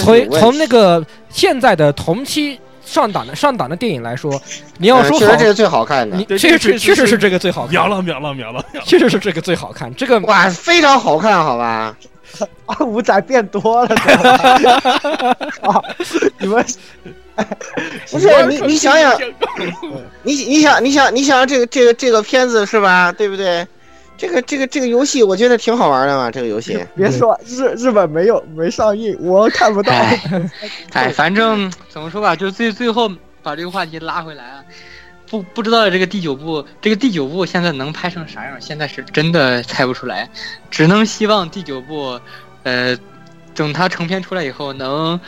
[0.01, 4.41] 从从那个现在的同期上档的上档的电影来说，
[4.79, 6.25] 你要说好嗯确实这，是最好看的你。
[6.25, 8.65] 对确实确实是确实是这个最好看，秒了秒了秒了！
[8.85, 9.95] 确实是这个最好看。
[9.95, 11.95] 这个哇，非常好看，好吧？
[12.67, 13.95] 啊五仔变多了，
[15.63, 15.81] 啊！
[16.39, 16.65] 你们
[18.11, 19.19] 不是 你，你想想，
[20.23, 23.11] 你你想你想你想这个这个这个片子是吧？
[23.17, 23.67] 对不对？
[24.19, 26.79] 这个这个这个游戏我觉得挺好玩的嘛，这个游戏。
[26.97, 29.93] 别说日日本没有没上映，我看不到。
[29.95, 30.51] 哎，
[30.93, 33.09] 哎，反正怎么说吧，就最最后
[33.43, 34.65] 把这个话题拉回来啊。
[35.31, 38.61] 不不知道这个第九部，这个第九部现在能拍成啥样？
[38.61, 40.29] 现在是真的猜不出来，
[40.71, 42.19] 只能希望第九部，
[42.63, 42.99] 呃，
[43.55, 45.21] 等它成片出来以后能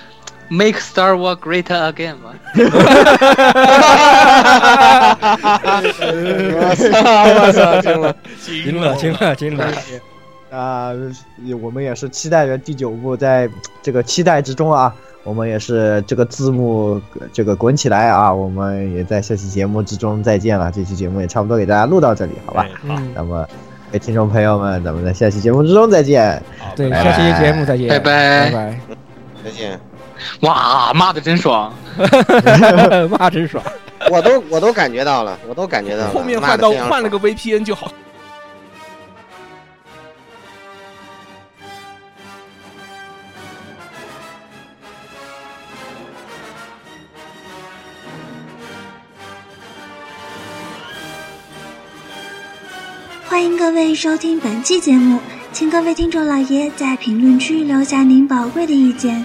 [0.50, 2.34] make Star Wars great again 吧。
[6.52, 6.90] 我操！
[7.46, 7.80] 我操！
[7.80, 8.14] 惊了！
[8.66, 9.66] 惊了惊了惊了，
[10.50, 10.90] 啊、
[11.62, 13.48] 我们也是期待着第九部，在
[13.82, 17.00] 这个期待之中啊，我们也是这个字幕
[17.32, 20.70] 这个滚起来啊，我们也在下期节目之中再见了。
[20.72, 22.66] 这期节目也差不多给大家录到这里，好吧？
[22.66, 23.48] 哎好，嗯，那么
[23.92, 26.42] 位听众朋友们，咱们在下期节目之中再见。
[26.74, 28.80] 对，拜下期节目再见，拜拜拜拜。
[29.44, 29.89] 再见。
[30.40, 31.72] 哇，骂的真爽！
[33.18, 33.62] 骂真爽。
[34.10, 36.10] 我都我都感觉到了，我都感觉到了。
[36.10, 37.92] 后面换到换了个 VPN 就好。
[53.28, 55.20] 欢迎各位收听本期节目，
[55.52, 59.24] 请各位听众老爷在评论区留下您宝贵的意见。